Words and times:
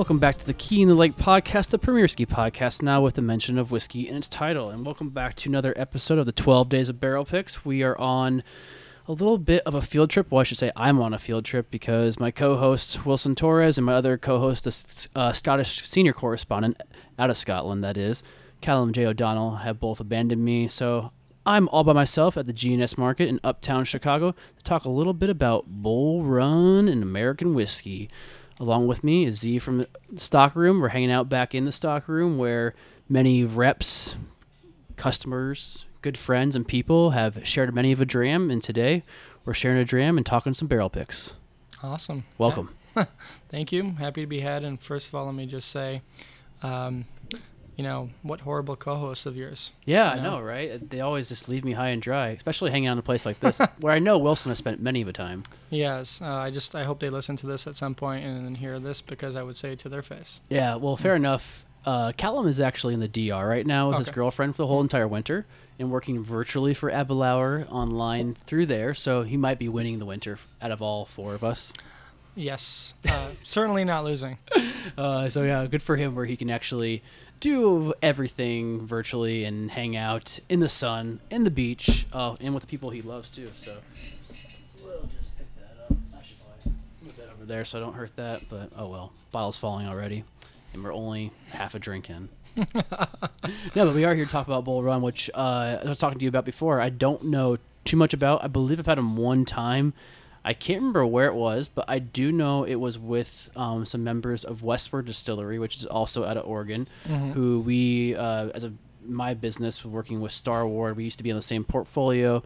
Welcome 0.00 0.18
back 0.18 0.38
to 0.38 0.46
the 0.46 0.54
Key 0.54 0.80
in 0.80 0.88
the 0.88 0.94
Lake 0.94 1.18
podcast, 1.18 1.68
the 1.68 1.78
premier 1.78 2.08
ski 2.08 2.24
podcast, 2.24 2.80
now 2.80 3.02
with 3.02 3.16
the 3.16 3.20
mention 3.20 3.58
of 3.58 3.70
whiskey 3.70 4.08
in 4.08 4.16
its 4.16 4.28
title. 4.28 4.70
And 4.70 4.86
welcome 4.86 5.10
back 5.10 5.34
to 5.36 5.50
another 5.50 5.74
episode 5.76 6.16
of 6.16 6.24
the 6.24 6.32
12 6.32 6.70
Days 6.70 6.88
of 6.88 6.98
Barrel 6.98 7.26
Picks. 7.26 7.66
We 7.66 7.82
are 7.82 7.98
on 7.98 8.42
a 9.06 9.12
little 9.12 9.36
bit 9.36 9.62
of 9.66 9.74
a 9.74 9.82
field 9.82 10.08
trip. 10.08 10.30
Well, 10.30 10.40
I 10.40 10.44
should 10.44 10.56
say 10.56 10.72
I'm 10.74 11.02
on 11.02 11.12
a 11.12 11.18
field 11.18 11.44
trip 11.44 11.70
because 11.70 12.18
my 12.18 12.30
co 12.30 12.56
host, 12.56 13.04
Wilson 13.04 13.34
Torres, 13.34 13.76
and 13.76 13.84
my 13.84 13.92
other 13.92 14.16
co 14.16 14.38
host, 14.38 14.64
the 14.64 15.08
uh, 15.20 15.34
Scottish 15.34 15.86
senior 15.86 16.14
correspondent 16.14 16.80
out 17.18 17.28
of 17.28 17.36
Scotland, 17.36 17.84
that 17.84 17.98
is, 17.98 18.22
Callum 18.62 18.94
J. 18.94 19.04
O'Donnell, 19.04 19.56
have 19.56 19.78
both 19.78 20.00
abandoned 20.00 20.42
me. 20.42 20.66
So 20.66 21.12
I'm 21.44 21.68
all 21.68 21.84
by 21.84 21.92
myself 21.92 22.38
at 22.38 22.46
the 22.46 22.54
GNS 22.54 22.96
Market 22.96 23.28
in 23.28 23.38
uptown 23.44 23.84
Chicago 23.84 24.32
to 24.32 24.64
talk 24.64 24.86
a 24.86 24.90
little 24.90 25.12
bit 25.12 25.28
about 25.28 25.66
Bull 25.66 26.22
Run 26.22 26.88
and 26.88 27.02
American 27.02 27.52
whiskey. 27.52 28.08
Along 28.60 28.86
with 28.86 29.02
me 29.02 29.24
is 29.24 29.40
Z 29.40 29.58
from 29.60 29.78
the 29.78 29.88
stock 30.20 30.54
room. 30.54 30.80
We're 30.80 30.88
hanging 30.88 31.10
out 31.10 31.30
back 31.30 31.54
in 31.54 31.64
the 31.64 31.72
stock 31.72 32.06
room 32.06 32.36
where 32.36 32.74
many 33.08 33.42
reps, 33.42 34.16
customers, 34.96 35.86
good 36.02 36.18
friends, 36.18 36.54
and 36.54 36.68
people 36.68 37.10
have 37.10 37.40
shared 37.48 37.74
many 37.74 37.90
of 37.90 38.02
a 38.02 38.04
dram. 38.04 38.50
And 38.50 38.62
today 38.62 39.02
we're 39.46 39.54
sharing 39.54 39.78
a 39.78 39.84
dram 39.86 40.18
and 40.18 40.26
talking 40.26 40.52
some 40.52 40.68
barrel 40.68 40.90
picks. 40.90 41.36
Awesome. 41.82 42.24
Welcome. 42.36 42.74
Thank 43.48 43.72
you. 43.72 43.92
Happy 43.98 44.20
to 44.20 44.26
be 44.26 44.40
had. 44.40 44.62
And 44.62 44.78
first 44.78 45.08
of 45.08 45.14
all, 45.14 45.24
let 45.24 45.34
me 45.34 45.46
just 45.46 45.70
say, 45.70 46.02
um, 46.62 47.06
you 47.80 47.84
know, 47.84 48.10
what 48.20 48.40
horrible 48.40 48.76
co-hosts 48.76 49.24
of 49.24 49.38
yours. 49.38 49.72
Yeah, 49.86 50.14
you 50.14 50.20
I 50.20 50.22
know, 50.22 50.38
right? 50.38 50.90
They 50.90 51.00
always 51.00 51.30
just 51.30 51.48
leave 51.48 51.64
me 51.64 51.72
high 51.72 51.88
and 51.88 52.02
dry, 52.02 52.28
especially 52.28 52.70
hanging 52.70 52.88
out 52.88 52.92
in 52.92 52.98
a 52.98 53.02
place 53.02 53.24
like 53.24 53.40
this 53.40 53.58
where 53.80 53.94
I 53.94 53.98
know 53.98 54.18
Wilson 54.18 54.50
has 54.50 54.58
spent 54.58 54.82
many 54.82 55.00
of 55.00 55.08
a 55.08 55.14
time. 55.14 55.44
Yes, 55.70 56.20
uh, 56.20 56.26
I 56.26 56.50
just 56.50 56.74
I 56.74 56.84
hope 56.84 57.00
they 57.00 57.08
listen 57.08 57.38
to 57.38 57.46
this 57.46 57.66
at 57.66 57.76
some 57.76 57.94
point 57.94 58.22
and 58.22 58.44
then 58.44 58.56
hear 58.56 58.78
this 58.78 59.00
because 59.00 59.34
I 59.34 59.42
would 59.42 59.56
say 59.56 59.72
it 59.72 59.78
to 59.78 59.88
their 59.88 60.02
face. 60.02 60.42
Yeah, 60.50 60.74
well, 60.74 60.98
fair 60.98 61.16
enough. 61.16 61.64
Uh, 61.86 62.12
Callum 62.14 62.46
is 62.46 62.60
actually 62.60 62.92
in 62.92 63.00
the 63.00 63.08
DR 63.08 63.48
right 63.48 63.66
now 63.66 63.88
with 63.88 63.96
his 63.96 64.10
girlfriend 64.10 64.56
for 64.56 64.62
the 64.64 64.66
whole 64.66 64.82
entire 64.82 65.08
winter 65.08 65.46
and 65.78 65.90
working 65.90 66.22
virtually 66.22 66.74
for 66.74 66.90
Abelauer 66.90 67.66
online 67.72 68.34
through 68.44 68.66
there. 68.66 68.92
So 68.92 69.22
he 69.22 69.38
might 69.38 69.58
be 69.58 69.70
winning 69.70 70.00
the 70.00 70.04
winter 70.04 70.38
out 70.60 70.70
of 70.70 70.82
all 70.82 71.06
four 71.06 71.32
of 71.32 71.42
us. 71.42 71.72
Yes, 72.34 72.94
uh, 73.08 73.30
certainly 73.42 73.84
not 73.84 74.04
losing. 74.04 74.38
Uh, 74.96 75.28
so 75.28 75.42
yeah, 75.42 75.66
good 75.66 75.82
for 75.82 75.96
him 75.96 76.14
where 76.14 76.24
he 76.24 76.36
can 76.36 76.50
actually 76.50 77.02
do 77.38 77.92
everything 78.02 78.86
virtually 78.86 79.44
and 79.44 79.70
hang 79.70 79.94
out 79.96 80.40
in 80.48 80.60
the 80.60 80.68
sun, 80.68 81.20
in 81.30 81.44
the 81.44 81.50
beach, 81.50 82.06
uh, 82.12 82.34
and 82.40 82.54
with 82.54 82.62
the 82.62 82.66
people 82.66 82.90
he 82.90 83.02
loves 83.02 83.30
too. 83.30 83.50
So 83.54 83.76
we'll 84.82 85.08
just 85.16 85.36
pick 85.38 85.46
that 85.56 85.76
up. 85.84 85.96
I 86.18 86.22
should 86.22 86.36
probably 86.40 86.80
move 87.02 87.16
that 87.18 87.28
over 87.30 87.44
there 87.44 87.64
so 87.64 87.78
I 87.78 87.82
don't 87.82 87.94
hurt 87.94 88.16
that. 88.16 88.42
But 88.48 88.70
oh 88.76 88.88
well, 88.88 89.12
bottle's 89.32 89.58
falling 89.58 89.86
already, 89.86 90.24
and 90.72 90.82
we're 90.82 90.94
only 90.94 91.30
half 91.50 91.74
a 91.74 91.78
drink 91.78 92.10
in. 92.10 92.28
no, 92.56 92.64
but 93.74 93.94
we 93.94 94.04
are 94.04 94.14
here 94.14 94.24
to 94.24 94.30
talk 94.30 94.46
about 94.46 94.64
Bull 94.64 94.82
Run, 94.82 95.02
which 95.02 95.30
uh, 95.34 95.78
I 95.84 95.88
was 95.88 95.98
talking 95.98 96.18
to 96.18 96.24
you 96.24 96.28
about 96.28 96.44
before. 96.44 96.80
I 96.80 96.88
don't 96.88 97.24
know 97.24 97.58
too 97.84 97.96
much 97.96 98.12
about. 98.12 98.42
I 98.42 98.48
believe 98.48 98.78
I've 98.78 98.86
had 98.86 98.98
them 98.98 99.16
one 99.16 99.44
time. 99.44 99.92
I 100.44 100.54
can't 100.54 100.78
remember 100.80 101.04
where 101.06 101.26
it 101.26 101.34
was, 101.34 101.68
but 101.68 101.84
I 101.88 101.98
do 101.98 102.32
know 102.32 102.64
it 102.64 102.76
was 102.76 102.98
with 102.98 103.50
um, 103.56 103.84
some 103.84 104.02
members 104.04 104.42
of 104.44 104.62
Westward 104.62 105.04
Distillery, 105.06 105.58
which 105.58 105.76
is 105.76 105.84
also 105.86 106.24
out 106.24 106.36
of 106.36 106.46
Oregon, 106.46 106.88
who 107.34 107.60
we, 107.60 108.14
uh, 108.16 108.48
as 108.54 108.64
a 108.64 108.72
my 109.06 109.34
business, 109.34 109.84
working 109.84 110.20
with 110.20 110.30
Starward, 110.32 110.96
we 110.96 111.04
used 111.04 111.18
to 111.18 111.24
be 111.24 111.30
in 111.30 111.36
the 111.36 111.42
same 111.42 111.64
portfolio, 111.64 112.42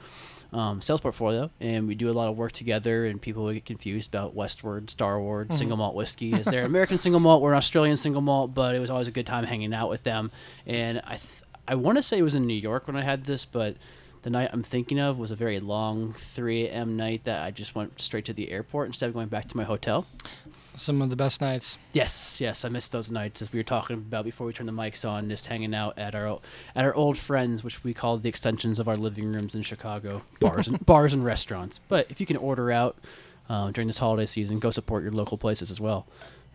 um, 0.52 0.80
sales 0.80 1.00
portfolio, 1.00 1.50
and 1.60 1.88
we 1.88 1.94
do 1.96 2.08
a 2.08 2.12
lot 2.12 2.28
of 2.28 2.36
work 2.36 2.52
together. 2.52 3.06
And 3.06 3.20
people 3.20 3.42
would 3.44 3.54
get 3.54 3.64
confused 3.64 4.08
about 4.08 4.34
Westward, 4.34 4.88
Starward, 4.88 5.52
single 5.52 5.76
malt 5.76 5.94
whiskey. 5.96 6.32
Is 6.32 6.46
there 6.46 6.64
American 6.64 6.96
single 6.96 7.20
malt? 7.20 7.42
We're 7.42 7.52
an 7.52 7.58
Australian 7.58 7.96
single 7.96 8.22
malt, 8.22 8.54
but 8.54 8.74
it 8.74 8.78
was 8.78 8.88
always 8.88 9.08
a 9.08 9.10
good 9.10 9.26
time 9.26 9.44
hanging 9.44 9.74
out 9.74 9.90
with 9.90 10.04
them. 10.04 10.30
And 10.64 11.00
I, 11.04 11.16
th- 11.16 11.42
I 11.66 11.74
want 11.74 11.98
to 11.98 12.02
say 12.02 12.18
it 12.18 12.22
was 12.22 12.36
in 12.36 12.46
New 12.46 12.54
York 12.54 12.86
when 12.86 12.96
I 12.96 13.02
had 13.02 13.24
this, 13.24 13.44
but 13.44 13.76
the 14.24 14.30
night 14.30 14.48
I'm 14.52 14.62
thinking 14.62 14.98
of 14.98 15.18
was 15.18 15.30
a 15.30 15.36
very 15.36 15.60
long 15.60 16.14
3 16.14 16.66
a.m. 16.66 16.96
night 16.96 17.24
that 17.24 17.44
I 17.44 17.50
just 17.50 17.74
went 17.74 18.00
straight 18.00 18.24
to 18.24 18.32
the 18.32 18.50
airport 18.50 18.86
instead 18.86 19.08
of 19.08 19.14
going 19.14 19.28
back 19.28 19.48
to 19.48 19.56
my 19.56 19.64
hotel. 19.64 20.06
Some 20.76 21.02
of 21.02 21.10
the 21.10 21.14
best 21.14 21.42
nights. 21.42 21.76
Yes, 21.92 22.40
yes, 22.40 22.64
I 22.64 22.70
missed 22.70 22.90
those 22.90 23.10
nights 23.10 23.42
as 23.42 23.52
we 23.52 23.58
were 23.58 23.64
talking 23.64 23.96
about 23.96 24.24
before 24.24 24.46
we 24.46 24.54
turned 24.54 24.68
the 24.68 24.72
mics 24.72 25.08
on, 25.08 25.28
just 25.28 25.46
hanging 25.46 25.74
out 25.74 25.98
at 25.98 26.14
our 26.14 26.40
at 26.74 26.84
our 26.84 26.94
old 26.94 27.18
friends, 27.18 27.62
which 27.62 27.84
we 27.84 27.92
call 27.92 28.16
the 28.16 28.30
extensions 28.30 28.78
of 28.78 28.88
our 28.88 28.96
living 28.96 29.30
rooms 29.30 29.54
in 29.54 29.62
Chicago, 29.62 30.22
bars 30.40 30.66
and 30.68 30.84
bars 30.86 31.12
and 31.12 31.22
restaurants. 31.24 31.78
But 31.88 32.06
if 32.10 32.18
you 32.18 32.24
can 32.26 32.38
order 32.38 32.72
out 32.72 32.96
uh, 33.50 33.72
during 33.72 33.88
this 33.88 33.98
holiday 33.98 34.26
season, 34.26 34.58
go 34.58 34.70
support 34.70 35.02
your 35.02 35.12
local 35.12 35.36
places 35.36 35.70
as 35.70 35.80
well. 35.80 36.06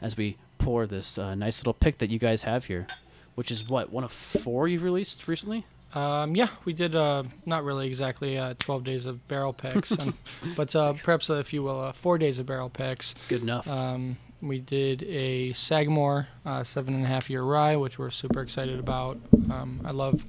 As 0.02 0.18
we 0.18 0.38
pour 0.58 0.88
this 0.88 1.20
uh, 1.20 1.36
nice 1.36 1.60
little 1.60 1.74
pick 1.74 2.00
that 2.00 2.10
you 2.10 2.18
guys 2.18 2.44
have 2.44 2.66
here, 2.66 2.88
which 3.36 3.52
is 3.52 3.70
what 3.70 3.92
one 3.92 4.04
of 4.04 4.12
four 4.12 4.68
you've 4.68 4.84
released 4.84 5.28
recently. 5.28 5.66
Um, 5.94 6.36
yeah, 6.36 6.50
we 6.66 6.74
did 6.74 6.96
uh, 6.96 7.24
not 7.46 7.64
really 7.64 7.88
exactly 7.88 8.38
uh, 8.38 8.54
12 8.60 8.84
days 8.84 9.06
of 9.06 9.28
barrel 9.28 9.54
picks, 9.54 9.92
and, 9.92 10.14
but 10.56 10.76
uh, 10.76 10.94
perhaps, 10.94 11.30
uh, 11.30 11.36
if 11.36 11.52
you 11.54 11.64
will, 11.64 11.80
uh, 11.82 11.92
four 11.94 12.18
days 12.18 12.38
of 12.40 12.46
barrel 12.46 12.70
picks. 12.70 13.16
Good 13.28 13.42
enough. 13.42 13.68
Um, 13.68 14.18
we 14.42 14.60
did 14.60 15.04
a 15.04 15.52
Sagamore 15.54 16.28
uh, 16.46 16.64
seven 16.64 16.94
and 16.94 17.04
a 17.04 17.08
half 17.08 17.30
year 17.30 17.42
rye, 17.42 17.76
which 17.76 17.98
we're 18.00 18.10
super 18.12 18.42
excited 18.42 18.80
about. 18.80 19.18
Um, 19.52 19.82
I 19.84 19.92
love 19.92 20.26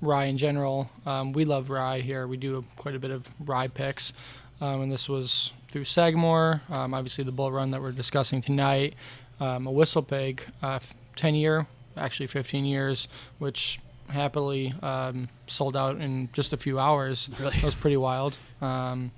rye 0.00 0.24
in 0.26 0.38
general. 0.38 0.88
Um, 1.04 1.32
we 1.32 1.44
love 1.44 1.68
rye 1.68 2.00
here. 2.00 2.26
We 2.26 2.36
do 2.36 2.64
quite 2.76 2.94
a 2.94 2.98
bit 2.98 3.10
of 3.10 3.28
rye 3.40 3.68
picks, 3.68 4.12
um, 4.60 4.82
and 4.82 4.92
this 4.92 5.08
was 5.08 5.52
through 5.70 5.84
Sagamore. 5.84 6.62
Um, 6.70 6.94
obviously, 6.94 7.24
the 7.24 7.32
bull 7.32 7.50
run 7.50 7.72
that 7.72 7.82
we're 7.82 7.92
discussing 7.92 8.40
tonight, 8.40 8.94
um, 9.40 9.66
a 9.66 9.70
whistle 9.72 10.02
pig, 10.02 10.44
uh, 10.62 10.74
f- 10.76 10.94
10 11.16 11.34
year, 11.34 11.66
actually 11.96 12.26
15 12.28 12.64
years, 12.64 13.08
which 13.38 13.80
happily 14.12 14.72
um, 14.82 15.28
sold 15.46 15.76
out 15.76 16.00
in 16.00 16.28
just 16.32 16.52
a 16.52 16.56
few 16.56 16.78
hours. 16.78 17.28
Really? 17.38 17.56
That 17.56 17.64
was 17.64 17.74
pretty 17.74 17.96
wild. 17.96 18.38
Um, 18.60 19.10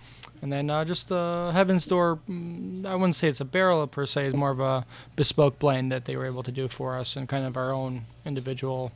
and 0.42 0.52
then 0.52 0.68
uh, 0.68 0.84
just 0.84 1.10
uh, 1.10 1.50
Heaven's 1.52 1.86
Door, 1.86 2.20
mm, 2.28 2.84
I 2.84 2.94
wouldn't 2.94 3.16
say 3.16 3.28
it's 3.28 3.40
a 3.40 3.44
barrel 3.44 3.86
per 3.86 4.04
se, 4.06 4.26
it's 4.26 4.36
more 4.36 4.50
of 4.50 4.60
a 4.60 4.84
bespoke 5.16 5.58
blend 5.58 5.90
that 5.92 6.04
they 6.04 6.16
were 6.16 6.26
able 6.26 6.42
to 6.42 6.52
do 6.52 6.68
for 6.68 6.96
us 6.98 7.16
and 7.16 7.28
kind 7.28 7.46
of 7.46 7.56
our 7.56 7.72
own 7.72 8.06
individual, 8.24 8.92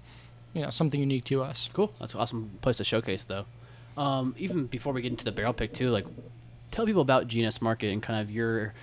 you 0.53 0.63
know, 0.63 0.71
something 0.71 1.01
unique 1.01 1.25
to 1.25 1.43
us. 1.43 1.69
Cool. 1.73 1.93
That's 2.01 2.15
an 2.15 2.21
awesome 2.21 2.59
place 2.61 2.77
to 2.79 2.85
showcase, 2.85 3.25
though. 3.25 3.47
Um, 3.97 4.35
even 4.39 4.67
before 4.67 4.93
we 4.93 5.03
get 5.03 5.11
into 5.11 5.25
the 5.25 5.33
barrel 5.33 5.53
pick, 5.53 5.73
too, 5.73 5.91
like 5.91 6.07
tell 6.71 6.87
people 6.87 7.03
about 7.03 7.29
GNS 7.29 7.63
Market 7.63 7.93
and 7.93 8.03
kind 8.03 8.21
of 8.21 8.31
your, 8.31 8.75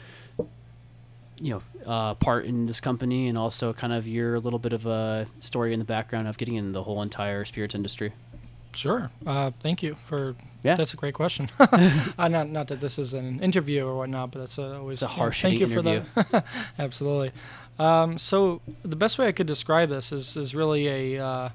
you 1.39 1.53
know, 1.53 1.61
uh, 1.85 2.13
part 2.15 2.45
in 2.45 2.65
this 2.65 2.79
company, 2.79 3.27
and 3.27 3.37
also 3.37 3.73
kind 3.73 3.93
of 3.93 4.07
your 4.07 4.39
little 4.39 4.59
bit 4.59 4.73
of 4.73 4.85
a 4.85 5.27
story 5.39 5.73
in 5.73 5.79
the 5.79 5.85
background 5.85 6.27
of 6.27 6.37
getting 6.37 6.55
in 6.55 6.71
the 6.71 6.83
whole 6.83 7.01
entire 7.01 7.45
spirits 7.45 7.75
industry. 7.75 8.13
Sure. 8.75 9.09
Uh, 9.25 9.51
thank 9.61 9.81
you 9.81 9.95
for. 10.03 10.35
Yeah. 10.63 10.75
That's 10.75 10.93
a 10.93 10.97
great 10.97 11.13
question. 11.13 11.49
uh, 11.59 12.27
not 12.27 12.49
not 12.49 12.67
that 12.67 12.79
this 12.79 12.97
is 12.97 13.13
an 13.13 13.39
interview 13.39 13.85
or 13.85 13.97
whatnot, 13.97 14.31
but 14.31 14.39
that's 14.39 14.59
uh, 14.59 14.79
always 14.79 15.01
It's 15.01 15.11
a 15.11 15.13
harsh 15.13 15.41
Thank 15.41 15.59
you 15.59 15.67
hitting 15.67 16.05
for 16.13 16.23
that. 16.23 16.45
Absolutely. 16.79 17.31
Um, 17.77 18.17
so 18.17 18.61
the 18.83 18.95
best 18.95 19.17
way 19.17 19.27
I 19.27 19.31
could 19.31 19.47
describe 19.47 19.89
this 19.89 20.11
is 20.11 20.35
is 20.35 20.55
really 20.55 20.87
a 21.17 21.23
uh, 21.23 21.49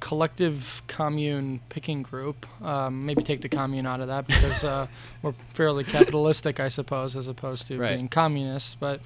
collective 0.00 0.82
commune 0.86 1.60
picking 1.68 2.02
group. 2.02 2.46
Um, 2.62 3.04
maybe 3.06 3.22
take 3.22 3.40
the 3.42 3.48
commune 3.48 3.86
out 3.86 4.00
of 4.00 4.08
that 4.08 4.26
because 4.26 4.64
uh, 4.64 4.86
we're 5.22 5.34
fairly 5.54 5.84
capitalistic, 5.84 6.60
I 6.60 6.68
suppose, 6.68 7.16
as 7.16 7.28
opposed 7.28 7.66
to 7.68 7.78
Right. 7.78 7.94
being 7.94 8.08
communists. 8.08 8.74
But 8.74 9.00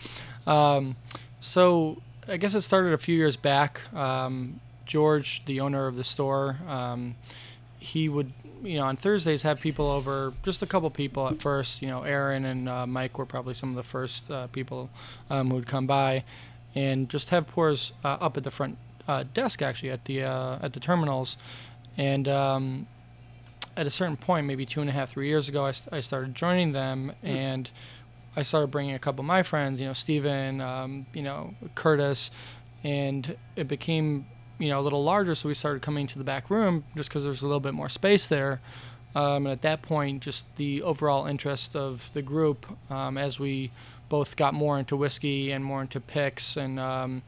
um, 0.47 0.97
so 1.41 2.01
I 2.29 2.37
guess 2.37 2.55
it 2.55 2.61
started 2.63 2.93
a 2.93 2.99
few 2.99 3.17
years 3.17 3.37
back. 3.37 3.81
Um, 3.95 4.61
George, 4.87 5.43
the 5.47 5.61
owner 5.61 5.87
of 5.87 5.97
the 5.97 6.05
store, 6.05 6.59
um, 6.69 7.15
he 7.79 8.09
would, 8.09 8.33
you 8.63 8.79
know, 8.79 8.85
on 8.85 8.97
Thursdays 8.97 9.43
have 9.43 9.61
people 9.61 9.91
over, 9.91 10.33
just 10.43 10.63
a 10.63 10.67
couple 10.67 10.89
people 10.91 11.27
at 11.29 11.41
first. 11.41 11.81
You 11.83 11.89
know, 11.89 12.03
Aaron 12.03 12.45
and 12.45 12.69
uh, 12.69 12.87
Mike 12.87 13.19
were 13.19 13.27
probably 13.27 13.55
some 13.55 13.71
of 13.71 13.77
the 13.77 13.83
first 13.83 14.31
uh, 14.31 14.47
people 14.49 14.91
um, 15.31 15.49
who 15.49 15.57
would 15.57 15.67
come 15.67 15.87
by, 15.87 16.25
and 16.75 17.09
just 17.09 17.31
have 17.31 17.47
pours 17.49 17.93
uh, 18.05 18.19
up 18.21 18.37
at 18.37 18.45
the 18.45 18.51
front 18.51 18.77
uh, 19.09 19.25
desk, 19.35 19.63
actually 19.63 19.91
at 19.91 20.05
the 20.05 20.23
uh, 20.23 20.59
at 20.63 20.73
the 20.73 20.81
terminals, 20.81 21.37
and 21.97 22.29
um, 22.29 22.87
at 23.77 23.87
a 23.87 23.91
certain 23.91 24.17
point, 24.17 24.47
maybe 24.47 24.67
two 24.67 24.81
and 24.81 24.91
a 24.91 24.93
half, 24.93 25.11
three 25.11 25.29
years 25.29 25.49
ago, 25.49 25.65
I, 25.65 25.73
st- 25.73 25.93
I 25.93 26.01
started 26.01 26.35
joining 26.35 26.73
them, 26.73 27.13
and 27.23 27.71
I 28.37 28.43
started 28.43 28.71
bringing 28.71 28.95
a 28.95 28.99
couple 28.99 29.21
of 29.21 29.27
my 29.27 29.43
friends, 29.43 29.81
you 29.81 29.87
know, 29.87 29.93
Steven, 29.93 30.61
um, 30.61 31.07
you 31.13 31.23
know, 31.23 31.55
Curtis, 31.75 32.31
and 32.85 33.37
it 33.57 33.69
became, 33.69 34.27
you 34.59 34.69
know, 34.69 34.81
a 34.81 34.83
little 34.83 35.03
larger. 35.03 35.35
So 35.35 35.49
we 35.49 35.55
started 35.55 35.83
coming 35.83 36.07
to 36.09 36.19
the 36.19 36.25
back 36.25 36.51
room 36.51 36.85
just 36.97 37.09
because 37.09 37.25
there's 37.25 37.43
a 37.43 37.47
little 37.47 37.61
bit 37.61 37.75
more 37.75 37.89
space 37.89 38.27
there. 38.27 38.61
Um, 39.15 39.47
and 39.47 39.49
at 39.49 39.63
that 39.63 39.83
point, 39.83 40.23
just 40.23 40.47
the 40.57 40.83
overall 40.83 41.27
interest 41.27 41.77
of 41.77 42.11
the 42.15 42.23
group 42.23 42.67
um, 42.91 43.19
as 43.19 43.39
we 43.39 43.71
both 44.09 44.37
got 44.37 44.55
more 44.55 44.79
into 44.79 44.97
whiskey 44.97 45.51
and 45.51 45.65
more 45.65 45.83
into 45.83 46.01
picks 46.01 46.57
and 46.57 46.81
um, 46.81 47.23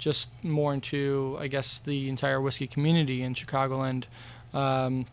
just 0.00 0.30
more 0.42 0.72
into, 0.72 1.36
I 1.38 1.46
guess, 1.46 1.78
the 1.78 2.08
entire 2.08 2.40
whiskey 2.40 2.66
community 2.66 3.22
in 3.22 3.34
Chicagoland 3.34 4.04
um, 4.54 5.06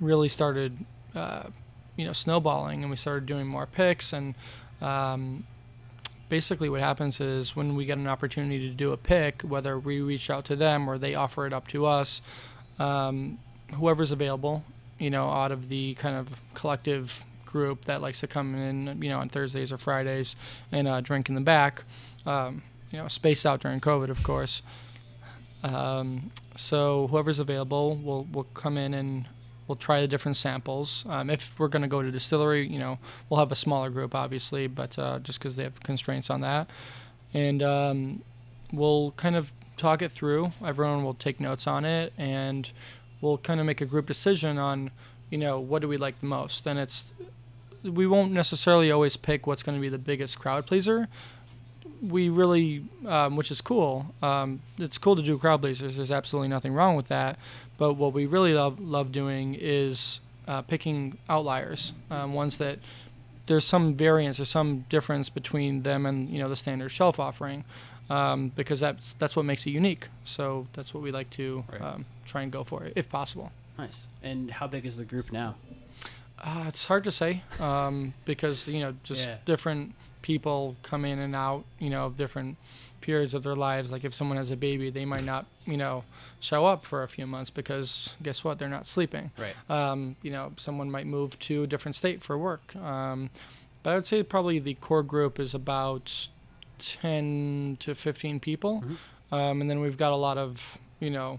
really 0.00 0.28
started, 0.28 0.84
uh, 1.14 1.44
you 1.96 2.04
know, 2.04 2.12
snowballing. 2.12 2.82
And 2.82 2.90
we 2.90 2.96
started 2.96 3.24
doing 3.24 3.46
more 3.46 3.66
picks 3.66 4.12
and 4.12 4.34
um, 4.82 5.46
basically 6.28 6.68
what 6.68 6.80
happens 6.80 7.20
is 7.20 7.54
when 7.54 7.76
we 7.76 7.84
get 7.84 7.98
an 7.98 8.08
opportunity 8.08 8.68
to 8.68 8.74
do 8.74 8.92
a 8.92 8.96
pick, 8.96 9.42
whether 9.42 9.78
we 9.78 10.00
reach 10.00 10.28
out 10.28 10.44
to 10.46 10.56
them 10.56 10.90
or 10.90 10.98
they 10.98 11.14
offer 11.14 11.46
it 11.46 11.52
up 11.52 11.68
to 11.68 11.86
us, 11.86 12.20
um, 12.78 13.38
whoever's 13.74 14.10
available, 14.10 14.64
you 14.98 15.08
know, 15.08 15.30
out 15.30 15.52
of 15.52 15.68
the 15.68 15.94
kind 15.94 16.16
of 16.16 16.28
collective 16.54 17.24
group 17.44 17.84
that 17.84 18.02
likes 18.02 18.20
to 18.20 18.26
come 18.26 18.54
in, 18.54 19.00
you 19.00 19.08
know, 19.08 19.20
on 19.20 19.28
Thursdays 19.28 19.72
or 19.72 19.78
Fridays 19.78 20.34
and 20.72 20.88
uh, 20.88 21.00
drink 21.00 21.28
in 21.28 21.36
the 21.36 21.40
back, 21.40 21.84
um, 22.26 22.62
you 22.90 22.98
know, 22.98 23.08
spaced 23.08 23.46
out 23.46 23.60
during 23.60 23.80
COVID, 23.80 24.10
of 24.10 24.22
course. 24.22 24.62
Um, 25.62 26.30
so 26.56 27.08
whoever's 27.08 27.38
available 27.38 27.96
will 27.96 28.24
will 28.24 28.44
come 28.54 28.76
in 28.78 28.94
and 28.94 29.26
we'll 29.66 29.76
try 29.76 30.00
the 30.00 30.08
different 30.08 30.36
samples. 30.36 31.04
Um, 31.08 31.30
if 31.30 31.58
we're 31.58 31.68
going 31.68 31.82
to 31.82 31.88
go 31.88 32.02
to 32.02 32.10
distillery, 32.10 32.68
you 32.68 32.78
know, 32.78 32.98
we'll 33.28 33.40
have 33.40 33.50
a 33.50 33.56
smaller 33.56 33.90
group, 33.90 34.14
obviously, 34.14 34.66
but 34.66 34.98
uh, 34.98 35.18
just 35.18 35.38
because 35.38 35.56
they 35.56 35.64
have 35.64 35.80
constraints 35.82 36.30
on 36.30 36.40
that, 36.42 36.68
and 37.34 37.62
um, 37.62 38.22
we'll 38.72 39.12
kind 39.12 39.36
of 39.36 39.52
talk 39.76 40.02
it 40.02 40.12
through. 40.12 40.52
Everyone 40.64 41.04
will 41.04 41.14
take 41.14 41.40
notes 41.40 41.66
on 41.66 41.84
it, 41.84 42.12
and 42.16 42.70
we'll 43.20 43.38
kind 43.38 43.60
of 43.60 43.66
make 43.66 43.80
a 43.80 43.86
group 43.86 44.06
decision 44.06 44.58
on, 44.58 44.90
you 45.30 45.38
know, 45.38 45.58
what 45.58 45.82
do 45.82 45.88
we 45.88 45.96
like 45.96 46.20
the 46.20 46.26
most. 46.26 46.66
And 46.66 46.78
it's 46.78 47.12
we 47.82 48.06
won't 48.06 48.32
necessarily 48.32 48.90
always 48.90 49.16
pick 49.16 49.46
what's 49.46 49.62
going 49.62 49.76
to 49.76 49.82
be 49.82 49.88
the 49.88 49.98
biggest 49.98 50.38
crowd 50.38 50.66
pleaser. 50.66 51.08
We 52.02 52.28
really, 52.28 52.84
um, 53.06 53.36
which 53.36 53.50
is 53.50 53.60
cool. 53.60 54.14
Um, 54.22 54.60
it's 54.78 54.98
cool 54.98 55.16
to 55.16 55.22
do 55.22 55.38
crowd 55.38 55.60
pleasers. 55.62 55.96
There's 55.96 56.10
absolutely 56.10 56.48
nothing 56.48 56.72
wrong 56.72 56.96
with 56.96 57.08
that. 57.08 57.38
But 57.78 57.94
what 57.94 58.12
we 58.12 58.26
really 58.26 58.54
love 58.54 58.80
love 58.80 59.12
doing 59.12 59.54
is 59.58 60.20
uh, 60.48 60.62
picking 60.62 61.18
outliers, 61.28 61.92
um, 62.10 62.32
ones 62.34 62.58
that 62.58 62.78
there's 63.46 63.64
some 63.64 63.94
variance 63.94 64.40
or 64.40 64.44
some 64.44 64.84
difference 64.88 65.28
between 65.28 65.82
them 65.82 66.04
and 66.06 66.28
you 66.30 66.38
know 66.38 66.48
the 66.48 66.56
standard 66.56 66.88
shelf 66.90 67.18
offering, 67.20 67.64
um, 68.10 68.50
because 68.56 68.80
that's 68.80 69.14
that's 69.14 69.36
what 69.36 69.44
makes 69.44 69.66
it 69.66 69.70
unique. 69.70 70.08
So 70.24 70.66
that's 70.72 70.92
what 70.94 71.02
we 71.02 71.10
like 71.12 71.30
to 71.30 71.64
um, 71.80 72.04
try 72.24 72.42
and 72.42 72.50
go 72.52 72.64
for, 72.64 72.88
if 72.96 73.08
possible. 73.08 73.52
Nice. 73.78 74.08
And 74.22 74.50
how 74.50 74.66
big 74.66 74.86
is 74.86 74.96
the 74.96 75.04
group 75.04 75.30
now? 75.30 75.56
Uh, 76.42 76.64
it's 76.68 76.84
hard 76.86 77.02
to 77.04 77.10
say 77.10 77.42
um, 77.60 78.14
because 78.24 78.68
you 78.68 78.80
know 78.80 78.94
just 79.04 79.28
Yeah. 79.28 79.36
different 79.44 79.94
people 80.26 80.74
come 80.82 81.04
in 81.04 81.18
and 81.20 81.34
out. 81.36 81.64
You 81.78 81.88
know, 81.90 82.06
of 82.06 82.16
different 82.16 82.56
periods 83.00 83.34
of 83.34 83.42
their 83.44 83.54
lives. 83.54 83.92
Like 83.92 84.04
if 84.04 84.12
someone 84.12 84.36
has 84.38 84.50
a 84.50 84.56
baby, 84.56 84.90
they 84.90 85.04
might 85.04 85.22
not 85.24 85.46
you 85.64 85.76
know 85.76 86.02
show 86.40 86.66
up 86.66 86.84
for 86.84 87.02
a 87.04 87.08
few 87.08 87.26
months 87.26 87.50
because 87.50 88.14
guess 88.22 88.42
what? 88.44 88.58
They're 88.58 88.68
not 88.78 88.86
sleeping. 88.86 89.30
Right. 89.38 89.54
Um, 89.70 90.16
you 90.22 90.32
know, 90.32 90.52
someone 90.56 90.90
might 90.90 91.06
move 91.06 91.38
to 91.48 91.62
a 91.62 91.66
different 91.66 91.94
state 91.94 92.22
for 92.22 92.36
work. 92.36 92.74
Um, 92.76 93.30
but 93.82 93.90
I 93.90 93.94
would 93.94 94.06
say 94.06 94.22
probably 94.24 94.58
the 94.58 94.74
core 94.74 95.04
group 95.04 95.38
is 95.38 95.54
about 95.54 96.28
ten 96.78 97.76
to 97.80 97.94
fifteen 97.94 98.40
people, 98.40 98.82
Mhm. 98.82 98.96
um, 99.36 99.60
and 99.60 99.70
then 99.70 99.80
we've 99.80 99.96
got 99.96 100.12
a 100.12 100.16
lot 100.16 100.38
of 100.38 100.78
you 100.98 101.10
know 101.10 101.38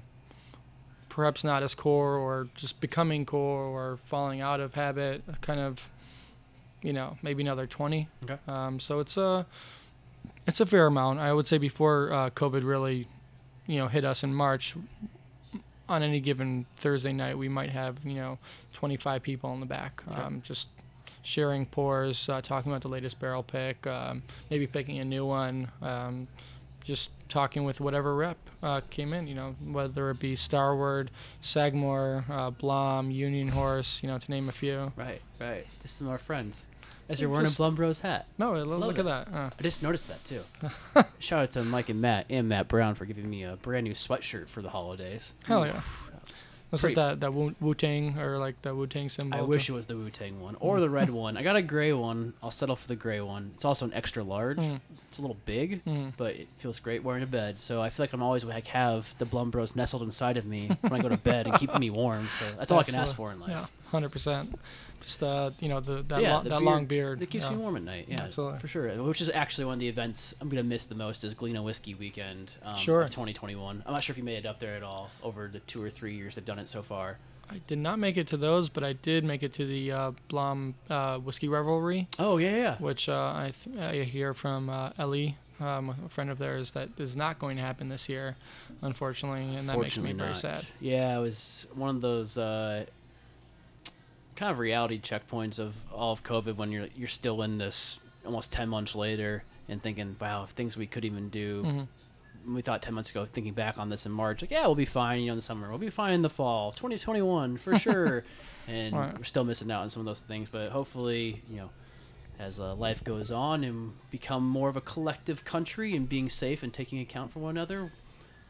perhaps 1.09 1.43
not 1.43 1.63
as 1.63 1.73
core 1.73 2.15
or 2.15 2.47
just 2.55 2.79
becoming 2.79 3.25
core 3.25 3.63
or 3.65 3.97
falling 4.05 4.39
out 4.39 4.59
of 4.59 4.75
habit, 4.75 5.23
kind 5.41 5.59
of, 5.59 5.89
you 6.87 6.93
know, 6.93 7.17
maybe 7.21 7.43
another 7.43 7.67
20. 7.67 8.07
Okay. 8.23 8.37
Um, 8.47 8.79
so 8.79 8.99
it's 8.99 9.17
a, 9.17 9.45
it's 10.47 10.61
a 10.61 10.65
fair 10.65 10.87
amount. 10.87 11.19
I 11.19 11.33
would 11.33 11.45
say 11.45 11.57
before 11.57 12.13
uh, 12.13 12.29
COVID 12.29 12.63
really, 12.63 13.09
you 13.67 13.77
know, 13.77 13.89
hit 13.89 14.05
us 14.05 14.23
in 14.23 14.33
March, 14.33 14.73
on 15.89 16.01
any 16.03 16.21
given 16.21 16.65
Thursday 16.77 17.11
night, 17.11 17.37
we 17.37 17.49
might 17.49 17.71
have, 17.71 17.97
you 18.05 18.15
know, 18.15 18.37
25 18.73 19.21
people 19.21 19.53
in 19.53 19.59
the 19.59 19.65
back, 19.65 20.01
Okay. 20.09 20.21
um, 20.21 20.41
just 20.43 20.69
sharing 21.23 21.65
pours, 21.65 22.29
uh, 22.29 22.39
talking 22.41 22.71
about 22.71 22.81
the 22.81 22.87
latest 22.87 23.19
barrel 23.19 23.43
pick, 23.43 23.85
um, 23.85 24.23
maybe 24.49 24.65
picking 24.65 24.97
a 24.99 25.05
new 25.05 25.25
one, 25.25 25.69
um, 25.81 26.27
just 26.85 27.09
talking 27.27 27.65
with 27.65 27.81
whatever 27.81 28.15
rep 28.15 28.37
uh, 28.63 28.79
came 28.89 29.11
in, 29.13 29.27
you 29.27 29.35
know, 29.35 29.55
whether 29.71 30.09
it 30.09 30.19
be 30.19 30.37
Starward, 30.37 31.11
Sagamore, 31.41 32.23
uh, 32.29 32.49
Blaum, 32.51 33.13
Union 33.13 33.49
Horse, 33.49 34.01
you 34.01 34.07
know, 34.07 34.17
to 34.17 34.31
name 34.31 34.47
a 34.47 34.53
few. 34.53 34.93
Right. 34.95 35.21
Right. 35.39 35.65
Just 35.81 35.97
some 35.97 36.07
of 36.07 36.11
our 36.13 36.17
friends. 36.17 36.65
As 37.09 37.21
you're 37.21 37.29
wearing 37.29 37.45
a 37.45 37.49
just- 37.49 37.59
Blaum 37.59 37.75
Bros 37.75 37.99
hat. 38.01 38.25
No, 38.37 38.53
look, 38.53 38.67
Love 38.67 38.79
look 38.81 38.99
at 38.99 39.05
that. 39.05 39.27
Uh, 39.33 39.49
I 39.57 39.63
just 39.63 39.81
noticed 39.81 40.07
that 40.09 40.23
too. 40.25 40.41
Shout 41.19 41.43
out 41.43 41.51
to 41.53 41.63
Mike 41.63 41.89
and 41.89 42.01
Matt 42.01 42.25
and 42.29 42.49
Matt 42.49 42.67
Brown 42.67 42.95
for 42.95 43.05
giving 43.05 43.29
me 43.29 43.43
a 43.43 43.55
brand 43.55 43.85
new 43.85 43.93
sweatshirt 43.93 44.49
for 44.49 44.61
the 44.61 44.69
holidays. 44.69 45.33
hell 45.45 45.65
yeah. 45.65 45.81
Was 46.69 46.83
it 46.83 46.95
that, 46.95 47.21
that 47.21 47.33
Wu 47.33 47.73
Tang 47.75 48.19
or 48.19 48.37
like 48.37 48.61
the 48.61 48.75
Wu 48.75 48.87
Tang 48.87 49.07
symbol? 49.07 49.37
I 49.37 49.41
wish 49.41 49.69
it 49.69 49.71
was 49.71 49.87
the 49.87 49.95
Wu 49.95 50.09
Tang 50.09 50.41
one 50.41 50.57
or 50.59 50.81
the 50.81 50.89
red 50.89 51.09
one. 51.09 51.37
I 51.37 51.41
got 51.41 51.55
a 51.55 51.61
gray 51.61 51.93
one. 51.93 52.33
I'll 52.43 52.51
settle 52.51 52.75
for 52.75 52.89
the 52.89 52.95
gray 52.97 53.21
one. 53.21 53.51
It's 53.55 53.63
also 53.63 53.85
an 53.85 53.93
extra 53.93 54.21
large. 54.21 54.57
Mm. 54.57 54.81
It's 55.07 55.17
a 55.17 55.21
little 55.21 55.37
big, 55.45 55.85
Mm. 55.85 56.11
but 56.17 56.35
it 56.35 56.49
feels 56.57 56.79
great 56.79 57.05
wearing 57.05 57.23
a 57.23 57.25
bed. 57.25 57.61
So 57.61 57.81
I 57.81 57.89
feel 57.89 58.03
like 58.03 58.11
I'm 58.11 58.21
always 58.21 58.43
like 58.43 58.67
have 58.67 59.15
the 59.17 59.25
Blaum 59.25 59.49
Bros 59.49 59.77
nestled 59.77 60.01
inside 60.03 60.35
of 60.35 60.45
me 60.45 60.69
when 60.81 60.91
I 60.91 60.99
go 60.99 61.07
to 61.07 61.15
bed 61.15 61.47
and 61.47 61.57
keeping 61.57 61.79
me 61.79 61.89
warm. 61.89 62.27
So 62.37 62.45
that's 62.57 62.69
all 62.69 62.79
I 62.79 62.83
can 62.83 62.95
ask 62.95 63.15
for 63.15 63.31
in 63.31 63.39
life. 63.39 63.49
Yeah, 63.51 63.65
hundred 63.91 64.09
percent. 64.09 64.57
Just 65.01 65.21
uh, 65.21 65.51
you 65.59 65.69
know, 65.69 65.79
the 65.79 66.03
that, 66.07 66.21
Yeah, 66.21 66.37
lo- 66.37 66.43
the 66.43 66.49
that 66.49 66.59
beard 66.59 66.63
long 66.63 66.85
beard. 66.85 67.19
That 67.19 67.29
keeps 67.29 67.45
yeah. 67.45 67.51
me 67.51 67.57
warm 67.57 67.75
at 67.77 67.83
night. 67.83 68.05
Yeah, 68.09 68.21
Absolutely. 68.21 68.59
for 68.59 68.67
sure. 68.67 68.89
Which 69.03 69.21
is 69.21 69.29
actually 69.29 69.65
one 69.65 69.75
of 69.75 69.79
the 69.79 69.87
events 69.87 70.33
I'm 70.41 70.49
gonna 70.49 70.63
miss 70.63 70.85
the 70.85 70.95
most 70.95 71.23
is 71.23 71.33
Galena 71.33 71.61
Whiskey 71.61 71.93
Weekend. 71.93 72.55
Um, 72.63 72.75
Sure. 72.75 73.01
Of 73.03 73.09
2021. 73.11 73.83
I'm 73.85 73.93
not 73.93 74.03
sure 74.03 74.13
if 74.13 74.17
you 74.17 74.23
made 74.23 74.37
it 74.39 74.45
up 74.45 74.59
there 74.59 74.75
at 74.75 74.83
all 74.83 75.09
over 75.23 75.47
the 75.47 75.59
two 75.59 75.81
or 75.83 75.89
three 75.89 76.15
years 76.15 76.35
they've 76.35 76.43
done 76.45 76.59
it 76.59 76.67
so 76.69 76.81
far. 76.81 77.17
I 77.49 77.61
did 77.67 77.77
not 77.77 77.97
make 77.99 78.17
it 78.17 78.27
to 78.27 78.37
those, 78.37 78.67
but 78.67 78.83
I 78.83 78.91
did 78.93 79.23
make 79.23 79.41
it 79.43 79.53
to 79.53 79.65
the 79.65 79.89
uh, 79.91 80.11
Blaum 80.29 80.73
uh, 80.89 81.17
whiskey 81.19 81.47
revelry, 81.47 82.09
Oh 82.19 82.37
yeah, 82.37 82.55
yeah. 82.57 82.77
which 82.79 83.07
uh, 83.07 83.13
I 83.13 83.51
th- 83.63 83.77
I 83.77 84.03
hear 84.03 84.33
from 84.33 84.69
uh, 84.69 84.89
Ellie, 84.97 85.37
um, 85.61 85.95
a 86.05 86.09
friend 86.09 86.29
of 86.29 86.39
theirs, 86.39 86.71
that 86.71 86.89
is 86.97 87.15
not 87.15 87.39
going 87.39 87.55
to 87.55 87.63
happen 87.63 87.87
this 87.87 88.09
year, 88.09 88.35
unfortunately, 88.81 89.55
and 89.55 89.69
that 89.69 89.77
makes 89.79 89.97
me 89.97 90.11
Fortunately 90.11 90.13
very 90.13 90.29
not. 90.29 90.37
sad. 90.37 90.67
Yeah, 90.81 91.17
it 91.17 91.21
was 91.21 91.67
one 91.73 91.95
of 91.95 92.01
those 92.01 92.37
uh, 92.37 92.85
kind 94.37 94.51
of 94.51 94.59
reality 94.59 95.01
checkpoints 95.01 95.59
of 95.59 95.73
all 95.91 96.13
of 96.13 96.23
COVID 96.23 96.55
when 96.55 96.71
you're 96.71 96.87
you're 96.95 97.07
still 97.09 97.41
in 97.41 97.57
this 97.57 97.99
almost 98.25 98.51
10 98.51 98.69
months 98.69 98.95
later 98.95 99.43
and 99.67 99.81
thinking, 99.81 100.15
wow, 100.21 100.45
things 100.55 100.77
we 100.77 100.87
could 100.87 101.03
even 101.03 101.27
do. 101.29 101.63
hmm 102.45 102.53
We 102.53 102.61
thought 102.61 102.81
10 102.81 102.93
months 102.93 103.09
ago, 103.11 103.25
thinking 103.25 103.53
back 103.53 103.77
on 103.77 103.89
this 103.89 104.05
in 104.05 104.11
March, 104.13 104.41
like, 104.41 104.51
yeah, 104.51 104.65
we'll 104.65 104.75
be 104.75 104.85
fine, 104.85 105.19
you 105.19 105.25
know, 105.27 105.33
in 105.33 105.37
the 105.37 105.41
summer. 105.41 105.67
We'll 105.69 105.77
be 105.79 105.89
fine 105.89 106.13
in 106.13 106.21
the 106.21 106.29
fall, 106.29 106.71
2021 106.71 107.57
for 107.57 107.77
sure. 107.85 108.23
and 108.67 108.95
Right. 108.95 109.17
we're 109.17 109.23
still 109.25 109.43
missing 109.43 109.69
out 109.71 109.81
on 109.81 109.89
some 109.89 109.99
of 110.01 110.05
those 110.05 110.21
things, 110.21 110.47
but 110.49 110.71
hopefully, 110.71 111.41
you 111.49 111.57
know, 111.57 111.69
as 112.39 112.59
uh, 112.59 112.75
life 112.75 113.03
goes 113.03 113.31
on 113.31 113.63
and 113.63 113.93
become 114.11 114.47
more 114.47 114.69
of 114.69 114.77
a 114.77 114.81
collective 114.81 115.43
country 115.43 115.95
and 115.95 116.07
being 116.07 116.29
safe 116.29 116.63
and 116.63 116.73
taking 116.73 116.99
account 117.01 117.33
for 117.33 117.39
one 117.39 117.57
another, 117.57 117.91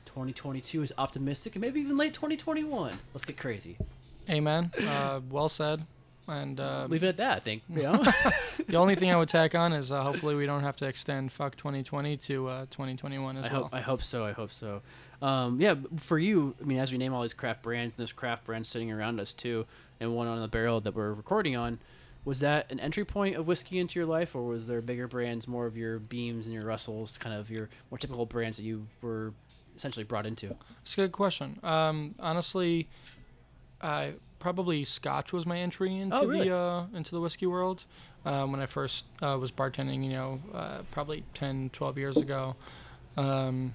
2022 0.06 0.82
is 0.84 0.94
optimistic 0.98 1.56
and 1.56 1.62
maybe 1.62 1.80
even 1.80 1.98
late 1.98 2.14
2021. 2.14 2.98
Let's 3.14 3.26
get 3.26 3.38
crazy. 3.38 3.78
Amen. 4.30 4.72
Uh, 4.86 5.22
well 5.30 5.50
said. 5.50 5.86
And 6.30 6.60
uh, 6.60 6.88
Leave 6.90 7.04
it 7.06 7.08
at 7.08 7.18
that, 7.18 7.38
I 7.38 7.40
think. 7.40 7.64
You 7.70 7.84
know? 7.84 8.04
the 8.68 8.76
only 8.76 8.96
thing 8.96 9.12
I 9.12 9.16
would 9.16 9.30
tack 9.30 9.56
on 9.56 9.72
is 9.72 9.92
uh, 9.94 10.04
hopefully 10.04 10.36
we 10.36 10.46
don't 10.46 10.62
have 10.64 10.76
to 10.78 10.86
extend 10.86 11.32
fuck 11.32 11.56
2020 11.56 12.18
to 12.18 12.48
uh, 12.50 12.60
2021 12.70 13.38
as 13.38 13.46
I 13.46 13.54
well. 13.54 13.64
hope 13.64 13.74
I 13.74 13.80
hope 13.82 14.04
so. 14.04 14.26
I 14.26 14.34
hope 14.34 14.52
so. 14.52 14.82
Um, 15.22 15.62
yeah, 15.62 15.76
for 15.96 16.20
you, 16.20 16.54
I 16.62 16.66
mean, 16.66 16.80
as 16.80 16.92
we 16.92 16.98
name 16.98 17.14
all 17.14 17.22
these 17.22 17.34
craft 17.34 17.64
brands, 17.64 17.94
and 17.94 18.00
there's 18.00 18.12
craft 18.12 18.44
brands 18.44 18.68
sitting 18.68 18.92
around 18.92 19.20
us 19.22 19.34
too, 19.34 19.66
and 20.02 20.14
one 20.16 20.28
on 20.28 20.42
the 20.42 20.48
barrel 20.50 20.82
that 20.82 20.94
we're 20.94 21.14
recording 21.14 21.56
on. 21.56 21.80
Was 22.26 22.42
that 22.42 22.70
an 22.70 22.82
entry 22.82 23.06
point 23.06 23.38
of 23.38 23.48
whiskey 23.48 23.80
into 23.80 23.98
your 23.98 24.06
life, 24.06 24.36
or 24.36 24.44
was 24.46 24.68
there 24.68 24.82
bigger 24.82 25.08
brands, 25.08 25.48
more 25.48 25.66
of 25.66 25.78
your 25.78 25.98
Beams 25.98 26.46
and 26.46 26.54
your 26.54 26.66
Russells, 26.66 27.18
kind 27.18 27.34
of 27.34 27.50
your 27.50 27.70
more 27.90 27.98
typical 27.98 28.26
brands 28.26 28.58
that 28.58 28.64
you 28.64 28.86
were 29.02 29.32
essentially 29.78 30.04
brought 30.04 30.26
into? 30.26 30.54
It's 30.82 30.92
a 30.94 30.98
good 30.98 31.14
question. 31.14 31.58
Um, 31.64 32.16
honestly, 32.20 32.90
I 33.82 34.14
probably 34.40 34.84
Scotch 34.84 35.34
was 35.34 35.46
my 35.46 35.58
entry 35.60 35.96
into 36.00 36.16
Oh, 36.16 36.26
really? 36.26 36.50
the 36.50 36.56
uh, 36.56 36.86
into 36.94 37.12
the 37.12 37.22
whiskey 37.22 37.46
world 37.46 37.86
um, 38.26 38.52
when 38.52 38.62
I 38.62 38.66
first 38.66 39.06
uh, 39.22 39.38
was 39.40 39.52
bartending. 39.52 40.04
You 40.04 40.12
know, 40.12 40.42
uh, 40.54 40.80
probably 40.92 41.24
10, 41.34 41.70
12 41.74 41.98
years 41.98 42.18
ago. 42.18 42.56
Um, 43.16 43.74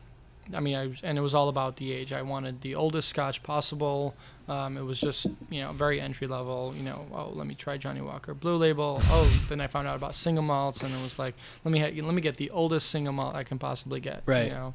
I 0.52 0.58
mean, 0.58 0.74
I 0.74 0.92
and 1.04 1.16
it 1.16 1.20
was 1.20 1.34
all 1.36 1.48
about 1.48 1.76
the 1.76 1.92
age. 1.92 2.12
I 2.12 2.22
wanted 2.22 2.62
the 2.62 2.74
oldest 2.74 3.08
Scotch 3.08 3.42
possible. 3.44 4.14
Um, 4.48 4.76
it 4.76 4.82
was 4.82 5.00
just 5.00 5.28
you 5.50 5.60
know 5.62 5.70
very 5.72 6.00
entry 6.00 6.26
level. 6.26 6.74
You 6.76 6.82
know, 6.82 7.06
oh 7.12 7.30
let 7.32 7.46
me 7.46 7.54
try 7.54 7.76
Johnnie 7.76 8.00
Walker 8.00 8.34
Blue 8.34 8.56
Label. 8.56 9.00
Oh, 9.04 9.42
then 9.48 9.60
I 9.60 9.68
found 9.68 9.86
out 9.86 9.94
about 9.96 10.16
single 10.16 10.42
malts, 10.42 10.82
and 10.82 10.92
it 10.92 11.00
was 11.00 11.16
like 11.16 11.34
let 11.64 11.70
me 11.70 11.78
ha- 11.78 11.92
let 12.04 12.12
me 12.14 12.20
get 12.20 12.38
the 12.38 12.50
oldest 12.50 12.90
single 12.90 13.12
malt 13.12 13.36
I 13.36 13.44
can 13.44 13.58
possibly 13.60 14.00
get. 14.00 14.22
Right. 14.26 14.46
You 14.46 14.50
know. 14.52 14.74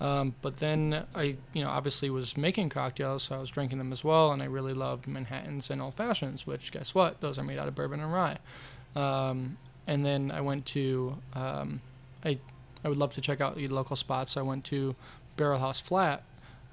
Um, 0.00 0.34
but 0.42 0.56
then 0.56 1.04
I, 1.14 1.36
you 1.52 1.62
know, 1.62 1.68
obviously 1.70 2.10
was 2.10 2.36
making 2.36 2.68
cocktails, 2.68 3.22
so 3.24 3.36
I 3.36 3.38
was 3.38 3.48
drinking 3.50 3.78
them 3.78 3.92
as 3.92 4.02
well, 4.04 4.32
and 4.32 4.42
I 4.42 4.46
really 4.46 4.74
loved 4.74 5.06
Manhattans 5.06 5.70
and 5.70 5.80
Old 5.80 5.94
Fashions, 5.94 6.46
which 6.46 6.72
guess 6.72 6.94
what? 6.94 7.20
Those 7.20 7.38
are 7.38 7.44
made 7.44 7.58
out 7.58 7.68
of 7.68 7.74
bourbon 7.74 8.00
and 8.00 8.12
rye. 8.12 8.38
Um, 8.96 9.56
and 9.86 10.04
then 10.04 10.30
I 10.30 10.40
went 10.40 10.66
to, 10.66 11.16
um, 11.34 11.80
I, 12.24 12.38
I 12.84 12.88
would 12.88 12.98
love 12.98 13.14
to 13.14 13.20
check 13.20 13.40
out 13.40 13.56
the 13.56 13.68
local 13.68 13.96
spots. 13.96 14.32
So 14.32 14.40
I 14.40 14.44
went 14.44 14.64
to 14.66 14.94
Barrelhouse 15.36 15.80
Flat, 15.80 16.22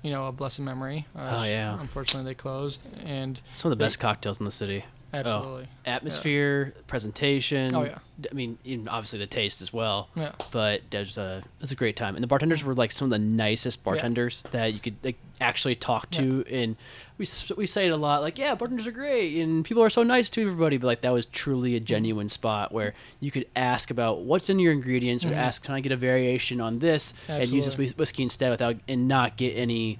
you 0.01 0.12
know, 0.12 0.28
a 0.28 0.32
blessed 0.32 0.60
memory. 0.62 1.06
Uh, 1.16 1.38
Oh, 1.42 1.44
yeah. 1.44 1.80
Unfortunately, 1.80 2.30
they 2.32 2.36
closed, 2.36 2.84
and 3.06 3.40
Some 3.54 3.72
of 3.72 3.78
the 3.78 3.82
They- 3.84 3.86
best 3.86 4.00
cocktails 4.00 4.40
in 4.40 4.46
the 4.46 4.51
city. 4.51 4.86
Absolutely. 5.13 5.68
atmosphere, 5.86 6.74
presentation. 6.88 7.75
Oh, 7.75 7.84
yeah. 7.84 7.98
I 8.30 8.34
mean, 8.34 8.58
obviously 8.89 9.20
the 9.20 9.27
taste 9.27 9.62
as 9.62 9.74
well. 9.74 10.10
Yeah. 10.15 10.32
But 10.51 10.82
it 10.91 10.98
was 10.98 11.18
a 11.18 11.38
it 11.38 11.62
was 11.62 11.72
a 11.72 11.75
great 11.75 11.96
time, 11.96 12.15
and 12.15 12.24
the 12.24 12.27
bartenders 12.27 12.63
were 12.63 12.75
like 12.75 12.91
some 12.91 13.06
of 13.06 13.10
the 13.10 13.20
nicest 13.20 13.84
bartenders 13.84 14.44
that 14.51 14.74
you 14.74 14.80
could 14.80 14.96
like 15.03 15.18
actually 15.39 15.75
talk 15.75 16.10
to. 16.12 16.46
And 16.50 16.75
we 17.18 17.25
we 17.58 17.65
say 17.65 17.88
it 17.88 17.91
a 17.91 17.98
lot, 17.98 18.22
like 18.22 18.38
yeah, 18.38 18.53
bartenders 18.56 18.88
are 18.88 18.91
great, 18.91 19.41
and 19.41 19.65
people 19.65 19.84
are 19.84 19.89
so 19.89 20.03
nice 20.03 20.30
to 20.32 20.41
everybody. 20.41 20.77
But 20.77 20.88
like 20.88 21.01
that 21.01 21.13
was 21.13 21.25
truly 21.25 21.75
a 21.75 21.80
genuine 21.80 22.30
spot 22.30 22.72
where 22.72 22.94
you 23.20 23.32
could 23.32 23.48
ask 23.56 23.89
about 23.89 24.22
what's 24.22 24.50
in 24.50 24.60
your 24.60 24.72
ingredients, 24.72 25.25
or 25.25 25.34
ask, 25.34 25.63
can 25.63 25.74
I 25.74 25.80
get 25.80 25.91
a 25.91 25.98
variation 25.98 26.62
on 26.62 26.80
this, 26.80 27.13
and 27.27 27.48
use 27.50 27.65
this 27.65 27.98
whiskey 27.98 28.24
instead 28.24 28.51
without 28.51 28.77
and 28.88 29.08
not 29.08 29.36
get 29.36 29.53
any, 29.58 29.98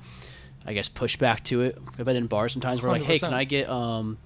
I 0.66 0.74
guess, 0.74 0.90
pushback 0.90 1.44
to 1.46 1.62
it. 1.62 1.78
I've 1.98 2.06
been 2.06 2.16
in 2.16 2.28
bars 2.28 2.54
sometimes 2.54 2.82
where 2.82 2.92
like, 2.92 3.04
hey, 3.04 3.18
can 3.18 3.34
I 3.34 3.46
get 3.46 3.68
um, 3.70 4.18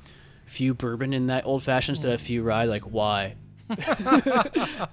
few 0.46 0.74
bourbon 0.74 1.14
in 1.14 1.28
that 1.28 1.46
old 1.46 1.64
fashioned 1.64 1.98
instead 1.98 2.14
of 2.14 2.22
few 2.22 2.44
rye? 2.44 2.66
Like 2.66 2.84
why? 2.84 3.36
Warehouse 3.68 4.88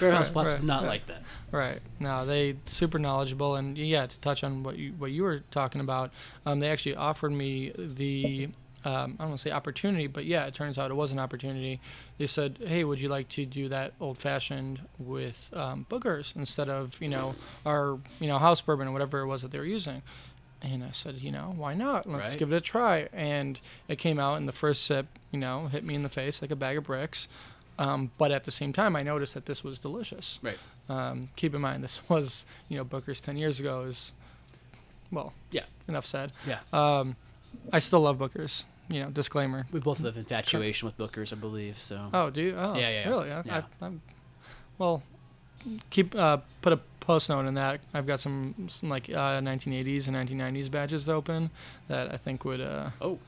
Right, 0.00 0.26
Flats 0.26 0.34
right, 0.34 0.46
is 0.54 0.62
not 0.62 0.82
right. 0.82 0.88
like 0.88 1.06
that. 1.06 1.22
Right. 1.50 1.80
No, 2.00 2.24
they 2.26 2.56
super 2.66 2.98
knowledgeable, 2.98 3.56
and 3.56 3.76
yeah, 3.76 4.06
to 4.06 4.20
touch 4.20 4.42
on 4.44 4.62
what 4.62 4.76
you 4.78 4.92
what 4.98 5.10
you 5.10 5.22
were 5.22 5.40
talking 5.50 5.80
about, 5.80 6.10
um, 6.46 6.60
they 6.60 6.70
actually 6.70 6.96
offered 6.96 7.32
me 7.32 7.72
the. 7.76 8.48
Um, 8.86 9.16
I 9.18 9.22
don't 9.22 9.30
want 9.30 9.40
to 9.40 9.48
say 9.48 9.50
opportunity, 9.50 10.08
but 10.08 10.26
yeah, 10.26 10.44
it 10.44 10.52
turns 10.52 10.76
out 10.76 10.90
it 10.90 10.94
was 10.94 11.10
an 11.10 11.18
opportunity. 11.18 11.80
They 12.18 12.26
said, 12.26 12.58
"Hey, 12.66 12.84
would 12.84 13.00
you 13.00 13.08
like 13.08 13.30
to 13.30 13.46
do 13.46 13.66
that 13.70 13.94
old 13.98 14.18
fashioned 14.18 14.80
with 14.98 15.48
um, 15.54 15.86
Booker's 15.88 16.34
instead 16.36 16.68
of 16.68 17.00
you 17.00 17.08
know 17.08 17.34
our 17.64 17.98
you 18.20 18.26
know 18.26 18.38
house 18.38 18.60
bourbon 18.60 18.88
or 18.88 18.92
whatever 18.92 19.20
it 19.20 19.26
was 19.26 19.40
that 19.40 19.52
they 19.52 19.58
were 19.58 19.64
using?" 19.64 20.02
And 20.64 20.82
I 20.82 20.92
said, 20.92 21.20
"You 21.20 21.30
know, 21.30 21.52
why 21.56 21.74
not? 21.74 22.06
Let's 22.08 22.30
Right. 22.30 22.38
give 22.38 22.50
it 22.52 22.56
a 22.56 22.60
try." 22.60 23.08
And 23.12 23.60
it 23.86 23.96
came 23.96 24.18
out, 24.18 24.36
and 24.38 24.48
the 24.48 24.52
first 24.52 24.84
sip, 24.84 25.06
you 25.30 25.38
know, 25.38 25.66
hit 25.68 25.84
me 25.84 25.94
in 25.94 26.02
the 26.02 26.08
face 26.08 26.40
like 26.40 26.50
a 26.50 26.56
bag 26.56 26.78
of 26.78 26.84
bricks. 26.84 27.28
Um, 27.78 28.12
but 28.16 28.32
at 28.32 28.44
the 28.44 28.50
same 28.50 28.72
time, 28.72 28.96
I 28.96 29.02
noticed 29.02 29.34
that 29.34 29.44
this 29.46 29.62
was 29.62 29.78
delicious. 29.78 30.38
Right. 30.42 30.58
Um, 30.88 31.28
keep 31.36 31.54
in 31.54 31.60
mind, 31.60 31.84
this 31.84 32.00
was, 32.08 32.46
you 32.68 32.78
know, 32.78 32.84
Booker's 32.84 33.20
10 33.20 33.36
years 33.36 33.60
ago 33.60 33.82
is, 33.82 34.12
well, 35.10 35.34
Yeah. 35.50 35.64
enough 35.86 36.06
said. 36.06 36.32
Yeah. 36.46 36.60
Um, 36.72 37.16
I 37.72 37.78
still 37.80 38.00
love 38.00 38.18
Booker's, 38.18 38.64
you 38.88 39.00
know, 39.02 39.10
disclaimer. 39.10 39.66
We 39.72 39.80
both 39.80 39.98
have 39.98 40.16
infatuation 40.16 40.86
with 40.86 40.96
Bookers, 40.96 41.32
I 41.32 41.36
believe. 41.36 41.78
So 41.78 42.08
Oh, 42.14 42.30
do 42.30 42.40
you? 42.40 42.54
Oh, 42.56 42.74
Yeah, 42.74 42.80
yeah, 42.88 42.88
yeah. 43.02 43.08
Really? 43.08 43.32
I, 43.32 43.42
Yeah. 43.44 43.62
I, 43.82 43.90
well, 44.78 45.02
keep, 45.90 46.14
uh, 46.14 46.38
put 46.62 46.72
a 46.72 46.78
post 47.06 47.28
note 47.28 47.46
in 47.46 47.54
that. 47.54 47.80
I've 47.92 48.06
got 48.06 48.20
some, 48.20 48.54
some 48.68 48.88
like, 48.88 49.08
uh, 49.10 49.40
1980s 49.40 50.08
and 50.08 50.16
1990s 50.16 50.70
badges 50.70 51.08
open 51.08 51.50
that 51.88 52.12
I 52.12 52.16
think 52.16 52.44
would, 52.44 52.60
uh, 52.60 52.90
oh, 53.00 53.18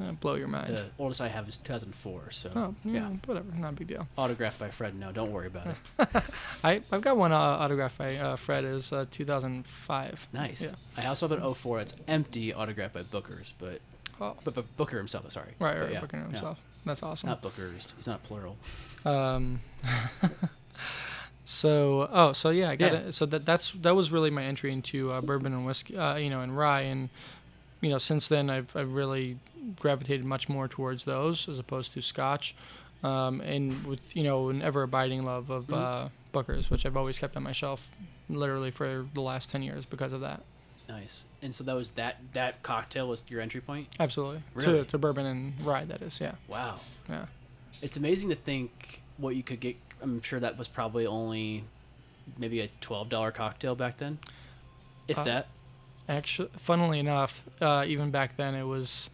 uh, 0.00 0.12
blow 0.12 0.34
your 0.36 0.48
mind. 0.48 0.74
the 0.74 0.86
oldest 0.98 1.20
I 1.20 1.28
have 1.28 1.48
is 1.48 1.56
2004. 1.58 2.30
So 2.30 2.50
Oh, 2.56 2.74
yeah, 2.84 2.92
yeah, 2.92 3.08
whatever. 3.26 3.46
Not 3.56 3.70
a 3.70 3.76
big 3.76 3.88
deal. 3.88 4.06
autographed 4.16 4.58
by 4.58 4.70
Fred. 4.70 4.94
No, 4.94 5.12
don't 5.12 5.30
worry 5.32 5.48
about 5.48 5.66
it. 5.66 6.22
I, 6.64 6.80
I've 6.90 7.02
got 7.02 7.16
one 7.16 7.32
uh, 7.32 7.36
autographed 7.36 7.98
by 7.98 8.16
uh, 8.16 8.36
Fred 8.36 8.64
is 8.64 8.92
uh, 8.92 9.04
2005. 9.10 10.28
Nice. 10.32 10.72
Yeah. 10.96 11.04
I 11.04 11.06
also 11.08 11.28
have 11.28 11.38
an 11.42 11.54
04. 11.54 11.80
It's 11.80 11.94
empty, 12.08 12.54
autographed 12.54 12.94
by 12.94 13.02
Bookers, 13.02 13.52
but 13.58 13.80
Oh. 14.22 14.36
but, 14.44 14.54
but 14.54 14.76
Booker 14.76 14.98
himself. 14.98 15.30
Sorry. 15.32 15.52
Right, 15.58 15.78
right, 15.80 15.92
yeah, 15.92 16.00
Booker 16.00 16.18
himself. 16.18 16.60
That's 16.84 17.02
awesome. 17.02 17.30
Not 17.30 17.42
Bookers. 17.42 17.92
He's 17.96 18.06
not 18.06 18.22
plural. 18.22 18.56
Um, 19.06 19.60
so 21.50 22.08
oh, 22.12 22.32
so 22.32 22.50
yeah, 22.50 22.70
I 22.70 22.76
got 22.76 22.92
Yeah. 22.92 22.98
it. 23.00 23.12
So 23.12 23.26
that 23.26 23.44
that's 23.44 23.72
that 23.72 23.94
was 23.96 24.12
really 24.12 24.30
my 24.30 24.44
entry 24.44 24.72
into 24.72 25.10
uh, 25.10 25.20
bourbon 25.20 25.52
and 25.52 25.66
whiskey, 25.66 25.96
uh, 25.96 26.16
you 26.16 26.30
know, 26.30 26.40
and 26.42 26.56
rye, 26.56 26.82
and 26.82 27.08
you 27.80 27.90
know, 27.90 27.98
since 27.98 28.28
then 28.28 28.48
I've 28.48 28.74
I've 28.76 28.92
really 28.92 29.38
gravitated 29.76 30.24
much 30.24 30.48
more 30.48 30.68
towards 30.68 31.04
those 31.04 31.48
as 31.48 31.58
opposed 31.58 31.92
to 31.94 32.02
Scotch, 32.02 32.54
um, 33.02 33.40
and 33.40 33.84
with 33.84 34.14
you 34.16 34.22
know 34.22 34.48
an 34.48 34.62
ever 34.62 34.82
abiding 34.84 35.24
love 35.24 35.50
of 35.50 35.66
Mhm. 35.66 35.76
uh, 35.76 36.08
Booker's, 36.32 36.70
which 36.70 36.86
I've 36.86 36.96
always 36.96 37.18
kept 37.18 37.36
on 37.36 37.42
my 37.42 37.52
shelf, 37.52 37.90
literally 38.28 38.70
for 38.70 39.06
the 39.12 39.20
last 39.20 39.50
ten 39.50 39.62
years 39.62 39.84
because 39.84 40.12
of 40.12 40.20
that. 40.20 40.42
Nice. 40.88 41.26
And 41.42 41.54
so 41.54 41.62
that 41.64 41.74
was 41.74 41.90
that 41.90 42.18
that 42.32 42.62
cocktail 42.62 43.08
was 43.08 43.24
your 43.28 43.40
entry 43.40 43.60
point. 43.60 43.88
Absolutely, 43.98 44.42
Really? 44.54 44.78
to 44.80 44.84
to 44.84 44.98
bourbon 44.98 45.26
and 45.26 45.54
rye. 45.66 45.84
That 45.84 46.00
is, 46.02 46.20
yeah, 46.20 46.34
Wow. 46.48 46.78
yeah. 47.08 47.26
It's 47.82 47.96
amazing 47.96 48.28
to 48.28 48.34
think 48.36 49.02
what 49.16 49.34
you 49.34 49.42
could 49.42 49.58
get. 49.60 49.76
I'm 50.02 50.22
sure 50.22 50.40
that 50.40 50.56
was 50.58 50.68
probably 50.68 51.06
only 51.06 51.64
maybe 52.38 52.60
a 52.60 52.68
twelve 52.80 53.08
dollar 53.08 53.30
cocktail 53.32 53.74
back 53.74 53.98
then, 53.98 54.18
if 55.08 55.18
Uh, 55.18 55.24
that. 55.24 55.48
Actually, 56.08 56.50
funnily 56.58 56.98
enough, 56.98 57.44
uh, 57.60 57.84
even 57.86 58.10
back 58.10 58.36
then 58.36 58.54
it 58.54 58.64
was, 58.64 59.10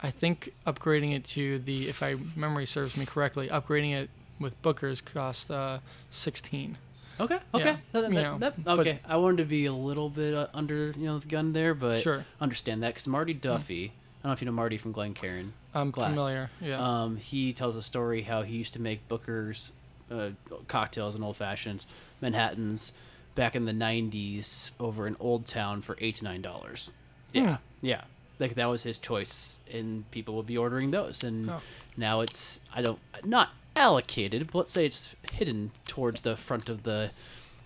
I 0.00 0.10
think 0.10 0.52
upgrading 0.66 1.14
it 1.14 1.24
to 1.28 1.58
the, 1.58 1.88
if 1.88 2.02
I 2.02 2.16
memory 2.36 2.66
serves 2.66 2.96
me 2.96 3.06
correctly, 3.06 3.48
upgrading 3.48 3.94
it 3.94 4.10
with 4.38 4.60
Booker's 4.60 5.00
cost 5.00 5.50
uh, 5.50 5.78
16. 6.10 6.76
Okay. 7.20 7.38
Okay. 7.54 7.64
Yeah, 7.64 7.76
That- 7.92 8.08
you 8.10 8.14
that- 8.16 8.22
know, 8.22 8.38
that- 8.38 8.62
but- 8.64 8.78
okay. 8.80 8.98
I 9.08 9.16
wanted 9.16 9.38
to 9.38 9.44
be 9.44 9.64
a 9.66 9.72
little 9.72 10.10
bit 10.10 10.34
uh, 10.34 10.48
under 10.52 10.92
you 10.98 11.04
know 11.06 11.18
the 11.18 11.28
gun 11.28 11.52
there, 11.54 11.72
but 11.72 12.00
Sure, 12.00 12.26
understand 12.40 12.82
that 12.82 12.88
because 12.94 13.06
Marty 13.06 13.32
Duffy. 13.32 13.84
I 13.86 14.26
don't 14.26 14.30
know 14.30 14.32
if 14.32 14.40
you 14.42 14.46
know 14.46 14.52
Marty 14.52 14.76
from 14.78 14.92
Glen 14.92 15.12
Glencairn. 15.12 15.52
I'm 15.74 15.90
Glass. 15.90 16.10
familiar. 16.10 16.50
Yeah. 16.60 16.78
Um, 16.80 17.16
he 17.18 17.52
tells 17.52 17.76
a 17.76 17.82
story 17.82 18.22
how 18.22 18.42
he 18.42 18.56
used 18.56 18.72
to 18.74 18.80
make 18.80 19.06
Booker's 19.08 19.70
uh, 20.10 20.30
cocktails 20.68 21.14
and 21.14 21.22
old 21.24 21.36
fashions, 21.36 21.86
Manhattans, 22.20 22.92
back 23.34 23.54
in 23.56 23.64
the 23.64 23.72
'90s 23.72 24.70
over 24.80 25.06
in 25.06 25.16
Old 25.20 25.46
Town 25.46 25.82
for 25.82 25.96
eight 26.00 26.16
to 26.16 26.24
nine 26.24 26.42
dollars. 26.42 26.92
Yeah, 27.32 27.56
Hmm. 27.80 27.86
yeah. 27.86 28.04
Like 28.38 28.54
that 28.56 28.66
was 28.66 28.82
his 28.82 28.98
choice, 28.98 29.58
and 29.72 30.10
people 30.10 30.34
would 30.36 30.46
be 30.46 30.56
ordering 30.58 30.90
those. 30.90 31.22
And 31.22 31.48
Oh. 31.48 31.60
now 31.96 32.20
it's 32.20 32.58
I 32.74 32.82
don't 32.82 32.98
not 33.24 33.50
allocated, 33.76 34.48
but 34.52 34.58
let's 34.58 34.72
say 34.72 34.86
it's 34.86 35.10
hidden 35.32 35.70
towards 35.86 36.22
the 36.22 36.36
front 36.36 36.68
of 36.68 36.82
the 36.84 37.10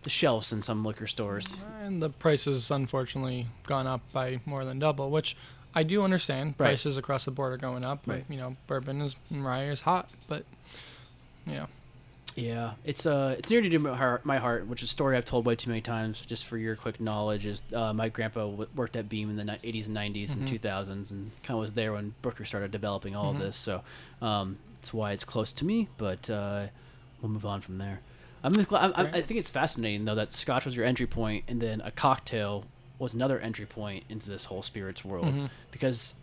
the 0.02 0.10
shelves 0.10 0.52
in 0.52 0.62
some 0.62 0.84
liquor 0.84 1.06
stores. 1.06 1.56
and 1.82 2.00
the 2.00 2.08
prices 2.10 2.70
unfortunately 2.70 3.48
gone 3.66 3.86
up 3.86 4.00
by 4.12 4.40
more 4.46 4.64
than 4.64 4.78
double, 4.78 5.10
which 5.10 5.36
I 5.74 5.82
do 5.82 6.02
understand. 6.02 6.50
Right. 6.58 6.68
Prices 6.68 6.96
across 6.96 7.24
the 7.24 7.30
board 7.30 7.52
are 7.52 7.56
going 7.56 7.84
up. 7.84 8.02
Right. 8.06 8.24
You 8.28 8.36
know, 8.36 8.56
bourbon 8.68 9.00
is 9.02 9.16
and 9.30 9.44
rye 9.44 9.64
is 9.64 9.80
hot, 9.82 10.08
but 10.28 10.44
you 11.46 11.54
know, 11.54 11.66
Yeah, 12.38 12.74
it's 12.84 13.04
uh, 13.04 13.34
it's 13.38 13.50
near 13.50 13.60
to 13.60 13.78
my 13.78 13.96
heart, 13.96 14.24
my 14.24 14.38
heart, 14.38 14.66
which 14.68 14.82
is 14.82 14.88
a 14.90 14.92
story 14.92 15.16
I've 15.16 15.24
told 15.24 15.44
way 15.44 15.56
too 15.56 15.68
many 15.70 15.80
times. 15.80 16.20
Just 16.20 16.46
for 16.46 16.56
your 16.56 16.76
quick 16.76 17.00
knowledge, 17.00 17.44
is 17.46 17.62
uh, 17.74 17.92
my 17.92 18.08
grandpa 18.08 18.42
w- 18.48 18.68
worked 18.76 18.94
at 18.96 19.08
Beam 19.08 19.28
in 19.30 19.36
the 19.36 19.44
ni- 19.44 19.58
80s 19.64 19.86
and 19.86 19.94
90s 19.96 20.30
Mhm. 20.30 20.36
and 20.38 20.48
2000s, 20.48 21.10
and 21.10 21.30
kind 21.42 21.56
of 21.56 21.62
was 21.62 21.72
there 21.72 21.92
when 21.94 22.14
Booker 22.22 22.44
started 22.44 22.70
developing 22.70 23.16
all 23.16 23.32
Mhm. 23.32 23.36
of 23.36 23.42
this. 23.42 23.56
So 23.56 23.82
um, 24.22 24.58
that's 24.76 24.94
why 24.94 25.12
it's 25.12 25.24
close 25.24 25.52
to 25.54 25.64
me. 25.64 25.88
But 25.98 26.30
uh, 26.30 26.66
we'll 27.20 27.30
move 27.32 27.44
on 27.46 27.60
from 27.60 27.78
there. 27.78 28.00
I'm 28.44 28.52
just 28.54 28.68
glad, 28.68 28.92
I, 28.94 29.02
I, 29.02 29.06
I 29.08 29.22
think 29.22 29.40
it's 29.40 29.50
fascinating 29.50 30.04
though 30.04 30.14
that 30.14 30.32
Scotch 30.32 30.64
was 30.64 30.76
your 30.76 30.84
entry 30.84 31.06
point, 31.08 31.44
and 31.48 31.60
then 31.60 31.80
a 31.80 31.90
cocktail 31.90 32.64
was 33.00 33.14
another 33.14 33.40
entry 33.40 33.66
point 33.66 34.04
into 34.08 34.30
this 34.30 34.44
whole 34.44 34.62
spirits 34.62 35.04
world 35.04 35.26
Mhm. 35.26 35.50
because 35.72 36.14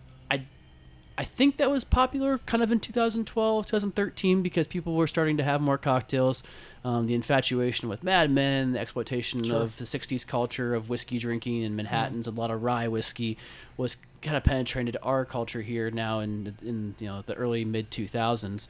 I 1.18 1.24
think 1.24 1.58
that 1.58 1.72
was 1.72 1.84
popular 1.86 2.40
kind 2.40 2.62
of 2.62 2.72
in 2.72 2.80
2012, 2.82 3.66
2013 3.68 4.42
because 4.42 4.68
people 4.68 4.96
were 4.96 5.08
starting 5.08 5.38
to 5.38 5.44
have 5.44 5.62
more 5.62 5.78
cocktails. 5.78 6.44
Um, 6.84 7.08
the 7.08 7.14
infatuation 7.16 7.88
with 7.90 8.04
Mad 8.04 8.30
Men, 8.30 8.74
the 8.74 8.80
exploitation 8.80 9.44
Sure. 9.46 9.62
of 9.62 9.78
the 9.78 9.86
60s 9.86 10.26
culture 10.28 10.76
of 10.76 10.90
whiskey 10.90 11.18
drinking 11.18 11.62
in 11.64 11.76
Manhattan's, 11.76 12.28
a 12.28 12.32
lot 12.32 12.52
of 12.52 12.62
rye 12.64 12.88
whiskey 12.90 13.38
was 13.78 13.98
kind 14.22 14.36
of 14.38 14.44
penetrated 14.44 14.96
into 14.96 15.04
our 15.08 15.24
culture 15.26 15.62
here 15.62 15.90
now 15.90 16.20
in 16.20 16.56
in 16.64 16.96
you 17.00 17.08
know 17.08 17.24
the 17.26 17.34
early 17.36 17.64
mid 17.66 17.90
2000s. 17.92 18.68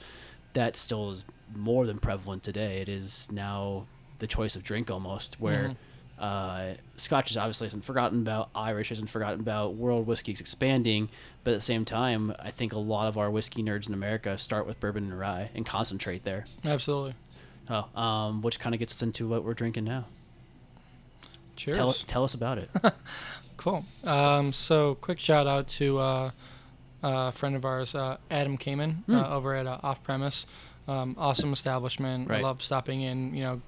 That 0.53 0.75
still 0.75 1.09
is 1.11 1.25
more 1.53 1.85
than 1.85 1.97
prevalent 1.99 2.43
today. 2.43 2.79
It 2.81 2.87
is 2.89 3.27
now 3.31 3.85
the 4.19 4.27
choice 4.27 4.55
of 4.55 4.63
drink 4.63 4.89
almost 4.91 5.39
where 5.41 5.69
Mhm. 5.69 5.75
Uh, 6.19 6.73
Scotch 6.97 7.31
is 7.31 7.37
obviously 7.37 7.67
isn't 7.67 7.83
forgotten 7.83 8.21
about. 8.21 8.49
Irish 8.55 8.91
isn't 8.91 9.09
forgotten 9.09 9.39
about. 9.39 9.75
World 9.75 10.07
whiskey 10.07 10.31
is 10.31 10.39
expanding, 10.39 11.09
but 11.43 11.51
at 11.51 11.57
the 11.57 11.61
same 11.61 11.85
time, 11.85 12.33
I 12.39 12.51
think 12.51 12.73
a 12.73 12.79
lot 12.79 13.07
of 13.07 13.17
our 13.17 13.29
whiskey 13.29 13.61
nerds 13.63 13.87
in 13.87 13.93
America 13.93 14.37
start 14.37 14.65
with 14.65 14.79
bourbon 14.79 15.05
and 15.05 15.19
rye 15.19 15.49
and 15.53 15.65
concentrate 15.65 16.23
there. 16.23 16.45
absolutely. 16.63 17.15
Oh, 17.69 17.85
um, 17.99 18.41
which 18.43 18.59
kind 18.59 18.75
of 18.75 18.79
gets 18.79 18.93
us 18.93 19.01
into 19.01 19.27
what 19.27 19.43
we're 19.43 19.55
drinking 19.55 19.85
now. 19.85 20.05
Cheers. 21.55 21.77
Tell 21.77 21.93
tell 21.93 22.23
us 22.23 22.33
about 22.33 22.57
it. 22.57 22.69
Cool. 23.57 23.85
Um, 24.03 24.51
so, 24.53 24.95
quick 24.95 25.19
shout 25.19 25.47
out 25.47 25.67
to 25.69 25.97
uh, 25.97 26.31
a 27.01 27.31
friend 27.31 27.55
of 27.55 27.63
ours, 27.65 27.95
uh, 27.95 28.17
Adam 28.29 28.57
Kamen, 28.57 28.97
uh, 29.09 29.29
over 29.29 29.55
at 29.55 29.65
uh, 29.65 29.79
Off 29.81 30.03
Premise. 30.03 30.45
Um, 30.87 31.15
awesome 31.17 31.53
establishment. 31.53 32.29
Right. 32.29 32.39
I 32.39 32.43
love 32.43 32.61
stopping 32.61 33.01
in, 33.01 33.33
you 33.33 33.43
know, 33.43 33.61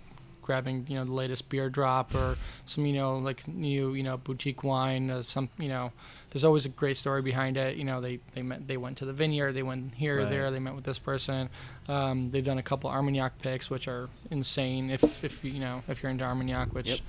grabbing, 0.47 0.85
you 0.89 0.95
know, 0.95 1.05
the 1.05 1.11
latest 1.11 1.47
beer 1.49 1.69
drop 1.69 2.15
or 2.15 2.37
some, 2.65 2.85
you 2.87 2.93
know, 2.93 3.19
like 3.19 3.47
new, 3.47 3.93
you 3.93 4.01
know, 4.01 4.17
boutique 4.17 4.63
wine. 4.63 5.11
Uh, 5.11 5.21
some, 5.27 5.49
you 5.59 5.67
know, 5.69 5.91
there's 6.31 6.43
always 6.43 6.65
a 6.65 6.69
great 6.69 6.97
story 6.97 7.21
behind 7.21 7.57
it. 7.57 7.77
You 7.77 7.83
know, 7.83 8.01
they 8.01 8.19
they 8.33 8.41
met, 8.41 8.67
they 8.67 8.77
went 8.77 8.97
to 8.97 9.05
the 9.05 9.13
vineyard, 9.13 9.51
they 9.53 9.61
went 9.63 9.93
here 9.93 10.17
Right. 10.17 10.29
there, 10.29 10.49
they 10.49 10.59
met 10.59 10.73
with 10.73 10.85
this 10.85 10.97
person. 10.97 11.49
Um, 11.87 12.31
they've 12.31 12.43
done 12.43 12.57
a 12.57 12.63
couple 12.63 12.89
Armagnac 12.89 13.37
picks, 13.39 13.69
which 13.69 13.87
are 13.87 14.09
insane. 14.31 14.89
If 14.89 15.23
if 15.23 15.43
you 15.43 15.59
know 15.59 15.83
if 15.87 16.01
you're 16.01 16.09
into 16.09 16.23
Armagnac, 16.23 16.73
which 16.73 16.87
Yep. 16.87 16.99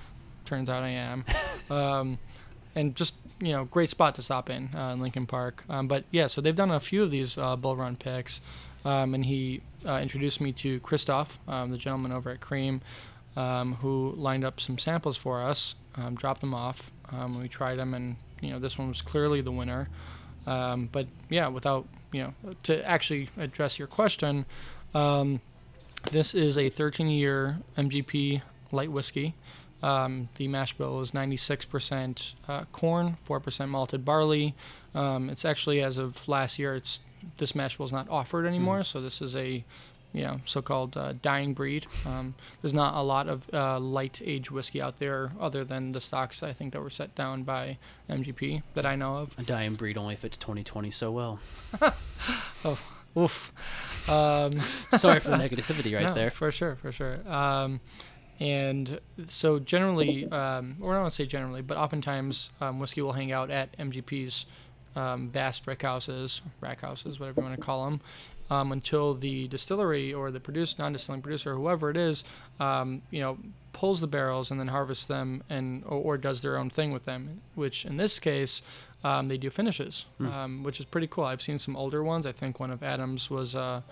turns 0.44 0.68
out 0.68 0.82
I 0.82 0.88
am. 0.90 1.24
um, 1.70 2.18
and 2.74 2.94
just 2.94 3.14
you 3.40 3.52
know 3.52 3.64
great 3.64 3.88
spot 3.90 4.14
to 4.16 4.22
stop 4.22 4.50
in 4.50 4.70
uh, 4.74 4.90
in 4.92 5.00
Lincoln 5.00 5.26
Park. 5.26 5.64
Um, 5.70 5.88
but 5.88 6.04
yeah, 6.10 6.26
so 6.26 6.40
they've 6.40 6.54
done 6.56 6.70
a 6.70 6.80
few 6.80 7.02
of 7.02 7.10
these 7.10 7.38
uh, 7.38 7.56
bull 7.56 7.76
run 7.76 7.96
picks, 7.96 8.40
um, 8.84 9.14
and 9.14 9.24
he 9.26 9.62
uh, 9.86 9.98
introduced 10.00 10.40
me 10.40 10.52
to 10.52 10.80
Christoph, 10.80 11.38
um, 11.48 11.70
the 11.70 11.76
gentleman 11.78 12.10
over 12.12 12.30
at 12.30 12.40
Cream, 12.40 12.80
um, 13.38 13.74
who 13.74 14.12
lined 14.16 14.44
up 14.44 14.58
some 14.58 14.78
samples 14.78 15.16
for 15.16 15.40
us, 15.40 15.76
um, 15.96 16.16
dropped 16.16 16.40
them 16.40 16.52
off. 16.52 16.90
Um, 17.12 17.40
we 17.40 17.48
tried 17.48 17.76
them, 17.76 17.94
and 17.94 18.16
you 18.40 18.50
know 18.50 18.58
this 18.58 18.76
one 18.76 18.88
was 18.88 19.00
clearly 19.00 19.40
the 19.40 19.52
winner. 19.52 19.88
Um, 20.44 20.88
but 20.90 21.06
yeah, 21.30 21.46
without 21.46 21.86
you 22.12 22.22
know 22.24 22.54
to 22.64 22.84
actually 22.86 23.30
address 23.38 23.78
your 23.78 23.86
question, 23.86 24.44
um, 24.92 25.40
this 26.10 26.34
is 26.34 26.56
a 26.56 26.68
13-year 26.68 27.58
MGP 27.76 28.42
light 28.72 28.90
whiskey. 28.90 29.34
Um, 29.80 30.28
the 30.34 30.48
mash 30.48 30.76
bill 30.76 31.00
is 31.00 31.12
96% 31.12 32.32
uh, 32.48 32.64
corn, 32.72 33.16
4% 33.28 33.68
malted 33.68 34.04
barley. 34.04 34.56
Um, 34.92 35.30
it's 35.30 35.44
actually 35.44 35.80
as 35.80 35.98
of 35.98 36.26
last 36.26 36.58
year, 36.58 36.74
it's 36.74 36.98
this 37.36 37.54
mash 37.54 37.76
bill 37.76 37.86
is 37.86 37.92
not 37.92 38.08
offered 38.08 38.44
anymore. 38.44 38.82
So 38.82 39.00
this 39.00 39.22
is 39.22 39.36
a 39.36 39.64
you 40.12 40.22
know 40.22 40.40
so-called 40.44 40.96
uh, 40.96 41.14
dying 41.20 41.54
breed. 41.54 41.86
Um, 42.06 42.34
there's 42.62 42.74
not 42.74 42.94
a 42.94 43.02
lot 43.02 43.28
of 43.28 43.48
uh, 43.52 43.78
light 43.78 44.20
age 44.24 44.50
whiskey 44.50 44.80
out 44.80 44.98
there 44.98 45.32
other 45.40 45.64
than 45.64 45.92
the 45.92 46.00
stocks 46.00 46.42
I 46.42 46.52
think 46.52 46.72
that 46.72 46.80
were 46.80 46.90
set 46.90 47.14
down 47.14 47.42
by 47.42 47.78
MGP 48.08 48.62
that 48.74 48.86
I 48.86 48.96
know 48.96 49.16
of. 49.16 49.34
A 49.38 49.42
dying 49.42 49.74
breed 49.74 49.98
only 49.98 50.16
fits 50.16 50.36
2020 50.36 50.90
so 50.90 51.10
well. 51.10 51.38
Oof. 53.16 53.52
Um, 54.08 54.60
Sorry 54.96 55.20
for 55.20 55.30
the 55.30 55.36
negativity 55.36 55.94
right 55.94 56.02
no, 56.04 56.14
there. 56.14 56.30
For 56.30 56.50
sure, 56.50 56.76
for 56.76 56.92
sure. 56.92 57.26
Um, 57.28 57.80
and 58.40 59.00
so 59.26 59.58
generally, 59.58 60.30
um, 60.30 60.76
or 60.80 60.92
I 60.92 60.94
don't 60.94 61.02
want 61.02 61.12
to 61.12 61.16
say 61.16 61.26
generally, 61.26 61.62
but 61.62 61.76
oftentimes 61.76 62.50
um, 62.60 62.78
whiskey 62.78 63.02
will 63.02 63.14
hang 63.14 63.32
out 63.32 63.50
at 63.50 63.76
MGP's 63.78 64.46
um, 64.94 65.28
vast 65.28 65.66
rick 65.66 65.82
houses, 65.82 66.40
rack 66.60 66.80
houses, 66.80 67.18
whatever 67.18 67.40
you 67.40 67.46
want 67.46 67.58
to 67.58 67.64
call 67.64 67.84
them, 67.84 68.00
um, 68.50 68.72
until 68.72 69.14
the 69.14 69.48
distillery 69.48 70.12
or 70.12 70.30
the 70.30 70.40
produce 70.40 70.78
non-distilling 70.78 71.22
producer, 71.22 71.54
whoever 71.54 71.90
it 71.90 71.96
is, 71.96 72.24
um, 72.60 73.02
you 73.10 73.20
know, 73.20 73.38
pulls 73.72 74.00
the 74.00 74.06
barrels 74.06 74.50
and 74.50 74.58
then 74.58 74.68
harvests 74.68 75.04
them 75.04 75.42
and 75.48 75.84
or, 75.84 76.14
or 76.14 76.18
does 76.18 76.40
their 76.40 76.56
own 76.56 76.70
thing 76.70 76.92
with 76.92 77.04
them. 77.04 77.40
Which 77.54 77.84
in 77.84 77.96
this 77.96 78.18
case, 78.18 78.62
um, 79.04 79.28
they 79.28 79.38
do 79.38 79.50
finishes, 79.50 80.06
um, 80.20 80.62
which 80.62 80.80
is 80.80 80.86
pretty 80.86 81.06
cool. 81.06 81.24
I've 81.24 81.42
seen 81.42 81.58
some 81.58 81.76
older 81.76 82.02
ones. 82.02 82.26
I 82.26 82.32
think 82.32 82.58
one 82.60 82.70
of 82.70 82.82
Adams 82.82 83.30
was. 83.30 83.54
Uh, 83.54 83.82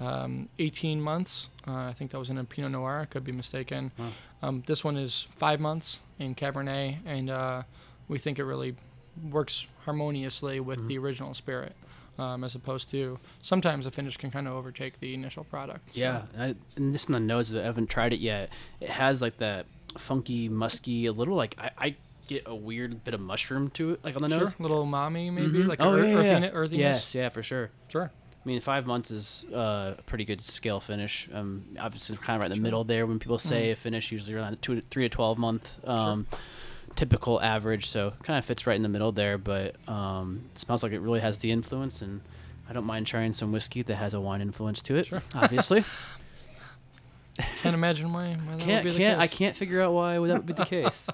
um, 0.00 0.48
18 0.58 1.00
months. 1.00 1.48
Uh, 1.66 1.72
I 1.72 1.92
think 1.92 2.12
that 2.12 2.18
was 2.18 2.30
in 2.30 2.38
a 2.38 2.44
Pinot 2.44 2.70
Noir. 2.70 3.00
I 3.00 3.04
could 3.04 3.24
be 3.24 3.32
mistaken. 3.32 3.90
Wow. 3.98 4.10
Um, 4.42 4.62
this 4.66 4.84
one 4.84 4.96
is 4.96 5.26
five 5.36 5.58
months 5.58 5.98
in 6.18 6.34
Cabernet, 6.34 6.98
and 7.04 7.28
uh, 7.30 7.62
we 8.06 8.18
think 8.18 8.38
it 8.38 8.44
really 8.44 8.76
works 9.30 9.66
harmoniously 9.84 10.60
with 10.60 10.86
the 10.86 10.98
original 10.98 11.34
spirit, 11.34 11.74
um, 12.18 12.44
as 12.44 12.54
opposed 12.54 12.90
to 12.90 13.18
sometimes 13.42 13.84
the 13.84 13.90
finish 13.90 14.16
can 14.16 14.30
kind 14.30 14.46
of 14.48 14.54
overtake 14.54 15.00
the 15.00 15.14
initial 15.14 15.44
product. 15.44 15.94
So- 15.94 16.00
Yeah, 16.00 16.22
I, 16.38 16.54
and 16.76 16.92
this 16.92 17.06
in 17.06 17.12
the 17.12 17.20
nose, 17.20 17.54
I 17.54 17.62
haven't 17.62 17.88
tried 17.88 18.12
it 18.12 18.20
yet. 18.20 18.50
It 18.80 18.90
has 18.90 19.22
like 19.22 19.38
that 19.38 19.66
funky, 19.96 20.48
musky, 20.48 21.06
a 21.06 21.12
little 21.12 21.36
like 21.36 21.54
I, 21.58 21.70
I 21.78 21.96
get 22.26 22.42
a 22.46 22.54
weird 22.54 23.04
bit 23.04 23.14
of 23.14 23.20
mushroom 23.20 23.70
to 23.70 23.92
it, 23.92 24.04
like 24.04 24.14
on 24.16 24.22
the 24.22 24.28
Sure, 24.28 24.40
nose. 24.40 24.60
little 24.60 24.84
umami 24.84 25.32
maybe, 25.32 25.60
Mhm. 25.60 25.66
like 25.68 25.80
oh 25.80 25.96
yeah, 25.96 26.20
yeah, 26.22 26.38
yeah. 26.40 26.50
earthiness. 26.52 26.78
Yes, 26.80 27.14
yeah, 27.14 27.28
for 27.30 27.42
sure. 27.42 27.70
Sure. 27.88 28.10
I 28.44 28.48
mean, 28.48 28.60
five 28.60 28.86
months 28.86 29.10
is 29.10 29.44
uh, 29.52 29.94
a 29.98 30.02
pretty 30.02 30.24
good 30.24 30.40
scale 30.42 30.80
finish. 30.80 31.28
Um, 31.32 31.64
obviously, 31.78 32.16
kind 32.18 32.36
of 32.36 32.40
right 32.40 32.46
in 32.46 32.50
the 32.52 32.56
Sure. 32.56 32.62
middle 32.62 32.84
there. 32.84 33.06
When 33.06 33.18
people 33.18 33.38
say 33.38 33.68
Mhm. 33.68 33.72
a 33.72 33.76
finish, 33.76 34.12
usually 34.12 34.34
around 34.34 34.60
two, 34.62 34.76
to, 34.76 34.80
three 34.80 35.04
to 35.04 35.08
twelve 35.08 35.38
month 35.38 35.78
um, 35.84 36.26
typical 36.98 37.40
average. 37.40 37.88
So 37.88 38.12
kind 38.24 38.38
of 38.38 38.44
fits 38.44 38.66
right 38.66 38.76
in 38.76 38.82
the 38.82 38.88
middle 38.88 39.12
there. 39.12 39.38
But 39.38 39.76
um, 39.88 40.42
it 40.54 40.58
smells 40.58 40.82
like 40.82 40.92
it 40.92 41.00
really 41.00 41.20
has 41.20 41.38
the 41.38 41.50
influence, 41.52 42.02
and 42.02 42.20
I 42.68 42.72
don't 42.72 42.84
mind 42.84 43.06
trying 43.06 43.32
some 43.32 43.52
whiskey 43.52 43.82
that 43.82 43.94
has 43.96 44.12
a 44.14 44.20
wine 44.20 44.42
influence 44.42 44.82
to 44.82 44.96
it. 44.96 45.06
Sure. 45.06 45.22
Obviously, 45.34 45.84
Can't 47.62 47.74
imagine 47.74 48.12
why, 48.12 48.34
why 48.34 48.56
that 48.56 48.60
can't 48.64 48.84
would 48.84 48.90
be 48.90 48.90
the 48.92 48.98
can't 48.98 49.20
I 49.20 49.26
can't 49.28 49.56
figure 49.56 49.80
out 49.80 49.92
why 49.92 50.14
that 50.14 50.20
would 50.20 50.46
be 50.46 50.52
the 50.52 50.64
case. 50.76 51.08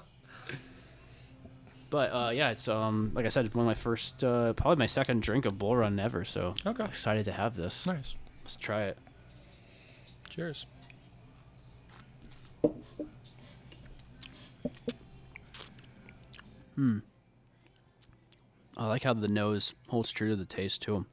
But 1.91 2.11
uh, 2.11 2.29
yeah, 2.33 2.49
it's 2.49 2.67
um 2.67 3.11
like 3.13 3.25
I 3.25 3.29
said, 3.29 3.53
one 3.53 3.63
of 3.65 3.67
my 3.67 3.75
first, 3.75 4.23
uh, 4.23 4.53
probably 4.53 4.77
my 4.77 4.87
second 4.87 5.21
drink 5.21 5.45
of 5.45 5.57
Bull 5.59 5.77
Run 5.77 5.99
ever. 5.99 6.25
So 6.25 6.55
Okay. 6.65 6.83
excited 6.83 7.25
to 7.25 7.31
have 7.31 7.55
this. 7.55 7.85
Nice. 7.85 8.15
Let's 8.43 8.55
try 8.57 8.83
it. 8.85 8.97
Cheers. 10.29 10.65
Hmm. 16.75 16.99
I 18.77 18.87
like 18.87 19.03
how 19.03 19.13
the 19.13 19.27
nose 19.29 19.73
holds 19.87 20.11
true 20.11 20.29
to 20.29 20.35
the 20.35 20.45
taste 20.45 20.81
too. 20.81 21.05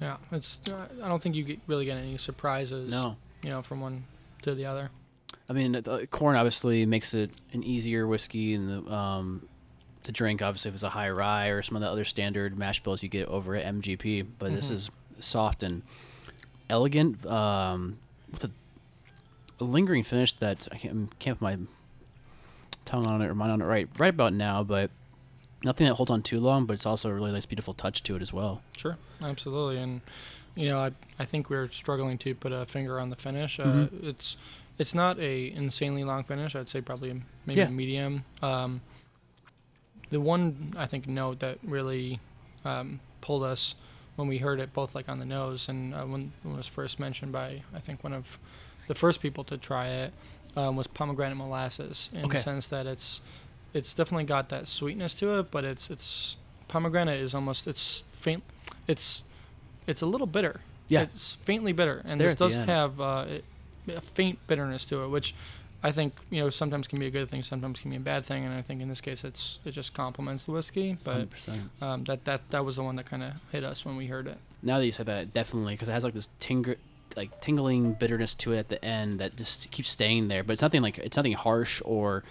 Yeah, 0.00 0.16
it's. 0.32 0.60
Uh, 0.70 0.86
I 1.02 1.08
don't 1.08 1.22
think 1.22 1.34
you 1.34 1.44
get, 1.44 1.60
really 1.66 1.84
get 1.84 1.96
any 1.96 2.16
surprises. 2.18 2.90
No, 2.90 3.16
You 3.42 3.50
know, 3.50 3.62
from 3.62 3.80
one 3.80 4.04
to 4.42 4.54
the 4.54 4.66
other. 4.66 4.90
I 5.48 5.52
mean 5.52 5.72
the 5.72 6.08
corn 6.10 6.34
obviously 6.36 6.84
makes 6.86 7.14
it 7.14 7.30
an 7.52 7.62
easier 7.62 8.06
whiskey 8.06 8.54
and 8.54 8.68
the 8.86 8.92
um 8.92 9.48
to 10.04 10.12
drink. 10.12 10.42
Obviously, 10.42 10.70
if 10.70 10.74
it's 10.74 10.82
a 10.82 10.90
high 10.90 11.10
rye 11.10 11.48
or 11.48 11.62
some 11.62 11.76
of 11.76 11.82
the 11.82 11.88
other 11.88 12.04
standard 12.04 12.58
mash 12.58 12.82
bills 12.82 13.02
you 13.02 13.08
get 13.08 13.28
over 13.28 13.54
at 13.54 13.64
MGP, 13.74 14.26
but 14.38 14.52
this 14.52 14.70
Mhm. 14.70 14.74
is 14.74 14.90
soft 15.18 15.62
and 15.62 15.82
elegant 16.68 17.24
um, 17.26 17.98
with 18.30 18.44
a, 18.44 18.50
a 19.60 19.64
lingering 19.64 20.02
finish 20.02 20.32
that 20.34 20.66
I 20.72 20.76
can't, 20.78 21.16
can't 21.18 21.38
put 21.38 21.42
my 21.44 21.58
tongue 22.86 23.06
on 23.06 23.20
it 23.20 23.26
or 23.26 23.34
mind 23.34 23.52
on 23.52 23.60
it 23.60 23.64
right 23.66 23.88
right 23.98 24.10
about 24.14 24.32
now, 24.32 24.62
but 24.62 24.90
nothing 25.64 25.86
that 25.86 25.94
holds 25.94 26.10
on 26.10 26.22
too 26.22 26.40
long. 26.40 26.64
But 26.64 26.74
it's 26.74 26.86
also 26.86 27.10
a 27.10 27.14
really 27.14 27.32
nice, 27.32 27.44
beautiful 27.46 27.74
touch 27.74 28.02
to 28.04 28.16
it 28.16 28.22
as 28.22 28.32
well. 28.32 28.62
Sure, 28.76 28.96
absolutely, 29.20 29.78
and 29.78 30.00
you 30.54 30.68
know, 30.68 30.78
I 30.78 30.92
I 31.18 31.24
think 31.26 31.50
we're 31.50 31.68
struggling 31.70 32.16
to 32.18 32.34
put 32.34 32.52
a 32.52 32.64
finger 32.66 32.98
on 33.00 33.10
the 33.10 33.16
finish. 33.16 33.60
Uh, 33.60 33.64
Mhm. 33.64 34.04
it's 34.04 34.36
it's 34.78 34.94
not 34.94 35.18
a 35.18 35.50
insanely 35.52 36.04
long 36.04 36.24
finish. 36.24 36.54
I'd 36.54 36.68
say 36.68 36.80
probably 36.80 37.22
maybe 37.46 37.60
Yeah. 37.60 37.68
medium. 37.68 38.24
Um, 38.42 38.80
the 40.10 40.20
one 40.20 40.74
I 40.76 40.86
think 40.86 41.06
note 41.08 41.40
that 41.40 41.58
really 41.62 42.20
um, 42.64 43.00
pulled 43.20 43.42
us 43.42 43.74
when 44.16 44.28
we 44.28 44.38
heard 44.38 44.60
it 44.60 44.72
both 44.72 44.94
like 44.94 45.08
on 45.08 45.18
the 45.18 45.24
nose 45.24 45.68
and 45.68 45.94
uh, 45.94 46.04
when, 46.04 46.32
when 46.42 46.54
it 46.54 46.56
was 46.56 46.66
first 46.66 46.98
mentioned 46.98 47.32
by 47.32 47.62
I 47.74 47.80
think 47.80 48.02
one 48.04 48.12
of 48.12 48.38
the 48.86 48.94
first 48.94 49.20
people 49.20 49.44
to 49.44 49.56
try 49.58 49.88
it 49.88 50.12
um, 50.56 50.76
was 50.76 50.86
pomegranate 50.86 51.36
molasses 51.36 52.08
in 52.12 52.24
Okay. 52.24 52.38
the 52.38 52.42
sense 52.42 52.66
that 52.68 52.86
it's 52.86 53.20
it's 53.74 53.92
definitely 53.92 54.24
got 54.24 54.48
that 54.48 54.66
sweetness 54.68 55.12
to 55.14 55.38
it, 55.38 55.50
but 55.50 55.64
it's 55.64 55.90
it's 55.90 56.36
pomegranate 56.68 57.20
is 57.20 57.34
almost 57.34 57.66
it's 57.66 58.04
faint 58.12 58.42
it's 58.88 59.22
it's 59.86 60.02
a 60.02 60.06
little 60.06 60.26
bitter. 60.26 60.60
Yeah. 60.88 61.02
it's 61.02 61.34
faintly 61.44 61.72
bitter, 61.72 62.00
It's 62.04 62.12
and 62.12 62.20
this 62.20 62.34
does 62.36 62.56
have 62.56 63.00
uh, 63.00 63.24
it, 63.28 63.44
a 63.88 64.00
faint 64.00 64.38
bitterness 64.46 64.84
to 64.86 65.02
it, 65.02 65.08
which 65.08 65.34
I 65.82 65.90
think 65.92 66.14
you 66.30 66.40
know 66.40 66.48
sometimes 66.50 66.86
can 66.88 66.98
be 67.00 67.06
a 67.06 67.10
good 67.10 67.28
thing, 67.28 67.42
sometimes 67.42 67.80
can 67.80 67.90
be 67.90 67.96
a 67.96 68.00
bad 68.00 68.24
thing, 68.24 68.44
and 68.44 68.54
I 68.54 68.62
think 68.62 68.80
in 68.80 68.88
this 68.88 69.00
case 69.00 69.24
it's 69.24 69.58
it 69.64 69.72
just 69.72 69.94
complements 69.94 70.44
the 70.44 70.52
whiskey. 70.52 70.96
But 71.04 71.28
100%. 71.30 71.68
um, 71.82 72.04
that 72.04 72.24
that 72.24 72.48
that 72.50 72.64
was 72.64 72.76
the 72.76 72.82
one 72.84 72.94
that 72.96 73.06
kind 73.06 73.22
of 73.24 73.32
hit 73.52 73.64
us 73.64 73.84
when 73.84 73.96
we 73.96 74.06
heard 74.06 74.26
it. 74.28 74.38
Now 74.62 74.78
that 74.78 74.86
you 74.86 74.92
said 74.92 75.06
that, 75.06 75.34
definitely 75.34 75.74
because 75.74 75.88
it 75.88 75.92
has 75.92 76.04
like 76.04 76.14
this 76.14 76.30
ting- 76.40 76.76
like 77.16 77.40
tingling 77.40 77.94
bitterness 77.94 78.34
to 78.34 78.52
it 78.52 78.58
at 78.58 78.68
the 78.68 78.84
end 78.84 79.20
that 79.20 79.36
just 79.36 79.70
keeps 79.70 79.90
staying 79.90 80.28
there. 80.28 80.44
But 80.44 80.54
it's 80.54 80.62
nothing 80.62 80.82
like 80.82 80.98
it's 80.98 81.16
nothing 81.16 81.32
harsh 81.32 81.80
or 81.84 82.24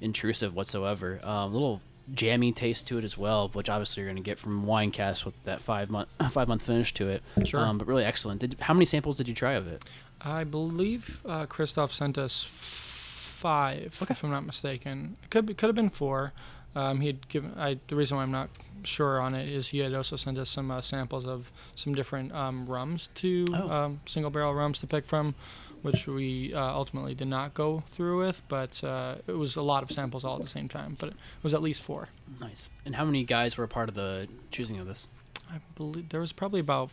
intrusive 0.00 0.54
whatsoever. 0.54 1.20
Um, 1.24 1.50
a 1.50 1.54
little 1.54 1.80
jammy 2.14 2.52
taste 2.52 2.86
to 2.88 2.96
it 2.98 3.04
as 3.04 3.18
well, 3.18 3.48
which 3.52 3.68
obviously 3.68 4.02
you're 4.02 4.10
going 4.10 4.22
to 4.22 4.26
get 4.26 4.38
from 4.38 4.64
wine 4.64 4.90
cast 4.90 5.26
with 5.26 5.34
that 5.44 5.60
five 5.60 5.90
month 5.90 6.08
five 6.30 6.48
month 6.48 6.62
finish 6.62 6.94
to 6.94 7.08
it. 7.08 7.22
Sure. 7.44 7.60
Um, 7.60 7.78
but 7.78 7.86
really 7.86 8.04
excellent. 8.04 8.40
Did, 8.40 8.56
how 8.60 8.74
many 8.74 8.84
samples 8.86 9.16
did 9.16 9.28
you 9.28 9.34
try 9.34 9.52
of 9.52 9.66
it? 9.66 9.84
I 10.20 10.44
believe 10.44 11.20
uh, 11.26 11.46
Christoph 11.46 11.92
sent 11.92 12.18
us 12.18 12.44
five, 12.44 13.96
Okay. 14.02 14.12
if 14.12 14.24
I'm 14.24 14.30
not 14.30 14.44
mistaken. 14.44 15.16
It 15.22 15.30
could 15.30 15.46
be, 15.46 15.54
could 15.54 15.66
have 15.68 15.76
been 15.76 15.90
four. 15.90 16.32
Um, 16.74 17.00
he 17.00 17.06
had 17.08 17.28
given. 17.28 17.52
I 17.56 17.78
the 17.88 17.96
reason 17.96 18.16
why 18.16 18.22
I'm 18.22 18.30
not 18.32 18.50
sure 18.84 19.20
on 19.20 19.34
it 19.34 19.48
is 19.48 19.68
he 19.68 19.78
had 19.78 19.92
also 19.94 20.16
sent 20.16 20.38
us 20.38 20.48
some 20.48 20.70
uh, 20.70 20.80
samples 20.80 21.26
of 21.26 21.50
some 21.74 21.94
different 21.94 22.32
um, 22.32 22.66
rums 22.66 23.08
to 23.16 23.44
Oh. 23.52 23.70
um, 23.70 24.00
single 24.06 24.30
barrel 24.30 24.54
rums 24.54 24.78
to 24.80 24.86
pick 24.86 25.06
from, 25.06 25.34
which 25.82 26.06
we 26.06 26.54
uh, 26.54 26.60
ultimately 26.74 27.14
did 27.14 27.26
not 27.26 27.54
go 27.54 27.82
through 27.88 28.18
with. 28.24 28.42
But 28.48 28.82
uh, 28.84 29.16
it 29.26 29.32
was 29.36 29.56
a 29.56 29.62
lot 29.62 29.82
of 29.82 29.90
samples 29.90 30.24
all 30.24 30.36
at 30.36 30.42
the 30.42 30.48
same 30.48 30.68
time. 30.68 30.96
But 30.98 31.08
it 31.10 31.16
was 31.42 31.54
at 31.54 31.62
least 31.62 31.82
four. 31.82 32.08
Nice. 32.40 32.70
And 32.86 32.94
how 32.94 33.04
many 33.04 33.24
guys 33.24 33.56
were 33.56 33.64
a 33.64 33.68
part 33.68 33.88
of 33.88 33.94
the 33.96 34.28
choosing 34.52 34.78
of 34.78 34.86
this? 34.86 35.08
I 35.50 35.60
believe 35.76 36.10
there 36.10 36.20
was 36.20 36.32
probably 36.32 36.60
about 36.60 36.90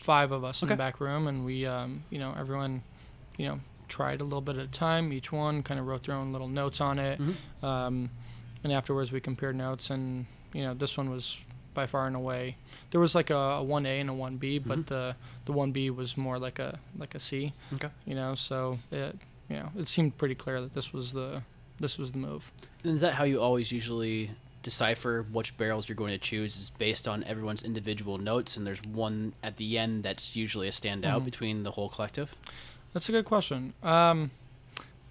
five 0.00 0.30
of 0.30 0.44
us 0.44 0.62
in 0.62 0.68
the 0.68 0.76
back 0.76 1.00
room, 1.00 1.26
and 1.26 1.44
we, 1.44 1.64
um, 1.66 2.04
you 2.10 2.18
know, 2.18 2.34
everyone, 2.38 2.82
you 3.38 3.48
know, 3.48 3.60
tried 3.88 4.20
a 4.20 4.24
little 4.24 4.42
bit 4.42 4.56
at 4.58 4.64
a 4.66 4.68
time. 4.68 5.12
Each 5.12 5.32
one 5.32 5.62
kind 5.62 5.80
of 5.80 5.86
wrote 5.86 6.04
their 6.04 6.14
own 6.14 6.30
little 6.30 6.48
notes 6.48 6.80
on 6.82 6.98
it, 6.98 7.18
Mhm. 7.20 7.34
And 8.64 8.72
afterwards 8.72 9.12
we 9.12 9.20
compared 9.20 9.54
notes. 9.56 9.90
And 9.90 10.26
you 10.52 10.62
know, 10.62 10.74
this 10.74 10.96
one 10.96 11.10
was 11.10 11.36
by 11.74 11.86
far 11.86 12.06
and 12.06 12.16
away. 12.16 12.56
There 12.90 13.00
was 13.00 13.14
like 13.14 13.30
a, 13.30 13.36
a 13.36 13.62
one 13.62 13.84
A 13.86 14.00
and 14.00 14.08
a 14.10 14.14
one 14.14 14.36
B, 14.36 14.58
but 14.58 14.78
Mhm. 14.80 14.86
the 14.86 15.16
the 15.44 15.52
one 15.52 15.72
B 15.72 15.90
was 15.90 16.16
more 16.16 16.38
like 16.38 16.58
a 16.58 16.78
like 16.98 17.14
a 17.14 17.20
C. 17.20 17.52
Okay. 17.74 17.90
You 18.06 18.14
know, 18.14 18.34
so 18.34 18.78
it 18.90 19.16
you 19.48 19.56
know 19.56 19.70
it 19.78 19.86
seemed 19.88 20.16
pretty 20.16 20.34
clear 20.34 20.60
that 20.60 20.74
this 20.74 20.92
was 20.92 21.12
the 21.12 21.42
this 21.78 21.98
was 21.98 22.12
the 22.12 22.18
move. 22.18 22.50
And 22.84 22.94
is 22.94 23.00
that 23.00 23.14
how 23.14 23.24
you 23.24 23.40
always 23.40 23.72
usually 23.72 24.30
decipher 24.62 25.26
which 25.30 25.56
barrels 25.58 25.88
you're 25.88 25.96
going 25.96 26.12
to 26.12 26.18
choose? 26.18 26.56
Is 26.56 26.70
based 26.70 27.06
on 27.08 27.24
everyone's 27.24 27.62
individual 27.64 28.16
notes, 28.18 28.56
and 28.56 28.64
there's 28.66 28.82
one 28.82 29.32
at 29.42 29.56
the 29.56 29.76
end 29.76 30.04
that's 30.04 30.36
usually 30.36 30.68
a 30.68 30.70
standout 30.70 31.20
Mhm. 31.20 31.24
between 31.24 31.62
the 31.64 31.72
whole 31.72 31.88
collective. 31.88 32.34
That's 32.92 33.08
a 33.08 33.12
good 33.12 33.24
question. 33.24 33.74
Um, 33.82 34.30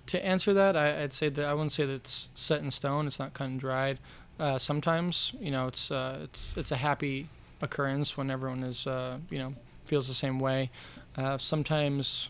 to 0.08 0.24
answer 0.26 0.54
that, 0.54 0.76
I, 0.76 1.04
I'd 1.04 1.14
say 1.14 1.30
that 1.30 1.46
I 1.46 1.54
wouldn't 1.54 1.72
say 1.72 1.86
that 1.86 1.94
it's 1.94 2.30
set 2.36 2.62
in 2.62 2.72
stone. 2.72 3.08
It's 3.08 3.20
not 3.20 3.34
cut 3.34 3.46
and 3.48 3.60
dried. 3.60 4.00
Uh, 4.40 4.58
sometimes, 4.58 5.34
you 5.40 5.52
know, 5.52 5.68
it's 5.68 5.92
uh, 5.92 6.20
it's 6.24 6.42
it's 6.56 6.72
a 6.72 6.78
happy 6.78 7.30
occurrence 7.62 8.18
when 8.18 8.30
everyone 8.32 8.64
is, 8.64 8.86
uh, 8.88 9.18
you 9.30 9.40
know, 9.40 9.54
feels 9.86 10.08
the 10.08 10.14
same 10.14 10.40
way. 10.40 10.70
Uh, 11.16 11.38
sometimes, 11.38 12.30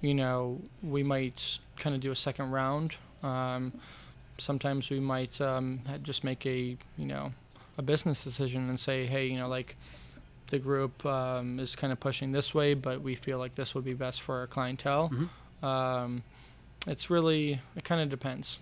you 0.00 0.14
know, 0.14 0.60
we 0.82 1.02
might 1.02 1.58
kind 1.78 1.94
of 1.96 2.00
do 2.02 2.10
a 2.10 2.16
second 2.16 2.50
round. 2.50 2.96
Um, 3.22 3.72
sometimes 4.38 4.90
we 4.90 5.00
might 5.00 5.40
um, 5.40 5.80
just 6.02 6.22
make 6.22 6.44
a, 6.46 6.76
you 6.96 7.06
know, 7.06 7.32
a 7.78 7.82
business 7.82 8.22
decision 8.22 8.68
and 8.68 8.78
say, 8.78 9.06
hey, 9.06 9.26
you 9.26 9.38
know, 9.38 9.48
like 9.48 9.76
the 10.50 10.58
group 10.58 11.04
um, 11.06 11.58
is 11.58 11.74
kind 11.74 11.92
of 11.92 11.98
pushing 11.98 12.32
this 12.32 12.52
way, 12.54 12.74
but 12.74 13.00
we 13.00 13.14
feel 13.14 13.38
like 13.38 13.54
this 13.54 13.74
would 13.74 13.84
be 13.84 13.94
best 13.94 14.20
for 14.20 14.38
our 14.40 14.46
clientele. 14.46 15.08
Mhm. 15.08 15.28
It's 16.86 17.10
really 17.10 17.60
it 17.76 17.84
kind 17.84 18.00
of 18.00 18.08
depends, 18.08 18.58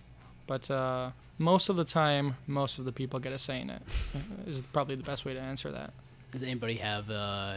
but 0.47 0.71
uh, 0.71 1.11
most 1.39 1.69
of 1.69 1.77
the 1.77 1.85
time, 1.85 2.37
most 2.47 2.79
of 2.79 2.85
the 2.85 2.93
people 2.93 3.19
get 3.19 3.33
a 3.33 3.39
say 3.39 3.61
in 3.61 3.71
it. 3.71 3.83
Is 4.47 4.61
probably 4.73 4.95
the 4.95 5.03
best 5.03 5.25
way 5.25 5.33
to 5.35 5.41
answer 5.41 5.71
that. 5.71 5.93
Does 6.31 6.43
anybody 6.43 6.75
have 6.77 7.11
uh, 7.11 7.57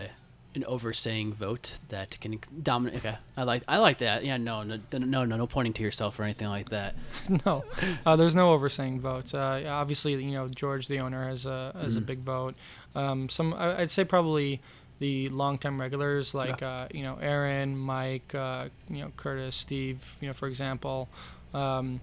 an 0.55 0.63
oversaying 0.65 1.33
vote 1.33 1.75
that 1.89 2.17
can 2.21 2.39
dominate? 2.61 2.99
Okay, 3.05 3.15
I 3.35 3.43
like 3.43 3.63
I 3.67 3.77
like 3.79 3.97
that. 3.97 4.23
Yeah, 4.23 4.37
no, 4.37 4.63
no, 4.63 4.79
no, 4.93 5.25
no, 5.25 5.25
no 5.35 5.47
pointing 5.47 5.73
to 5.73 5.83
yourself 5.83 6.17
or 6.17 6.23
anything 6.23 6.47
like 6.47 6.69
that. 6.69 6.95
no, 7.45 7.65
uh, 8.05 8.15
there's 8.15 8.35
no 8.35 8.53
oversaying 8.53 9.01
vote. 9.01 9.33
Uh, 9.33 9.63
obviously, 9.67 10.13
you 10.13 10.31
know 10.31 10.47
George, 10.47 10.87
the 10.87 10.99
owner, 10.99 11.27
has 11.27 11.45
a 11.45 11.75
has 11.79 11.97
a 11.97 12.01
Mhm. 12.01 12.05
big 12.05 12.19
vote. 12.19 12.55
Um, 12.95 13.27
some 13.27 13.53
I- 13.53 13.79
I'd 13.81 13.91
say 13.91 14.05
probably 14.05 14.61
the 15.03 15.29
long-time 15.29 15.75
regulars 15.85 16.33
like 16.33 16.61
uh, 16.63 16.87
you 16.97 17.03
know 17.03 17.15
Aaron, 17.21 17.69
Mike, 17.77 18.33
uh, 18.33 18.69
you 18.89 19.01
know 19.01 19.11
Curtis, 19.17 19.55
Steve, 19.55 19.99
you 20.21 20.27
know 20.27 20.33
for 20.33 20.47
example, 20.47 21.07
um, 21.53 21.99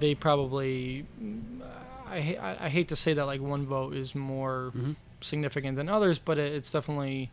they 0.00 0.14
probably. 0.14 1.06
I, 2.06 2.18
I 2.48 2.50
I 2.66 2.68
hate 2.76 2.88
to 2.88 2.96
say 2.96 3.14
that 3.14 3.26
like 3.32 3.40
one 3.40 3.64
vote 3.66 3.94
is 3.94 4.14
more 4.14 4.70
hmm 4.74 4.92
significant 5.20 5.76
than 5.76 5.88
others, 5.88 6.18
but 6.18 6.36
it, 6.38 6.52
it's 6.52 6.70
definitely, 6.70 7.30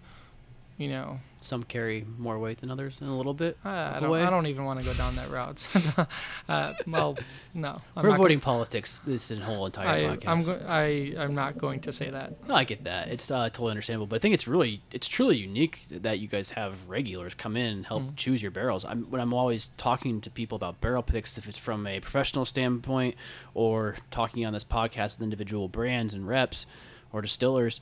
you 0.78 0.88
know, 0.88 1.20
Some 1.44 1.64
carry 1.64 2.06
more 2.20 2.38
weight 2.38 2.60
than 2.60 2.70
others 2.70 3.02
in 3.02 3.08
a 3.08 3.18
little 3.18 3.34
bit. 3.34 3.58
I, 3.66 3.98
I 3.98 4.00
don't? 4.00 4.14
I 4.16 4.30
don't 4.30 4.46
even 4.46 4.64
want 4.64 4.80
to 4.80 4.86
go 4.86 4.94
down 4.94 5.16
that 5.16 5.30
route. 5.32 5.68
uh, 6.50 6.74
well, 6.86 7.18
no, 7.56 7.76
I'm 7.98 8.04
We're 8.04 8.14
avoiding 8.14 8.40
politics 8.40 9.00
this 9.00 9.32
whole 9.32 9.66
entire 9.66 9.88
I, 10.12 10.16
podcast. 10.18 10.28
I'm 10.28 10.44
go- 10.44 10.66
I 10.68 11.14
I'm 11.18 11.34
not 11.34 11.58
going 11.58 11.80
to 11.82 11.92
say 11.92 12.12
that. 12.12 12.48
No, 12.48 12.54
I 12.54 12.64
get 12.64 12.84
that. 12.84 13.08
It's 13.08 13.32
uh, 13.32 13.50
totally 13.50 13.72
understandable, 13.72 14.06
but 14.06 14.18
I 14.18 14.20
think 14.20 14.36
it's 14.36 14.48
really, 14.48 14.82
it's 14.92 15.08
truly 15.08 15.36
unique 15.38 15.86
that 15.90 16.20
you 16.20 16.28
guys 16.28 16.52
have 16.52 16.76
regulars 16.88 17.34
come 17.34 17.58
in 17.58 17.74
and 17.74 17.86
help 17.86 18.04
Mhm. 18.04 18.16
choose 18.16 18.42
your 18.42 18.52
barrels. 18.52 18.86
I'm 18.86 19.10
when 19.10 19.20
I'm 19.20 19.34
always 19.34 19.72
talking 19.78 20.22
to 20.22 20.30
people 20.30 20.56
about 20.56 20.80
barrel 20.80 21.02
picks, 21.04 21.38
if 21.40 21.48
it's 21.48 21.58
from 21.58 21.88
a 21.88 22.00
professional 22.02 22.46
standpoint 22.46 23.16
or 23.56 23.96
talking 24.12 24.46
on 24.46 24.54
this 24.54 24.64
podcast 24.64 25.16
with 25.18 25.24
individual 25.24 25.68
brands 25.68 26.14
and 26.14 26.28
reps 26.28 26.68
or 27.12 27.22
distillers, 27.22 27.82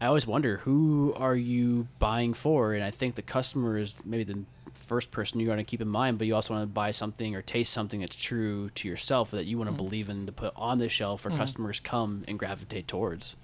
I 0.00 0.06
always 0.06 0.26
wonder 0.26 0.58
who 0.58 1.14
are 1.16 1.34
you 1.34 1.88
buying 1.98 2.34
for, 2.34 2.74
and 2.74 2.84
I 2.84 2.90
think 2.90 3.14
the 3.14 3.22
customer 3.22 3.78
is 3.78 3.96
maybe 4.04 4.24
the 4.24 4.44
first 4.74 5.10
person 5.10 5.40
you 5.40 5.48
want 5.48 5.58
to 5.58 5.64
keep 5.64 5.80
in 5.80 5.88
mind, 5.88 6.18
but 6.18 6.26
you 6.26 6.34
also 6.34 6.52
want 6.54 6.64
to 6.64 6.72
buy 6.72 6.90
something 6.90 7.34
or 7.34 7.40
taste 7.40 7.72
something 7.72 8.00
that's 8.00 8.14
true 8.16 8.68
to 8.70 8.86
yourself 8.88 9.30
that 9.30 9.46
you 9.46 9.56
want 9.56 9.68
to 9.68 9.72
Mhm. 9.74 9.78
believe 9.78 10.08
in 10.10 10.26
to 10.26 10.32
put 10.32 10.52
on 10.54 10.78
the 10.78 10.88
shelf 10.90 11.22
for 11.22 11.30
Mhm. 11.30 11.38
customers 11.38 11.80
come 11.80 12.24
and 12.28 12.38
gravitate 12.38 12.86
towards. 12.86 13.36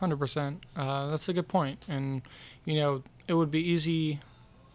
Hundred 0.00 0.18
percent. 0.18 0.64
Uh, 0.74 1.06
that's 1.08 1.28
a 1.28 1.32
good 1.32 1.48
point. 1.48 1.84
And 1.88 2.22
you 2.64 2.74
know, 2.74 3.02
it 3.28 3.34
would 3.34 3.50
be 3.52 3.60
easy, 3.60 4.18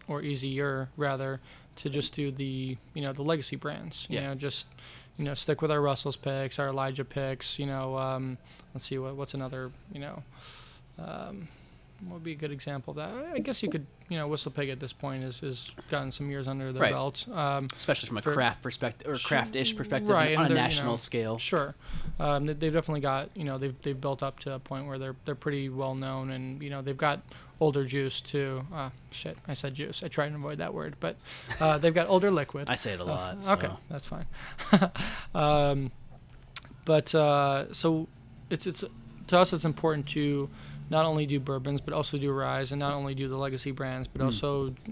or 0.08 0.22
easier 0.22 0.88
rather, 0.96 1.40
to 1.76 1.90
just 1.90 2.14
do 2.14 2.32
the 2.32 2.76
you 2.94 3.02
know 3.02 3.12
the 3.12 3.22
legacy 3.22 3.56
brands. 3.56 4.06
You 4.08 4.16
Yeah. 4.16 4.28
know, 4.28 4.34
just 4.34 4.66
you 5.18 5.24
know 5.26 5.34
stick 5.34 5.60
with 5.60 5.70
our 5.70 5.80
Russell's 5.80 6.16
picks, 6.16 6.58
our 6.58 6.68
Elijah 6.68 7.04
picks. 7.04 7.58
You 7.58 7.66
know, 7.66 7.98
um, 7.98 8.38
let's 8.74 8.86
see 8.86 8.98
what 8.98 9.14
what's 9.14 9.34
another 9.34 9.70
you 9.92 10.00
know. 10.00 10.22
Um, 10.98 11.48
would 12.10 12.24
be 12.24 12.32
a 12.32 12.36
good 12.36 12.50
example 12.50 12.90
of 12.90 12.96
that? 12.96 13.32
I 13.32 13.38
guess 13.38 13.62
you 13.62 13.68
could, 13.70 13.86
you 14.08 14.16
know, 14.18 14.26
Whistle 14.26 14.50
Pig 14.50 14.68
at 14.70 14.80
this 14.80 14.92
point 14.92 15.22
has, 15.22 15.38
has 15.38 15.70
gotten 15.88 16.10
some 16.10 16.28
years 16.32 16.48
under 16.48 16.72
their 16.72 16.82
Right. 16.82 16.92
belt. 16.92 17.26
Um, 17.32 17.68
especially 17.76 18.08
from 18.08 18.18
a 18.18 18.22
craft 18.22 18.60
perspective 18.60 19.06
or 19.08 19.16
craft-ish 19.16 19.76
perspective 19.76 20.08
right, 20.10 20.36
on 20.36 20.46
a 20.46 20.48
they're, 20.48 20.56
you 20.56 20.62
national 20.62 20.92
know, 20.94 20.96
scale. 20.96 21.38
Sure, 21.38 21.76
um, 22.18 22.46
they- 22.46 22.54
they've 22.54 22.72
definitely 22.72 23.02
got 23.02 23.30
you 23.36 23.44
know 23.44 23.56
they've 23.56 23.80
they've 23.82 24.00
built 24.00 24.20
up 24.20 24.40
to 24.40 24.52
a 24.54 24.58
point 24.58 24.86
where 24.88 24.98
they're 24.98 25.14
they're 25.26 25.36
pretty 25.36 25.68
well 25.68 25.94
known 25.94 26.32
and 26.32 26.60
you 26.60 26.70
know 26.70 26.82
they've 26.82 26.96
got 26.96 27.20
older 27.60 27.84
juice 27.84 28.20
too. 28.20 28.66
Uh, 28.74 28.90
shit, 29.12 29.38
I 29.46 29.54
said 29.54 29.76
juice. 29.76 30.02
I 30.02 30.08
try 30.08 30.24
and 30.26 30.34
avoid 30.34 30.58
that 30.58 30.74
word, 30.74 30.96
but 30.98 31.14
uh, 31.60 31.78
they've 31.78 31.94
got 31.94 32.08
older 32.08 32.32
liquid. 32.32 32.68
I 32.68 32.74
say 32.74 32.94
it 32.94 32.98
a 33.00 33.04
Oh, 33.04 33.06
lot. 33.06 33.46
okay, 33.46 33.68
so. 33.68 33.78
that's 33.88 34.06
fine. 34.06 34.26
um, 35.36 35.92
but 36.84 37.14
uh, 37.14 37.72
so 37.72 38.08
it's 38.50 38.66
it's 38.66 38.82
to 39.28 39.38
us 39.38 39.52
it's 39.52 39.64
important 39.64 40.08
to 40.08 40.50
not 40.92 41.04
only 41.10 41.24
do 41.26 41.38
bourbons 41.40 41.80
but 41.80 41.92
also 41.98 42.14
do 42.18 42.30
rye 42.30 42.60
and 42.72 42.78
not 42.86 42.92
only 43.00 43.14
do 43.14 43.26
the 43.28 43.36
legacy 43.46 43.70
brands 43.72 44.06
but 44.12 44.20
Mm. 44.20 44.26
also 44.26 44.48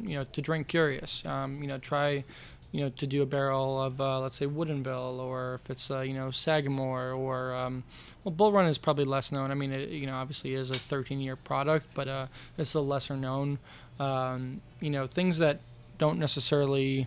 you 0.08 0.14
know 0.16 0.24
to 0.36 0.40
drink 0.48 0.66
curious. 0.66 1.24
Um, 1.26 1.60
you 1.62 1.68
know 1.70 1.78
try 1.78 2.24
you 2.72 2.80
know 2.82 2.90
to 3.00 3.06
do 3.14 3.18
a 3.22 3.26
barrel 3.26 3.80
of 3.86 4.00
uh, 4.00 4.18
let's 4.20 4.36
say 4.40 4.46
Woodinville 4.46 5.18
or 5.18 5.60
if 5.62 5.70
it's 5.70 5.90
uh, 5.90 6.00
you 6.08 6.14
know 6.18 6.30
Sagamore 6.30 7.10
or 7.12 7.52
um, 7.62 7.84
well 8.24 8.32
Bull 8.32 8.52
Run 8.52 8.66
is 8.66 8.78
probably 8.78 9.04
less 9.04 9.30
known. 9.32 9.50
I 9.50 9.54
mean 9.54 9.72
it 9.72 9.88
you 9.90 10.06
know 10.08 10.14
obviously 10.22 10.54
is 10.54 10.70
a 10.70 10.74
13 10.92 11.20
year 11.20 11.36
product 11.36 11.86
but 11.94 12.06
uh, 12.08 12.26
it's 12.58 12.74
a 12.74 12.80
lesser 12.80 13.16
known. 13.16 13.58
Um, 13.98 14.60
you 14.80 14.90
know 14.90 15.06
things 15.06 15.38
that 15.38 15.60
don't 15.98 16.18
necessarily 16.18 17.06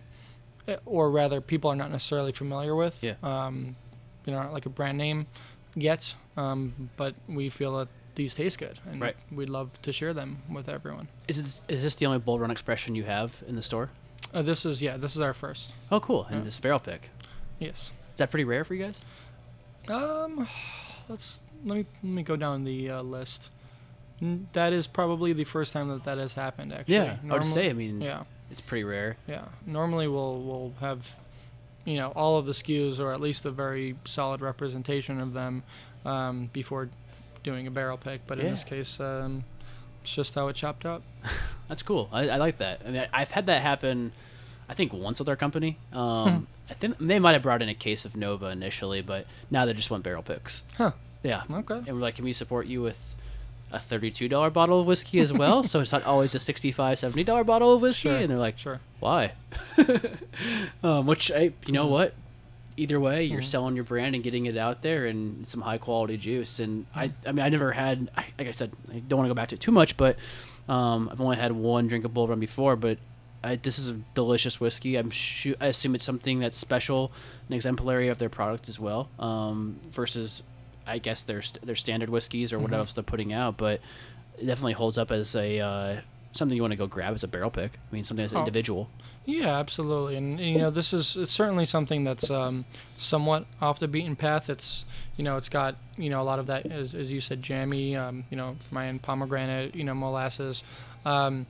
eh, 0.68 0.76
or 0.86 1.10
rather 1.10 1.42
people 1.42 1.70
are 1.72 1.76
not 1.84 1.92
necessarily 1.92 2.32
familiar 2.32 2.76
with. 2.76 3.04
Yeah. 3.04 3.16
Um, 3.24 3.76
you 4.26 4.32
know, 4.34 4.50
like 4.54 4.66
a 4.66 4.70
brand 4.70 4.98
name 4.98 5.26
yet, 5.76 6.16
um, 6.38 6.90
but 6.96 7.14
we 7.28 7.50
feel 7.50 7.78
that 7.80 7.88
these 8.16 8.36
taste 8.36 8.60
good, 8.60 8.80
and 8.90 9.02
Right. 9.02 9.16
we'd 9.32 9.50
love 9.50 9.82
to 9.82 9.92
share 9.92 10.14
them 10.14 10.44
with 10.52 10.70
everyone. 10.70 11.08
Is 11.28 11.38
this, 11.38 11.62
is 11.68 11.84
this 11.84 11.96
the 11.96 12.06
only 12.06 12.20
Bull 12.20 12.40
Run 12.40 12.52
expression 12.52 12.96
you 12.96 13.04
have 13.06 13.44
in 13.48 13.56
the 13.56 13.62
store? 13.64 13.90
Uh, 14.34 14.42
this 14.42 14.66
is 14.66 14.82
yeah, 14.82 14.98
this 14.98 15.16
is 15.16 15.22
our 15.22 15.34
first. 15.34 15.74
Oh, 15.92 16.00
cool. 16.00 16.26
And 16.30 16.40
Yeah. 16.40 16.44
this 16.46 16.60
barrel 16.60 16.80
pick. 16.80 17.10
Yes. 17.60 17.92
Is 18.14 18.18
that 18.20 18.30
pretty 18.32 18.44
rare 18.44 18.64
for 18.64 18.74
you 18.76 18.84
guys? 18.86 19.02
Um, 19.88 20.48
let's 21.10 21.42
let 21.66 21.78
me 21.78 21.86
let 22.04 22.12
me 22.12 22.24
go 22.24 22.36
down 22.36 22.64
the 22.64 22.90
uh, 22.90 23.02
list. 23.02 23.50
N- 24.22 24.48
That 24.54 24.74
is 24.74 24.88
probably 24.88 25.34
the 25.34 25.44
first 25.44 25.74
time 25.74 25.90
that 25.90 26.04
that 26.06 26.18
has 26.18 26.34
happened. 26.34 26.74
Actually, 26.74 26.96
Yeah, 26.96 27.18
I 27.30 27.34
would 27.34 27.46
say. 27.46 27.70
I 27.70 27.74
mean, 27.74 28.02
it's, 28.02 28.10
Yeah, 28.12 28.24
it's 28.52 28.62
pretty 28.62 28.84
rare. 28.84 29.18
yeah. 29.28 29.46
Normally 29.66 30.08
we'll 30.08 30.40
we'll 30.42 30.74
have, 30.80 31.16
you 31.86 31.98
know, 31.98 32.10
all 32.16 32.38
of 32.38 32.46
the 32.46 32.54
SKUs 32.54 33.00
or 33.00 33.12
at 33.12 33.20
least 33.22 33.46
a 33.46 33.52
very 33.52 33.96
solid 34.06 34.42
representation 34.42 35.20
of 35.20 35.34
them 35.34 35.64
um, 36.06 36.50
before 36.54 36.90
doing 37.44 37.68
a 37.68 37.72
barrel 37.72 37.98
pick. 37.98 38.26
But 38.28 38.40
in 38.40 38.50
this 38.50 38.64
case, 38.64 39.00
um, 39.00 39.44
it's 40.02 40.14
just 40.14 40.36
how 40.36 40.48
it 40.48 40.56
chopped 40.56 40.86
up. 40.86 41.02
That's 41.68 41.82
cool. 41.82 42.10
I, 42.12 42.30
I 42.30 42.38
like 42.38 42.58
that. 42.58 42.82
I 42.86 42.92
mean, 42.92 43.08
I've 43.14 43.32
had 43.32 43.46
that 43.48 43.62
happen. 43.62 44.12
I 44.70 44.74
think 44.74 44.94
once 44.94 45.20
with 45.20 45.30
our 45.30 45.36
company. 45.36 45.78
Hmm. 45.92 45.98
Um, 46.00 46.48
I 46.70 46.74
think 46.74 46.98
they 47.00 47.20
might 47.20 47.34
have 47.34 47.42
brought 47.44 47.62
in 47.62 47.70
a 47.70 47.74
case 47.76 48.06
of 48.06 48.16
Nova 48.16 48.48
initially, 48.48 49.02
but 49.02 49.26
now 49.52 49.66
they 49.66 49.74
just 49.74 49.92
want 49.92 50.04
barrel 50.04 50.24
picks. 50.24 50.64
Huh. 50.78 50.92
Yeah. 51.22 51.44
Okay. 51.52 51.76
And 51.76 51.88
we're 51.90 52.02
like, 52.02 52.16
can 52.16 52.26
we 52.26 52.34
support 52.34 52.68
you 52.68 52.82
with 52.82 53.16
a 53.72 53.80
thirty-two 53.80 54.28
dollar 54.30 54.50
bottle 54.50 54.80
of 54.80 54.86
whiskey 54.88 55.20
as 55.20 55.34
well? 55.34 55.64
so 55.72 55.80
it's 55.82 55.92
not 55.92 56.04
always 56.06 56.34
a 56.36 56.40
65 56.40 57.00
70 57.00 57.24
dollar 57.26 57.44
bottle 57.44 57.74
of 57.74 57.82
whiskey. 57.82 58.10
Sure. 58.10 58.18
And 58.18 58.30
they're 58.30 58.38
like, 58.38 58.58
Sure. 58.58 58.80
why? 59.00 59.34
um, 60.84 61.06
which 61.06 61.32
I, 61.32 61.52
you 61.66 61.74
know 61.74 61.86
Mhm. 61.88 61.90
what? 61.92 62.14
Either 62.76 63.00
way, 63.00 63.24
you're 63.24 63.42
Mhm. 63.42 63.46
selling 63.46 63.76
your 63.76 63.84
brand 63.84 64.16
and 64.16 64.24
getting 64.24 64.46
it 64.48 64.58
out 64.58 64.82
there 64.82 65.06
and 65.06 65.48
some 65.48 65.62
high 65.62 65.78
quality 65.78 66.18
juice. 66.18 66.60
And 66.60 66.86
I, 66.96 67.12
I 67.26 67.32
mean, 67.32 67.46
I 67.46 67.50
never 67.50 67.72
had, 67.72 68.10
I, 68.18 68.26
like 68.40 68.48
I 68.48 68.52
said, 68.52 68.72
I 68.92 69.00
don't 69.00 69.18
want 69.18 69.28
to 69.28 69.30
go 69.30 69.36
back 69.36 69.50
to 69.50 69.56
it 69.56 69.62
too 69.62 69.72
much, 69.72 69.96
but 69.98 70.18
um, 70.68 71.10
I've 71.12 71.22
only 71.22 71.38
had 71.38 71.52
one 71.52 71.88
drink 71.88 72.04
of 72.06 72.14
Bull 72.14 72.28
Run 72.28 72.40
before. 72.40 72.76
But 72.76 72.98
I, 73.44 73.58
this 73.58 73.78
is 73.78 73.90
a 73.90 73.94
delicious 74.16 74.60
whiskey. 74.60 74.96
I'm 74.96 75.10
sure, 75.12 75.56
I 75.62 75.68
assume 75.68 75.94
it's 75.96 76.04
something 76.04 76.40
that's 76.40 76.58
special, 76.58 77.12
an 77.48 77.54
exemplary 77.54 78.08
of 78.08 78.18
their 78.18 78.30
product 78.30 78.68
as 78.70 78.80
well. 78.80 79.10
Um, 79.20 79.80
versus, 79.92 80.42
I 80.88 80.98
guess 80.98 81.24
their 81.24 81.42
st- 81.42 81.66
their 81.66 81.76
standard 81.76 82.10
whiskeys 82.10 82.52
or 82.54 82.60
what 82.60 82.72
Mhm. 82.72 82.76
else 82.78 82.94
they're 82.94 83.04
putting 83.04 83.34
out, 83.34 83.58
but 83.58 83.82
it 84.40 84.46
definitely 84.46 84.74
holds 84.74 84.98
up 84.98 85.12
as 85.12 85.36
a 85.36 85.60
uh, 85.60 86.02
something 86.34 86.56
you 86.56 86.62
want 86.62 86.72
to 86.72 86.78
go 86.78 86.88
grab 86.88 87.14
as 87.14 87.24
a 87.24 87.28
barrel 87.28 87.50
pick. 87.52 87.74
I 87.92 87.96
mean, 87.96 88.04
something 88.04 88.24
that's 88.24 88.34
Oh. 88.34 88.40
individual. 88.40 88.90
Yeah, 89.26 89.58
absolutely, 89.58 90.18
and 90.18 90.38
you 90.40 90.58
know 90.58 90.70
this 90.70 90.92
is 90.94 91.16
it's 91.16 91.32
certainly 91.32 91.64
something 91.66 92.04
that's 92.04 92.30
um, 92.30 92.66
somewhat 92.98 93.46
off 93.62 93.80
the 93.80 93.88
beaten 93.88 94.16
path. 94.18 94.50
It's 94.50 94.84
you 95.16 95.24
know 95.24 95.38
it's 95.38 95.48
got 95.50 95.76
you 95.98 96.10
know 96.10 96.22
a 96.22 96.24
lot 96.24 96.40
of 96.40 96.48
that 96.48 96.66
as, 96.66 96.94
as 96.94 97.10
you 97.10 97.22
said 97.22 97.42
jammy, 97.42 97.96
um, 97.96 98.26
you 98.30 98.36
know 98.36 98.58
for 98.68 98.76
my 98.76 98.88
end 98.88 99.02
pomegranate, 99.02 99.76
you 99.76 99.84
know 99.86 99.94
molasses. 99.94 100.64
Um, 101.06 101.46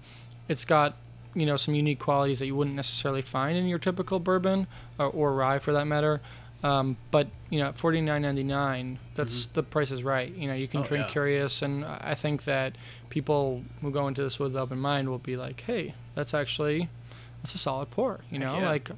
it's 0.48 0.66
got 0.66 0.98
you 1.34 1.48
know 1.48 1.58
some 1.58 1.74
unique 1.74 2.00
qualities 2.00 2.38
that 2.40 2.46
you 2.46 2.56
wouldn't 2.56 2.76
necessarily 2.76 3.24
find 3.24 3.58
in 3.58 3.66
your 3.66 3.80
typical 3.80 4.20
bourbon 4.20 4.68
or, 5.00 5.08
or 5.08 5.34
rye 5.34 5.58
for 5.58 5.74
that 5.74 5.86
matter. 5.88 6.22
Um, 6.64 6.96
but 7.12 7.28
you 7.50 7.60
know, 7.60 7.68
at 7.68 7.78
forty 7.78 8.00
nine 8.00 8.22
ninety 8.22 8.44
nine, 8.44 9.00
that's 9.16 9.48
the 9.48 9.64
price 9.64 9.92
is 9.92 10.04
right. 10.04 10.34
You 10.34 10.48
know, 10.48 10.54
you 10.54 10.68
can 10.68 10.82
Mm-hmm. 10.82 10.86
Oh, 10.86 10.88
drink 10.88 11.06
yeah. 11.08 11.12
curious, 11.12 11.62
and 11.62 11.86
I 11.86 12.16
think 12.16 12.46
that 12.46 12.78
people 13.10 13.64
who 13.82 13.92
go 13.92 14.08
into 14.08 14.24
this 14.24 14.40
with 14.40 14.56
an 14.56 14.62
open 14.62 14.80
mind 14.80 15.10
will 15.10 15.20
be 15.20 15.36
like, 15.36 15.62
hey, 15.62 15.94
that's 16.16 16.34
actually 16.34 16.90
that's 17.42 17.54
a 17.54 17.58
solid 17.58 17.92
pour. 17.92 18.22
You 18.32 18.40
know, 18.40 18.58
yeah. 18.58 18.70
like. 18.70 18.90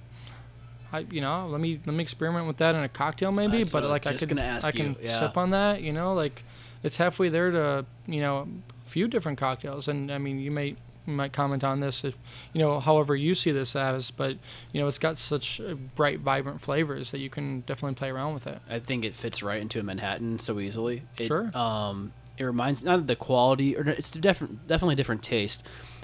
I, 0.93 0.99
you 1.12 1.19
know, 1.19 1.47
let 1.47 1.60
me 1.60 1.82
let 1.86 1.95
me 1.95 2.04
experiment 2.04 2.47
with 2.47 2.58
that 2.58 2.75
in 2.75 2.82
a 2.82 2.88
cocktail 2.88 3.32
maybe, 3.32 3.63
what 3.63 3.71
but 3.71 3.84
like 3.89 4.06
I 4.08 4.15
could 4.15 4.39
I 4.39 4.71
can 4.71 4.95
yeah. 5.01 5.19
sip 5.19 5.36
on 5.36 5.49
that, 5.49 5.82
you 5.82 5.91
know, 5.91 6.13
like 6.13 6.43
it's 6.84 6.97
halfway 6.97 7.28
there 7.28 7.51
to 7.51 7.86
you 8.06 8.21
know 8.21 8.47
a 8.86 8.89
few 8.89 9.08
different 9.08 9.38
cocktails, 9.38 9.88
and 9.88 10.12
I 10.12 10.19
mean 10.19 10.39
you 10.39 10.51
may 10.51 10.75
you 11.06 11.13
might 11.13 11.34
comment 11.34 11.63
on 11.63 11.80
this 11.80 12.04
if 12.04 12.15
you 12.54 12.60
know 12.62 12.80
however 12.80 13.15
you 13.15 13.36
see 13.36 13.52
this 13.52 13.76
as, 13.76 14.12
but 14.12 14.38
you 14.72 14.82
know 14.82 14.88
it's 14.88 15.00
got 15.00 15.18
such 15.18 15.62
bright, 15.96 16.20
vibrant 16.20 16.62
flavors 16.62 17.12
that 17.12 17.20
you 17.20 17.30
can 17.30 17.62
definitely 17.62 17.96
play 17.96 18.10
around 18.10 18.34
with 18.34 18.48
it. 18.48 18.60
I 18.70 18.80
think 18.80 19.06
it 19.06 19.15
fits 19.15 19.41
right 19.44 19.62
into 19.62 19.80
a 19.80 19.84
Manhattan 19.84 20.39
so 20.39 20.60
easily. 20.60 21.04
It, 21.18 21.28
Sure. 21.28 21.56
Um, 21.58 22.13
it 22.38 22.44
reminds 22.44 22.82
me 22.82 22.86
not 22.88 23.00
of 23.00 23.08
the 23.08 23.15
quality, 23.15 23.78
or 23.78 23.88
it's 23.88 24.12
different, 24.12 24.68
definitely 24.68 24.96
different 24.96 25.24
taste, 25.24 25.63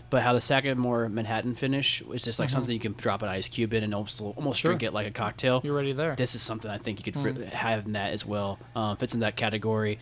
but 0.10 0.22
how 0.24 0.32
the 0.34 0.40
Sagamore 0.42 1.10
Manhattan 1.10 1.56
finish 1.56 2.02
is 2.14 2.24
just 2.24 2.40
like 2.40 2.50
Mhm. 2.50 2.54
something 2.54 2.74
you 2.74 2.80
can 2.80 2.94
drop 2.94 3.22
an 3.22 3.30
ice 3.30 3.50
cube 3.50 3.74
in 3.74 3.84
and 3.84 3.94
almost 3.94 4.22
almost 4.22 4.60
Sure. 4.62 4.70
drink 4.70 4.84
it 4.84 4.94
like 4.94 5.08
a 5.08 5.12
cocktail. 5.12 5.62
You're 5.64 5.76
ready 5.76 5.94
there. 5.94 6.16
This 6.16 6.36
is 6.36 6.42
something 6.42 6.70
I 6.72 6.78
think 6.78 7.00
you 7.06 7.12
could 7.12 7.22
Mm. 7.22 7.50
have 7.50 7.86
in 7.86 7.94
that 7.94 8.14
as 8.14 8.26
well. 8.26 8.60
Um, 8.76 8.96
fits 8.98 9.14
in 9.14 9.20
that 9.22 9.36
category. 9.36 10.00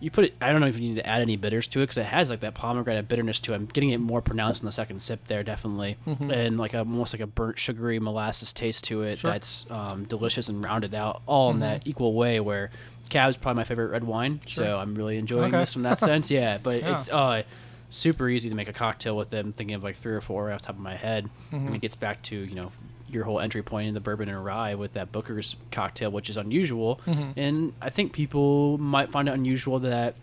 You 0.00 0.10
put 0.12 0.24
it. 0.26 0.34
I 0.40 0.52
don't 0.52 0.60
know 0.60 0.68
if 0.68 0.78
you 0.78 0.88
need 0.88 0.94
to 0.96 1.06
add 1.06 1.20
any 1.22 1.36
bitters 1.36 1.66
to 1.68 1.80
it 1.80 1.84
because 1.84 1.96
it 1.96 2.04
has 2.06 2.30
like 2.30 2.40
that 2.40 2.54
pomegranate 2.54 3.08
bitterness 3.08 3.40
to 3.40 3.52
it. 3.52 3.56
I'm 3.56 3.66
getting 3.66 3.90
it 3.90 3.98
more 3.98 4.22
pronounced 4.22 4.62
in 4.62 4.66
the 4.66 4.72
second 4.72 5.00
sip 5.02 5.26
there, 5.26 5.42
definitely, 5.42 5.96
Mhm. 6.06 6.32
and 6.32 6.56
like 6.58 6.72
a, 6.74 6.78
almost 6.78 7.12
like 7.12 7.20
a 7.20 7.26
burnt 7.26 7.58
sugary 7.58 7.98
molasses 7.98 8.52
taste 8.52 8.84
to 8.84 9.02
it. 9.02 9.18
Sure. 9.18 9.32
That's 9.32 9.66
um, 9.70 10.04
delicious 10.04 10.48
and 10.48 10.62
rounded 10.62 10.94
out, 10.94 11.22
all 11.26 11.50
in 11.50 11.56
Mhm. 11.56 11.60
that 11.60 11.86
equal 11.86 12.14
way. 12.14 12.38
Where 12.38 12.70
Cab's 13.08 13.36
probably 13.36 13.56
my 13.60 13.64
favorite 13.64 13.88
red 13.88 14.04
wine, 14.04 14.40
Sure. 14.46 14.64
so 14.66 14.78
I'm 14.78 14.94
really 14.94 15.16
enjoying 15.18 15.48
Okay. 15.52 15.58
this 15.58 15.72
from 15.72 15.82
that 15.82 15.98
sense. 15.98 16.30
Yeah, 16.30 16.58
but 16.62 16.80
Yeah. 16.80 16.94
it's 16.94 17.08
uh, 17.08 17.42
super 17.90 18.28
easy 18.28 18.48
to 18.50 18.54
make 18.54 18.68
a 18.68 18.72
cocktail 18.72 19.16
with 19.16 19.30
them. 19.30 19.52
Thinking 19.52 19.74
of 19.74 19.82
like 19.82 19.96
three 19.96 20.12
or 20.12 20.20
four 20.20 20.52
off 20.52 20.60
the 20.60 20.66
top 20.66 20.76
of 20.76 20.80
my 20.82 20.94
head, 20.94 21.28
and 21.50 21.70
Mhm. 21.70 21.74
it 21.74 21.80
gets 21.80 21.96
back 21.96 22.22
to 22.24 22.36
you 22.36 22.54
know 22.54 22.70
your 23.10 23.24
whole 23.24 23.40
entry 23.40 23.62
point 23.62 23.88
in 23.88 23.94
the 23.94 24.00
bourbon 24.00 24.28
and 24.28 24.44
rye 24.44 24.74
with 24.74 24.92
that 24.94 25.10
Booker's 25.12 25.56
cocktail, 25.70 26.10
which 26.10 26.28
is 26.30 26.36
unusual. 26.36 27.00
Mhm. 27.06 27.32
And 27.36 27.72
I 27.80 27.90
think 27.90 28.12
people 28.12 28.78
might 28.78 29.10
find 29.10 29.28
it 29.28 29.32
unusual 29.32 29.78
that 29.80 30.14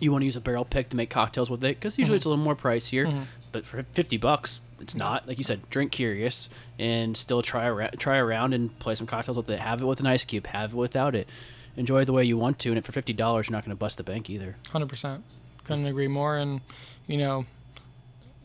you 0.00 0.10
want 0.12 0.22
to 0.22 0.26
use 0.26 0.36
a 0.36 0.40
barrel 0.40 0.64
pick 0.64 0.88
to 0.90 0.96
make 0.96 1.10
cocktails 1.10 1.48
with 1.50 1.62
it 1.64 1.78
because 1.78 1.96
usually 1.98 2.16
Mhm. 2.16 2.18
it's 2.18 2.24
a 2.24 2.28
little 2.28 2.44
more 2.44 2.56
pricier. 2.56 3.06
Mhm. 3.06 3.24
But 3.52 3.64
for 3.64 3.82
fifty 3.92 4.16
bucks, 4.16 4.60
it's 4.80 4.94
not 4.94 5.28
like 5.28 5.38
you 5.38 5.44
said. 5.44 5.60
Drink 5.70 5.92
curious 5.92 6.48
and 6.78 7.16
still 7.16 7.42
try 7.42 7.66
around, 7.66 7.92
try 7.98 8.16
around 8.18 8.52
and 8.54 8.76
play 8.78 8.94
some 8.94 9.06
cocktails 9.06 9.36
with 9.36 9.48
it. 9.50 9.60
Have 9.60 9.80
it 9.82 9.84
with 9.84 10.00
an 10.00 10.06
ice 10.06 10.24
cube. 10.24 10.46
Have 10.48 10.72
it 10.72 10.76
without 10.76 11.14
it. 11.14 11.28
Enjoy 11.76 12.00
it 12.02 12.04
the 12.06 12.12
way 12.12 12.24
you 12.24 12.36
want 12.36 12.58
to. 12.60 12.72
And 12.72 12.84
for 12.84 12.92
fifty 12.92 13.12
dollars, 13.12 13.46
you're 13.48 13.52
not 13.56 13.64
going 13.64 13.74
to 13.76 13.78
bust 13.78 13.96
the 13.98 14.02
bank 14.02 14.28
either. 14.28 14.56
Hundred 14.70 14.88
percent. 14.88 15.22
Couldn't 15.64 15.86
agree 15.86 16.08
more. 16.08 16.36
And 16.36 16.60
you 17.06 17.18
know, 17.18 17.46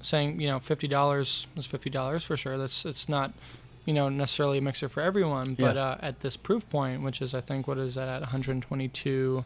saying 0.02 0.40
you 0.42 0.48
know 0.48 0.60
fifty 0.60 0.88
dollars 0.88 1.48
is 1.56 1.66
fifty 1.66 1.90
dollars 1.90 2.24
for 2.24 2.38
sure. 2.38 2.58
That's 2.58 2.86
it's 2.86 3.08
not 3.10 3.34
you 3.86 3.94
know 3.94 4.10
necessarily 4.10 4.58
a 4.58 4.62
mixer 4.62 4.90
for 4.90 5.02
everyone. 5.02 5.56
But 5.56 5.76
Yeah. 5.76 5.84
uh, 5.84 5.98
at 6.02 6.20
this 6.22 6.38
proof 6.38 6.70
point, 6.70 7.02
which 7.04 7.22
is 7.22 7.34
I 7.34 7.42
think 7.42 7.68
what 7.68 7.78
is 7.78 7.96
that 7.96 8.08
at 8.10 8.22
122. 8.22 9.44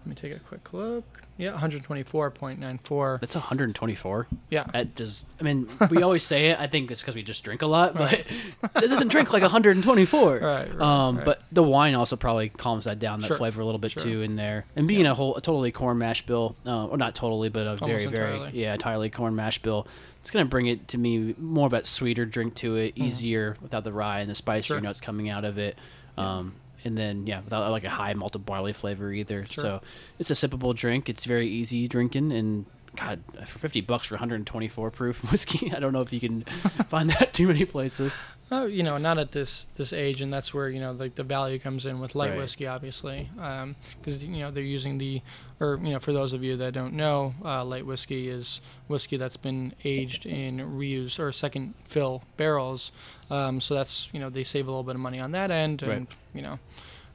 Let 0.00 0.06
me 0.06 0.14
take 0.14 0.34
a 0.34 0.40
quick 0.40 0.72
look. 0.72 1.04
Yeah, 1.36 1.52
124.94. 1.58 3.20
That's 3.20 3.34
124. 3.34 4.26
Yeah. 4.50 4.64
That 4.72 4.94
does. 4.94 5.24
I 5.38 5.42
mean, 5.42 5.68
we 5.90 6.02
always 6.02 6.22
say 6.22 6.46
it. 6.50 6.60
I 6.60 6.66
think 6.66 6.90
it's 6.90 7.00
because 7.00 7.14
we 7.14 7.22
just 7.22 7.42
drink 7.44 7.62
a 7.62 7.66
lot, 7.66 7.94
but 7.94 8.12
it 8.12 8.26
doesn't 8.74 9.08
drink 9.08 9.32
like 9.32 9.42
124. 9.42 10.30
Right, 10.40 10.40
right, 10.40 10.80
Um, 10.80 11.16
right. 11.16 11.24
but 11.24 11.42
the 11.52 11.62
wine 11.62 11.94
also 11.94 12.16
probably 12.16 12.48
calms 12.50 12.84
that 12.84 12.98
down, 12.98 13.20
that 13.20 13.26
Sure, 13.28 13.36
flavor 13.36 13.60
a 13.60 13.64
little 13.64 13.78
bit 13.78 13.92
sure. 13.92 14.02
too 14.02 14.22
in 14.22 14.36
there. 14.36 14.64
And 14.76 14.86
being 14.88 15.06
a 15.06 15.14
whole, 15.14 15.36
a 15.36 15.40
totally 15.40 15.70
corn 15.72 15.98
mash 15.98 16.24
bill, 16.26 16.56
uh, 16.66 16.86
or 16.86 16.96
not 16.98 17.14
totally, 17.14 17.48
but 17.48 17.66
a 17.66 17.76
very, 17.76 18.06
very, 18.06 18.34
entirely. 18.34 18.50
yeah, 18.60 18.72
entirely 18.74 19.10
corn 19.10 19.34
mash 19.34 19.60
bill. 19.60 19.86
It's 20.20 20.30
gonna 20.30 20.44
bring 20.44 20.66
it 20.66 20.88
to 20.88 20.98
me 20.98 21.34
more 21.38 21.66
of 21.66 21.72
that 21.72 21.86
sweeter 21.86 22.26
drink 22.26 22.54
to 22.56 22.76
it, 22.76 22.92
easier 22.96 23.56
without 23.62 23.84
the 23.84 23.92
rye 23.92 24.20
and 24.20 24.28
the 24.30 24.34
spicier 24.34 24.74
Mm-hmm. 24.76 24.80
Sure. 24.84 24.88
notes 24.88 25.00
coming 25.00 25.28
out 25.30 25.44
of 25.44 25.56
it. 25.58 25.78
Um, 26.18 26.52
and 26.84 26.96
then 26.96 27.26
yeah, 27.26 27.40
without 27.40 27.70
like 27.70 27.84
a 27.84 27.90
high 27.90 28.14
malted 28.14 28.44
barley 28.44 28.72
flavor 28.72 29.12
either. 29.12 29.44
Sure. 29.46 29.62
So 29.62 29.80
it's 30.18 30.30
a 30.30 30.34
sippable 30.34 30.74
drink. 30.74 31.08
It's 31.08 31.24
very 31.24 31.48
easy 31.48 31.88
drinking 31.88 32.32
and. 32.32 32.66
God, 32.96 33.20
for 33.46 33.60
fifty 33.60 33.80
bucks 33.80 34.08
for 34.08 34.14
124 34.14 34.90
proof 34.90 35.22
whiskey, 35.30 35.72
I 35.72 35.78
don't 35.78 35.92
know 35.92 36.00
if 36.00 36.12
you 36.12 36.18
can 36.18 36.42
find 36.88 37.08
that 37.10 37.32
too 37.32 37.46
many 37.46 37.64
places. 37.64 38.16
Oh, 38.52 38.66
you 38.66 38.82
know, 38.82 38.96
not 38.98 39.16
at 39.18 39.30
this 39.30 39.68
this 39.76 39.92
age, 39.92 40.20
and 40.20 40.32
that's 40.32 40.52
where 40.52 40.68
you 40.68 40.80
know 40.80 40.90
like 40.90 41.14
the 41.14 41.22
value 41.22 41.58
comes 41.60 41.86
in 41.86 42.00
with 42.00 42.16
light 42.16 42.30
Right. 42.30 42.38
whiskey, 42.38 42.66
obviously, 42.66 43.30
because 43.36 44.22
you 44.24 44.40
know 44.40 44.50
they're 44.50 44.64
using 44.64 44.98
the, 44.98 45.22
or 45.60 45.78
you 45.82 45.90
know, 45.92 46.00
for 46.00 46.12
those 46.12 46.32
of 46.32 46.42
you 46.42 46.56
that 46.56 46.72
don't 46.74 46.94
know, 46.94 47.34
uh, 47.44 47.64
light 47.64 47.86
whiskey 47.86 48.28
is 48.28 48.60
whiskey 48.88 49.16
that's 49.16 49.36
been 49.36 49.72
aged 49.84 50.26
in 50.26 50.58
reused 50.58 51.20
or 51.20 51.30
second 51.30 51.74
fill 51.84 52.24
barrels, 52.36 52.90
um, 53.30 53.60
so 53.60 53.74
that's 53.74 54.08
you 54.12 54.18
know 54.18 54.28
they 54.28 54.42
save 54.42 54.66
a 54.66 54.70
little 54.70 54.82
bit 54.82 54.96
of 54.96 55.00
money 55.00 55.20
on 55.20 55.30
that 55.30 55.52
end, 55.52 55.82
and 55.82 55.90
Right. 56.08 56.08
you 56.34 56.42
know, 56.42 56.58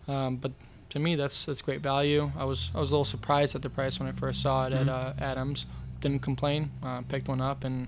um, 0.08 0.38
but 0.38 0.54
to 0.92 1.00
me 1.00 1.16
that's 1.16 1.44
that's 1.44 1.62
great 1.62 1.82
value. 1.82 2.32
I 2.38 2.46
was 2.46 2.72
I 2.74 2.80
was 2.80 2.92
a 2.92 2.94
little 2.94 3.04
surprised 3.04 3.56
at 3.56 3.62
the 3.62 3.70
price 3.70 4.00
when 4.00 4.08
I 4.08 4.14
first 4.14 4.42
saw 4.42 4.68
it 4.68 4.72
Mhm. 4.72 4.82
at 4.84 4.90
uh, 4.90 5.14
Adams. 5.20 5.66
Didn't 6.00 6.22
complain. 6.22 6.72
Uh, 6.82 7.02
picked 7.02 7.28
one 7.28 7.42
up, 7.42 7.66
and 7.66 7.88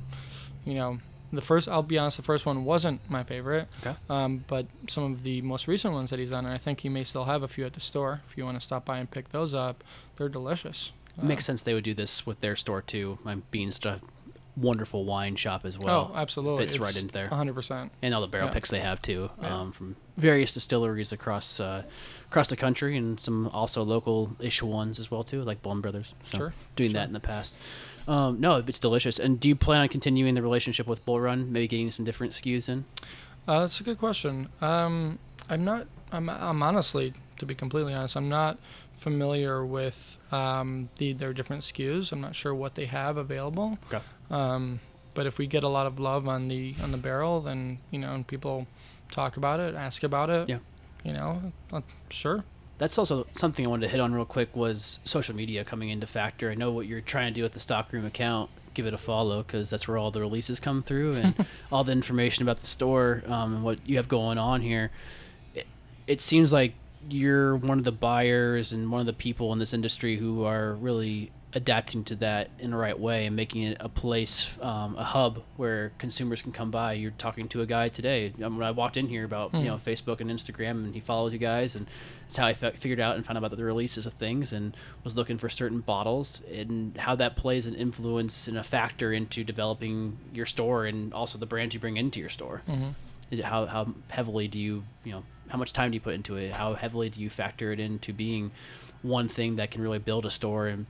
you 0.65 0.73
know 0.73 0.97
the 1.33 1.41
first 1.41 1.67
I'll 1.67 1.83
be 1.83 1.97
honest, 1.97 2.17
the 2.17 2.23
first 2.23 2.45
one 2.45 2.63
wasn't 2.65 3.01
my 3.09 3.23
favorite. 3.23 3.67
Okay. 3.81 3.95
Um, 4.09 4.43
but 4.47 4.65
some 4.87 5.03
of 5.11 5.23
the 5.23 5.41
most 5.41 5.67
recent 5.67 5.93
ones 5.93 6.09
that 6.09 6.19
he's 6.19 6.29
done, 6.31 6.45
and 6.45 6.53
I 6.53 6.57
think 6.57 6.81
he 6.81 6.89
may 6.89 7.03
still 7.03 7.25
have 7.25 7.43
a 7.43 7.47
few 7.47 7.65
at 7.65 7.73
the 7.73 7.79
store. 7.81 8.21
If 8.29 8.37
you 8.37 8.45
want 8.45 8.59
to 8.59 8.65
stop 8.65 8.85
by 8.85 8.99
and 8.99 9.09
pick 9.09 9.29
those 9.29 9.53
up, 9.53 9.83
they're 10.15 10.29
delicious. 10.29 10.91
It 11.17 11.23
makes 11.23 11.45
sense 11.45 11.61
they 11.63 11.73
would 11.73 11.83
do 11.83 11.93
this 11.95 12.25
with 12.25 12.41
their 12.41 12.55
store 12.55 12.81
too. 12.81 13.17
My 13.23 13.35
Beans 13.51 13.79
a 13.85 13.99
wonderful 14.55 15.05
wine 15.05 15.35
shop 15.35 15.65
as 15.65 15.77
well. 15.77 16.11
oh, 16.13 16.17
absolutely. 16.17 16.65
fits 16.65 16.79
right 16.79 16.95
into 16.97 17.13
there. 17.13 17.29
100%. 17.29 17.89
and 18.01 18.13
all 18.13 18.21
the 18.21 18.27
barrel 18.27 18.47
Yeah. 18.47 18.53
picks 18.53 18.71
they 18.71 18.79
have 18.79 19.01
too, 19.01 19.29
Yeah. 19.41 19.55
um, 19.61 19.71
from 19.71 19.95
various 20.17 20.53
distilleries 20.53 21.11
across 21.11 21.59
uh, 21.59 21.83
across 22.29 22.47
the 22.49 22.55
country, 22.55 22.97
and 22.97 23.19
some 23.19 23.47
also 23.49 23.83
local-ish 23.83 24.63
ones 24.63 24.99
as 24.99 25.11
well 25.11 25.23
too, 25.23 25.43
like 25.43 25.61
Blaum 25.61 25.81
Brothers. 25.81 26.15
So 26.23 26.37
Sure, 26.37 26.53
doing 26.75 26.89
sure. 26.91 26.99
that 26.99 27.07
in 27.07 27.13
the 27.13 27.19
past. 27.19 27.55
Um, 28.07 28.39
no, 28.39 28.63
it's 28.65 28.79
delicious. 28.79 29.19
And 29.19 29.39
do 29.39 29.47
you 29.47 29.55
plan 29.55 29.81
on 29.81 29.89
continuing 29.89 30.33
the 30.33 30.41
relationship 30.41 30.87
with 30.87 31.03
Bull 31.05 31.19
Run? 31.19 31.51
Maybe 31.51 31.67
getting 31.67 31.91
some 31.91 32.05
different 32.05 32.33
SKUs 32.33 32.69
in? 32.69 32.85
Uh, 33.47 33.61
that's 33.61 33.79
a 33.79 33.83
good 33.83 33.97
question. 33.97 34.49
Um, 34.61 35.19
I'm 35.49 35.63
not. 35.63 35.87
I'm. 36.11 36.29
I'm 36.29 36.63
honestly, 36.63 37.13
to 37.39 37.45
be 37.45 37.55
completely 37.55 37.93
honest, 37.93 38.15
I'm 38.15 38.29
not 38.29 38.57
familiar 38.97 39.65
with 39.65 40.17
um, 40.31 40.89
the 40.97 41.13
their 41.13 41.33
different 41.33 41.63
SKUs. 41.63 42.11
I'm 42.11 42.21
not 42.21 42.35
sure 42.35 42.53
what 42.53 42.75
they 42.75 42.85
have 42.85 43.17
available. 43.17 43.77
Okay. 43.87 44.03
Um, 44.29 44.79
but 45.13 45.25
if 45.25 45.37
we 45.37 45.47
get 45.47 45.63
a 45.63 45.67
lot 45.67 45.87
of 45.87 45.99
love 45.99 46.27
on 46.27 46.47
the 46.47 46.75
on 46.81 46.91
the 46.91 46.97
barrel, 46.97 47.41
then 47.41 47.79
you 47.91 47.99
know, 47.99 48.13
and 48.13 48.27
people 48.27 48.67
talk 49.11 49.37
about 49.37 49.59
it, 49.59 49.75
ask 49.75 50.03
about 50.03 50.29
it. 50.29 50.49
Yeah. 50.49 50.59
You 51.03 51.13
know, 51.13 51.53
uh, 51.71 51.81
sure. 52.09 52.43
That's 52.77 52.97
also 52.97 53.25
something 53.33 53.65
I 53.65 53.69
wanted 53.69 53.87
to 53.87 53.91
hit 53.91 53.99
on 53.99 54.13
real 54.13 54.25
quick 54.25 54.55
was 54.55 54.99
social 55.03 55.35
media 55.35 55.63
coming 55.63 55.89
into 55.89 56.05
factor. 56.05 56.51
I 56.51 56.55
know 56.55 56.71
what 56.71 56.85
you're 56.85 57.01
trying 57.01 57.33
to 57.33 57.39
do 57.39 57.43
with 57.43 57.53
the 57.53 57.59
stockroom 57.59 58.05
account. 58.05 58.51
Give 58.73 58.85
it 58.85 58.93
a 58.93 58.99
follow 58.99 59.41
because 59.41 59.71
that's 59.71 59.87
where 59.87 59.97
all 59.97 60.11
the 60.11 60.21
releases 60.21 60.59
come 60.59 60.83
through 60.83 61.13
and 61.13 61.45
all 61.71 61.83
the 61.83 61.91
information 61.91 62.43
about 62.43 62.59
the 62.59 62.67
store 62.67 63.23
um, 63.25 63.55
and 63.55 63.63
what 63.63 63.79
you 63.87 63.97
have 63.97 64.07
going 64.07 64.37
on 64.37 64.61
here. 64.61 64.91
It, 65.55 65.65
it 66.05 66.21
seems 66.21 66.53
like 66.53 66.73
you're 67.09 67.55
one 67.55 67.79
of 67.79 67.83
the 67.83 67.91
buyers 67.91 68.71
and 68.71 68.91
one 68.91 68.99
of 68.99 69.07
the 69.07 69.13
people 69.13 69.51
in 69.53 69.59
this 69.59 69.73
industry 69.73 70.17
who 70.17 70.43
are 70.43 70.73
really 70.75 71.31
adapting 71.53 72.03
to 72.03 72.15
that 72.17 72.49
in 72.59 72.71
the 72.71 72.77
right 72.77 72.99
way 72.99 73.25
and 73.25 73.35
making 73.35 73.63
it 73.63 73.77
a 73.79 73.87
place, 73.87 74.51
um, 74.61 74.95
a 74.97 75.03
hub 75.03 75.41
where 75.55 75.93
consumers 75.97 76.41
can 76.41 76.51
come 76.51 76.69
by. 76.69 76.91
You're 76.93 77.11
talking 77.11 77.47
to 77.49 77.61
a 77.61 77.65
guy 77.65 77.87
today. 77.89 78.33
Um, 78.43 78.57
when 78.57 78.67
I 78.67 78.71
walked 78.71 78.97
in 78.97 79.07
here 79.07 79.23
about 79.23 79.53
you 79.53 79.59
Hmm. 79.61 79.65
know 79.67 79.75
Facebook 79.77 80.19
and 80.19 80.29
Instagram, 80.29 80.83
and 80.85 80.93
he 80.93 80.99
follows 80.99 81.31
you 81.31 81.39
guys, 81.39 81.75
and 81.75 81.87
that's 82.23 82.35
how 82.37 82.45
I 82.47 82.53
fi- 82.53 82.71
figured 82.71 82.99
out 82.99 83.15
and 83.15 83.25
found 83.25 83.37
out 83.37 83.45
about 83.45 83.57
the 83.57 83.63
releases 83.63 84.05
of 84.05 84.13
things, 84.13 84.51
and 84.51 84.75
was 85.05 85.15
looking 85.15 85.37
for 85.37 85.47
certain 85.47 85.79
bottles 85.79 86.41
and 86.53 86.95
how 86.97 87.15
that 87.15 87.37
plays 87.37 87.65
an 87.65 87.75
influence 87.75 88.47
and 88.49 88.57
a 88.57 88.63
factor 88.63 89.13
into 89.13 89.43
developing 89.45 90.17
your 90.33 90.45
store 90.45 90.85
and 90.85 91.13
also 91.13 91.37
the 91.37 91.45
brands 91.45 91.73
you 91.73 91.79
bring 91.79 91.95
into 91.97 92.19
your 92.19 92.29
store. 92.29 92.61
hmm 92.67 92.89
How 93.41 93.65
how 93.67 93.93
heavily 94.09 94.47
do 94.49 94.59
you 94.59 94.83
you 95.05 95.13
know 95.13 95.23
how 95.47 95.57
much 95.57 95.71
time 95.71 95.91
do 95.91 95.95
you 95.95 96.01
put 96.01 96.13
into 96.13 96.35
it? 96.35 96.51
How 96.51 96.73
heavily 96.73 97.09
do 97.09 97.21
you 97.21 97.29
factor 97.29 97.71
it 97.71 97.79
into 97.79 98.11
being 98.11 98.51
one 99.01 99.29
thing 99.29 99.55
that 99.55 99.71
can 99.71 99.81
really 99.81 99.99
build 99.99 100.25
a 100.25 100.29
store 100.29 100.67
and 100.67 100.85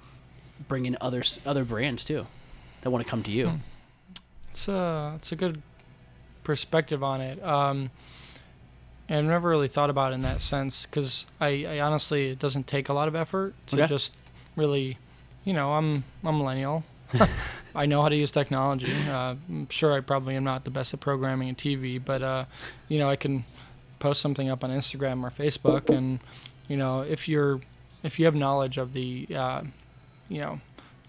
bring 0.68 0.86
in 0.86 0.98
other 1.02 1.24
other 1.46 1.64
brands 1.66 2.04
too 2.04 2.28
that 2.82 2.90
want 2.90 3.04
to 3.06 3.10
come 3.10 3.24
to 3.24 3.32
you? 3.32 3.50
Hmm. 3.50 3.56
It's 4.50 4.68
a 4.68 5.14
it's 5.18 5.32
a 5.32 5.36
good 5.36 5.62
perspective 6.44 7.04
on 7.04 7.22
it. 7.22 7.44
Um, 7.44 7.92
and 9.10 9.20
I've 9.20 9.26
never 9.26 9.50
really 9.50 9.68
thought 9.68 9.90
about 9.90 10.12
it 10.12 10.16
in 10.16 10.22
that 10.22 10.42
sense 10.42 10.86
because 10.86 11.26
I, 11.40 11.66
I 11.66 11.80
honestly 11.80 12.30
it 12.32 12.40
doesn't 12.40 12.68
take 12.68 12.90
a 12.90 12.94
lot 12.94 13.08
of 13.08 13.16
effort 13.16 13.54
to 13.68 13.76
Okay. 13.78 13.88
just 13.88 14.14
really, 14.56 14.98
you 15.46 15.54
know, 15.54 15.74
I'm 15.74 16.04
I'm 16.24 16.36
a 16.36 16.38
millennial. 16.38 16.84
I 17.76 17.86
know 17.86 18.02
how 18.02 18.10
to 18.10 18.16
use 18.16 18.32
technology. 18.32 18.92
Uh, 19.08 19.36
I'm 19.48 19.70
sure 19.70 19.94
I 19.94 20.02
probably 20.02 20.36
am 20.36 20.44
not 20.44 20.66
the 20.66 20.72
best 20.72 20.94
at 20.94 21.00
programming 21.00 21.48
and 21.48 21.58
TV, 21.58 22.04
but 22.04 22.22
uh, 22.22 22.46
you 22.90 23.00
know, 23.00 23.08
I 23.10 23.16
can 23.16 23.46
post 24.00 24.22
something 24.22 24.50
up 24.50 24.64
on 24.64 24.72
Instagram 24.72 25.24
or 25.24 25.30
Facebook, 25.30 25.90
and 25.96 26.20
you 26.68 26.76
know 26.76 27.02
if 27.02 27.28
you're 27.30 27.62
if 28.04 28.20
you 28.20 28.26
have 28.26 28.36
knowledge 28.36 28.78
of 28.78 28.92
the 28.94 29.28
uh, 29.34 29.62
you 30.30 30.40
know 30.40 30.60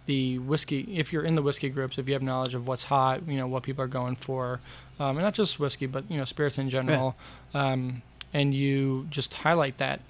the 0.06 0.38
whiskey 0.38 0.96
if 0.96 1.12
you're 1.12 1.22
in 1.24 1.34
the 1.34 1.42
whiskey 1.42 1.68
groups 1.68 1.98
if 1.98 2.06
you 2.08 2.14
have 2.14 2.22
knowledge 2.22 2.54
of 2.54 2.66
what's 2.66 2.84
hot 2.84 3.26
you 3.28 3.36
know 3.36 3.46
what 3.46 3.62
people 3.62 3.84
are 3.84 3.88
going 3.88 4.16
for 4.16 4.60
um, 4.98 5.16
and 5.16 5.20
not 5.20 5.34
just 5.34 5.60
whiskey 5.60 5.86
but 5.86 6.10
you 6.10 6.16
know 6.16 6.24
spirits 6.24 6.56
in 6.58 6.70
general 6.70 7.14
um, 7.54 8.02
and 8.32 8.54
you 8.54 9.06
just 9.10 9.34
highlight 9.34 9.76
that 9.78 10.00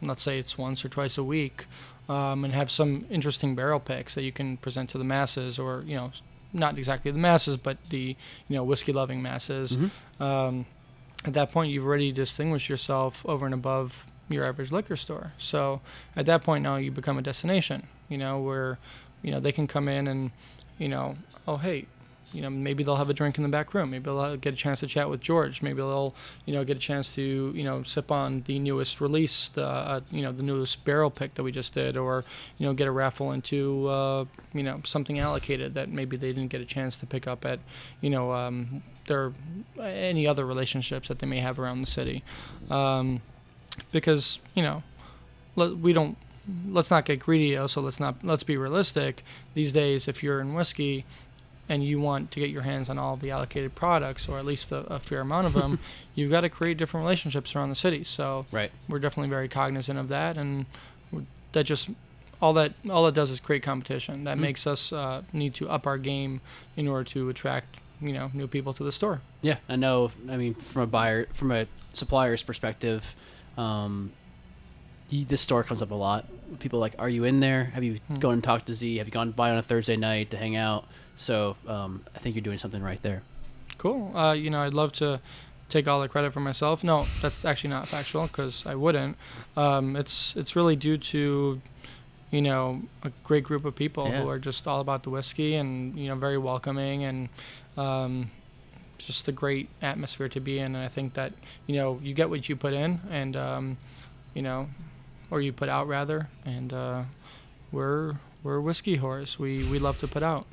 let's 0.00 0.22
say 0.22 0.38
it's 0.38 0.56
once 0.56 0.84
or 0.84 0.88
twice 0.88 1.18
a 1.18 1.24
week 1.24 1.66
um, 2.08 2.44
and 2.44 2.54
have 2.54 2.70
some 2.70 3.04
interesting 3.10 3.54
barrel 3.54 3.80
picks 3.80 4.14
that 4.14 4.22
you 4.22 4.32
can 4.32 4.56
present 4.58 4.88
to 4.90 4.96
the 4.98 5.04
masses 5.04 5.58
or 5.58 5.82
you 5.86 5.96
know 5.96 6.12
not 6.52 6.78
exactly 6.78 7.10
the 7.10 7.18
masses 7.18 7.56
but 7.56 7.76
the 7.90 8.16
you 8.48 8.56
know 8.56 8.64
whiskey 8.64 8.92
loving 8.92 9.20
masses. 9.20 9.76
Mhm. 9.76 9.90
um, 10.20 10.66
at 11.24 11.34
that 11.34 11.50
point 11.50 11.72
you've 11.72 11.84
already 11.84 12.12
distinguished 12.12 12.68
yourself 12.68 13.26
over 13.26 13.44
and 13.44 13.52
above 13.52 14.06
your 14.28 14.44
average 14.44 14.70
liquor 14.70 14.94
store. 14.94 15.32
So 15.36 15.80
at 16.14 16.26
that 16.26 16.44
point 16.44 16.62
now 16.62 16.76
you 16.76 16.92
become 16.92 17.18
a 17.18 17.22
destination 17.22 17.88
you 18.08 18.18
know 18.18 18.40
where 18.40 18.78
you 19.22 19.30
know 19.30 19.40
they 19.40 19.52
can 19.52 19.66
come 19.66 19.88
in 19.88 20.06
and 20.06 20.30
you 20.78 20.88
know 20.88 21.16
oh 21.46 21.56
hey 21.56 21.86
you 22.32 22.42
know 22.42 22.50
maybe 22.50 22.84
they'll 22.84 22.96
have 22.96 23.08
a 23.08 23.14
drink 23.14 23.38
in 23.38 23.42
the 23.42 23.48
back 23.48 23.72
room 23.72 23.90
maybe 23.90 24.04
they'll 24.04 24.36
get 24.36 24.52
a 24.52 24.56
chance 24.56 24.80
to 24.80 24.86
chat 24.86 25.08
with 25.08 25.20
george 25.20 25.62
maybe 25.62 25.78
they'll 25.78 26.14
you 26.44 26.52
know 26.52 26.64
get 26.64 26.76
a 26.76 26.80
chance 26.80 27.14
to 27.14 27.52
you 27.54 27.64
know 27.64 27.82
sip 27.82 28.12
on 28.12 28.42
the 28.46 28.58
newest 28.58 29.00
release 29.00 29.48
the 29.50 29.64
uh, 29.64 30.00
you 30.10 30.22
know 30.22 30.32
the 30.32 30.42
newest 30.42 30.84
barrel 30.84 31.10
pick 31.10 31.34
that 31.34 31.42
we 31.42 31.50
just 31.50 31.72
did 31.72 31.96
or 31.96 32.24
you 32.58 32.66
know 32.66 32.74
get 32.74 32.86
a 32.86 32.90
raffle 32.90 33.32
into 33.32 33.88
uh, 33.88 34.24
you 34.52 34.62
know 34.62 34.80
something 34.84 35.18
allocated 35.18 35.74
that 35.74 35.88
maybe 35.88 36.16
they 36.16 36.28
didn't 36.28 36.48
get 36.48 36.60
a 36.60 36.66
chance 36.66 36.98
to 37.00 37.06
pick 37.06 37.26
up 37.26 37.44
at 37.44 37.60
you 38.00 38.10
know 38.10 38.32
um, 38.32 38.82
their 39.06 39.32
any 39.80 40.26
other 40.26 40.44
relationships 40.44 41.08
that 41.08 41.20
they 41.20 41.26
may 41.26 41.40
have 41.40 41.58
around 41.58 41.80
the 41.80 41.86
city 41.86 42.22
um, 42.70 43.22
because 43.90 44.38
you 44.54 44.62
know 44.62 44.82
we 45.56 45.92
don't 45.92 46.16
let's 46.68 46.90
not 46.90 47.04
get 47.04 47.18
greedy 47.20 47.56
also 47.56 47.80
let's 47.80 48.00
not 48.00 48.14
let's 48.24 48.42
be 48.42 48.56
realistic 48.56 49.22
these 49.54 49.72
days 49.72 50.08
if 50.08 50.22
you're 50.22 50.40
in 50.40 50.54
whiskey 50.54 51.04
and 51.68 51.84
you 51.84 52.00
want 52.00 52.30
to 52.30 52.40
get 52.40 52.48
your 52.48 52.62
hands 52.62 52.88
on 52.88 52.98
all 52.98 53.16
the 53.16 53.30
allocated 53.30 53.74
products 53.74 54.26
or 54.28 54.38
at 54.38 54.46
least 54.46 54.72
a, 54.72 54.78
a 54.92 54.98
fair 54.98 55.20
amount 55.20 55.46
of 55.46 55.52
them 55.52 55.78
you've 56.14 56.30
got 56.30 56.40
to 56.40 56.48
create 56.48 56.78
different 56.78 57.04
relationships 57.04 57.54
around 57.54 57.68
the 57.68 57.74
city 57.74 58.02
so 58.02 58.46
Right. 58.50 58.70
we're 58.88 58.98
definitely 58.98 59.28
very 59.28 59.48
cognizant 59.48 59.98
of 59.98 60.08
that 60.08 60.36
and 60.38 60.64
that 61.52 61.64
just 61.64 61.90
all 62.40 62.52
that 62.54 62.72
all 62.88 63.04
that 63.04 63.14
does 63.14 63.30
is 63.30 63.40
create 63.40 63.62
competition 63.62 64.24
that 64.24 64.36
Mhm. 64.38 64.40
makes 64.40 64.66
us 64.66 64.92
uh, 64.92 65.22
need 65.32 65.54
to 65.54 65.68
up 65.68 65.86
our 65.86 65.98
game 65.98 66.40
in 66.76 66.86
order 66.88 67.04
to 67.10 67.28
attract 67.28 67.76
you 68.00 68.12
know 68.12 68.30
new 68.32 68.46
people 68.46 68.72
to 68.74 68.84
the 68.84 68.92
store 68.92 69.20
Yeah, 69.42 69.56
I 69.68 69.76
know. 69.76 70.10
I 70.30 70.36
mean, 70.36 70.54
from 70.54 70.82
a 70.82 70.86
buyer, 70.86 71.26
from 71.34 71.50
a 71.52 71.66
supplier's 71.92 72.42
perspective, 72.42 73.14
um, 73.56 74.12
you, 75.10 75.24
this 75.24 75.40
store 75.40 75.62
comes 75.64 75.82
up 75.82 75.90
a 75.90 75.94
lot. 75.94 76.26
People 76.58 76.78
are 76.78 76.80
like, 76.80 76.94
are 76.98 77.08
you 77.08 77.24
in 77.24 77.40
there? 77.40 77.64
Have 77.74 77.84
you 77.84 77.98
Hmm. 78.08 78.16
gone 78.16 78.32
and 78.34 78.44
talked 78.44 78.66
to 78.66 78.74
Z? 78.74 78.96
Have 78.98 79.06
you 79.06 79.12
gone 79.12 79.32
by 79.32 79.50
on 79.50 79.58
a 79.58 79.62
Thursday 79.62 79.96
night 79.96 80.30
to 80.32 80.36
hang 80.36 80.56
out? 80.56 80.86
So 81.16 81.56
um, 81.66 82.04
I 82.14 82.18
think 82.18 82.34
you're 82.36 82.42
doing 82.42 82.58
something 82.58 82.82
right 82.82 83.02
there. 83.02 83.22
Cool. 83.78 84.16
Uh, 84.16 84.32
you 84.32 84.50
know, 84.50 84.60
I'd 84.60 84.74
love 84.74 84.92
to 84.94 85.20
take 85.68 85.86
all 85.86 86.00
the 86.00 86.08
credit 86.08 86.32
for 86.32 86.40
myself. 86.40 86.82
No, 86.82 87.06
that's 87.22 87.44
actually 87.44 87.70
not 87.70 87.86
factual 87.88 88.26
because 88.26 88.64
I 88.66 88.74
wouldn't. 88.74 89.16
Um, 89.56 89.94
it's 89.96 90.34
it's 90.36 90.56
really 90.56 90.76
due 90.76 90.96
to, 90.98 91.60
you 92.30 92.42
know, 92.42 92.82
a 93.02 93.10
great 93.24 93.44
group 93.44 93.64
of 93.64 93.74
people 93.76 94.08
Yeah. 94.08 94.22
who 94.22 94.28
are 94.28 94.38
just 94.38 94.66
all 94.66 94.80
about 94.80 95.02
the 95.02 95.10
whiskey 95.10 95.54
and 95.54 95.98
you 95.98 96.08
know 96.08 96.16
very 96.16 96.38
welcoming 96.38 97.04
and 97.04 97.28
um, 97.76 98.30
just 98.98 99.28
a 99.28 99.32
great 99.32 99.68
atmosphere 99.82 100.28
to 100.30 100.40
be 100.40 100.58
in. 100.58 100.74
And 100.74 100.84
I 100.84 100.88
think 100.88 101.14
that 101.14 101.32
you 101.66 101.76
know 101.76 102.00
you 102.02 102.14
get 102.14 102.30
what 102.30 102.48
you 102.48 102.56
put 102.56 102.72
in, 102.72 103.00
and 103.10 103.36
um, 103.36 103.76
you 104.34 104.42
know, 104.42 104.68
or 105.30 105.40
you 105.40 105.52
put 105.52 105.68
out 105.68 105.86
rather. 105.88 106.28
And 106.44 106.72
uh, 106.72 107.02
we're 107.72 108.16
we're 108.42 108.60
whiskey 108.60 108.96
horse. 108.96 109.38
We 109.38 109.64
we 109.68 109.78
love 109.78 109.98
to 109.98 110.08
put 110.08 110.22
out. 110.22 110.46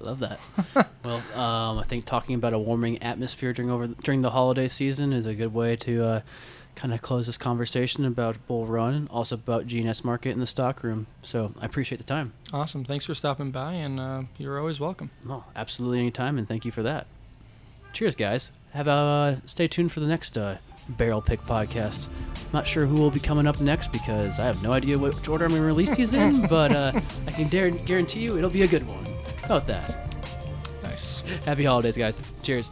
I 0.00 0.04
love 0.04 0.18
that. 0.20 0.40
well, 1.04 1.22
um, 1.34 1.78
I 1.78 1.84
think 1.86 2.04
talking 2.04 2.34
about 2.34 2.52
a 2.52 2.58
warming 2.58 3.02
atmosphere 3.02 3.52
during 3.52 3.70
over 3.70 3.86
during 3.86 4.22
the 4.22 4.30
holiday 4.30 4.68
season 4.68 5.12
is 5.12 5.26
a 5.26 5.34
good 5.34 5.54
way 5.54 5.76
to 5.76 6.04
uh, 6.04 6.20
kind 6.74 6.92
of 6.92 7.02
close 7.02 7.26
this 7.26 7.38
conversation 7.38 8.04
about 8.04 8.36
Bull 8.46 8.66
Run, 8.66 9.08
also 9.10 9.36
about 9.36 9.66
GNS 9.66 10.04
Market 10.04 10.30
in 10.30 10.40
the 10.40 10.46
stockroom. 10.46 11.06
So 11.22 11.52
I 11.60 11.66
appreciate 11.66 11.98
the 11.98 12.04
time. 12.04 12.32
Awesome. 12.52 12.84
Thanks 12.84 13.06
for 13.06 13.14
stopping 13.14 13.50
by, 13.50 13.74
and 13.74 14.00
uh, 14.00 14.22
you're 14.38 14.58
always 14.58 14.80
welcome. 14.80 15.10
No, 15.24 15.44
absolutely 15.54 16.00
any 16.00 16.10
time, 16.10 16.38
and 16.38 16.48
thank 16.48 16.64
you 16.64 16.72
for 16.72 16.82
that. 16.82 17.06
Cheers, 17.92 18.14
guys. 18.16 18.50
Have 18.72 18.88
a 18.88 18.90
uh, 18.90 19.36
stay 19.46 19.68
tuned 19.68 19.92
for 19.92 20.00
the 20.00 20.06
next 20.06 20.36
uh, 20.36 20.58
Barrel 20.88 21.22
Pick 21.22 21.40
podcast. 21.42 22.06
Not 22.52 22.66
sure 22.66 22.86
who 22.86 22.96
will 22.96 23.10
be 23.10 23.20
coming 23.20 23.46
up 23.46 23.60
next 23.60 23.90
because 23.92 24.38
I 24.38 24.44
have 24.44 24.62
no 24.62 24.72
idea 24.72 24.98
which 24.98 25.28
order 25.28 25.44
I'm 25.44 25.50
going 25.50 25.62
to 25.62 25.66
release 25.66 25.96
these 25.96 26.12
in, 26.12 26.46
but 26.48 26.72
uh, 26.72 26.92
I 27.26 27.32
can 27.32 27.48
dare 27.48 27.70
guarantee 27.70 28.20
you 28.20 28.38
it'll 28.38 28.50
be 28.50 28.62
a 28.62 28.68
good 28.68 28.86
one. 28.86 29.04
How 29.42 29.56
about 29.56 29.66
that? 29.66 30.14
Nice. 30.82 31.20
Happy 31.44 31.64
holidays, 31.64 31.96
guys. 31.96 32.20
Cheers. 32.42 32.70